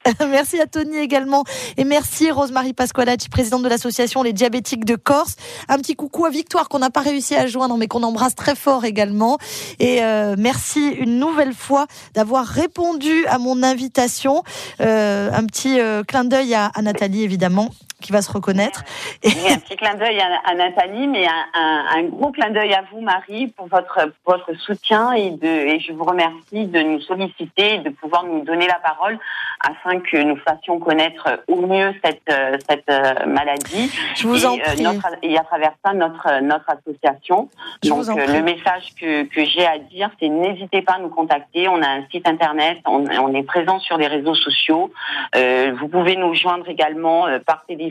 merci 0.29 0.59
à 0.59 0.65
Tony 0.65 0.97
également. 0.97 1.43
Et 1.77 1.83
merci 1.83 2.31
Rosemary 2.31 2.73
Pasqualacci, 2.73 3.29
présidente 3.29 3.63
de 3.63 3.69
l'association 3.69 4.23
Les 4.23 4.33
Diabétiques 4.33 4.85
de 4.85 4.95
Corse. 4.95 5.35
Un 5.67 5.77
petit 5.77 5.95
coucou 5.95 6.25
à 6.25 6.29
Victoire 6.29 6.69
qu'on 6.69 6.79
n'a 6.79 6.89
pas 6.89 7.01
réussi 7.01 7.35
à 7.35 7.47
joindre, 7.47 7.77
mais 7.77 7.87
qu'on 7.87 8.03
embrasse 8.03 8.35
très 8.35 8.55
fort 8.55 8.85
également. 8.85 9.37
Et 9.79 10.03
euh, 10.03 10.35
merci 10.37 10.89
une 10.89 11.19
nouvelle 11.19 11.53
fois 11.53 11.87
d'avoir 12.13 12.45
répondu 12.45 13.25
à 13.27 13.37
mon 13.37 13.63
invitation. 13.63 14.43
Euh, 14.81 15.31
un 15.33 15.45
petit 15.45 15.79
euh, 15.79 16.03
clin 16.03 16.23
d'œil 16.23 16.53
à 16.53 16.71
Nathalie, 16.81 17.23
évidemment 17.23 17.69
qui 18.01 18.11
va 18.11 18.21
se 18.21 18.31
reconnaître. 18.31 18.83
Un 19.25 19.59
petit 19.59 19.75
clin 19.75 19.95
d'œil 19.95 20.19
à, 20.19 20.55
Nathalie, 20.55 21.07
mais 21.07 21.27
un, 21.53 22.03
gros 22.03 22.31
clin 22.31 22.49
d'œil 22.49 22.73
à 22.73 22.83
vous, 22.91 23.01
Marie, 23.01 23.47
pour 23.47 23.67
votre, 23.67 24.11
votre 24.25 24.53
soutien 24.55 25.11
et, 25.13 25.31
de, 25.31 25.47
et 25.47 25.79
je 25.79 25.91
vous 25.91 26.03
remercie 26.03 26.65
de 26.65 26.79
nous 26.79 27.01
solliciter 27.01 27.75
et 27.75 27.77
de 27.79 27.89
pouvoir 27.89 28.23
nous 28.23 28.43
donner 28.43 28.67
la 28.67 28.79
parole 28.79 29.19
afin 29.59 29.99
que 29.99 30.17
nous 30.17 30.37
fassions 30.37 30.79
connaître 30.79 31.43
au 31.47 31.67
mieux 31.67 31.93
cette, 32.03 32.33
cette 32.67 32.89
euh, 32.89 33.25
maladie. 33.25 33.91
Je 34.15 34.27
vous 34.27 34.45
en 34.45 34.55
et, 34.55 34.61
euh, 34.61 34.73
prie. 34.73 34.83
Notre, 34.83 35.07
et 35.21 35.37
à 35.37 35.43
travers 35.43 35.73
ça, 35.83 35.93
notre, 35.93 36.41
notre 36.41 36.69
association. 36.69 37.49
Donc, 37.83 38.07
euh, 38.09 38.27
le 38.27 38.41
message 38.41 38.93
que, 38.99 39.23
que 39.23 39.43
j'ai 39.43 39.65
à 39.65 39.77
dire, 39.77 40.09
c'est 40.19 40.29
n'hésitez 40.29 40.81
pas 40.81 40.93
à 40.93 40.99
nous 40.99 41.09
contacter. 41.09 41.67
On 41.67 41.81
a 41.81 41.87
un 41.87 42.03
site 42.11 42.27
internet, 42.27 42.77
on, 42.85 43.05
on 43.05 43.33
est 43.33 43.43
présent 43.43 43.79
sur 43.79 43.97
les 43.97 44.07
réseaux 44.07 44.35
sociaux. 44.35 44.91
Euh, 45.35 45.73
vous 45.79 45.89
pouvez 45.89 46.15
nous 46.15 46.33
joindre 46.33 46.69
également 46.69 47.25
par 47.45 47.65
téléphone 47.65 47.88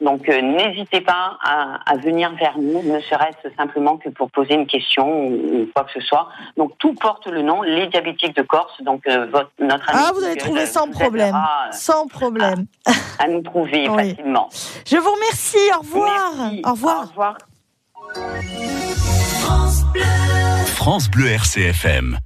donc 0.00 0.28
euh, 0.28 0.40
n'hésitez 0.40 1.00
pas 1.00 1.38
à, 1.42 1.96
venir 1.96 2.32
vers 2.38 2.56
nous, 2.56 2.82
ne 2.82 3.00
serait-ce 3.00 3.52
simplement 3.56 3.96
que 3.96 4.08
pour 4.10 4.30
poser 4.30 4.54
une 4.54 4.66
question 4.66 5.26
ou, 5.26 5.68
quoi 5.74 5.84
que 5.84 6.00
ce 6.00 6.06
soit. 6.06 6.28
Donc 6.56 6.78
tout 6.78 6.94
porte 6.94 7.26
le 7.26 7.42
nom 7.42 7.62
Les 7.62 7.88
Diabétiques 7.88 8.36
de 8.36 8.42
Corse. 8.42 8.80
Donc 8.82 9.06
euh, 9.08 9.26
votre, 9.26 9.50
notre 9.58 9.86
ah 9.88 10.12
vous 10.14 10.22
allez 10.22 10.36
trouver 10.36 10.66
sans 10.66 10.88
problème, 10.88 11.34
euh, 11.34 11.72
sans 11.72 12.06
problème 12.06 12.66
à, 13.18 13.26
nous 13.26 13.42
trouver 13.42 13.86
facilement. 13.96 14.48
Je 14.86 14.96
vous 14.96 15.10
remercie. 15.10 15.58
Au 15.76 15.80
revoir. 15.80 16.32
Au 16.64 16.70
revoir. 16.70 17.02
Au 17.02 17.08
revoir. 17.08 17.38
France 20.76 21.10
Bleu 21.10 21.26
RCFM. 21.26 22.18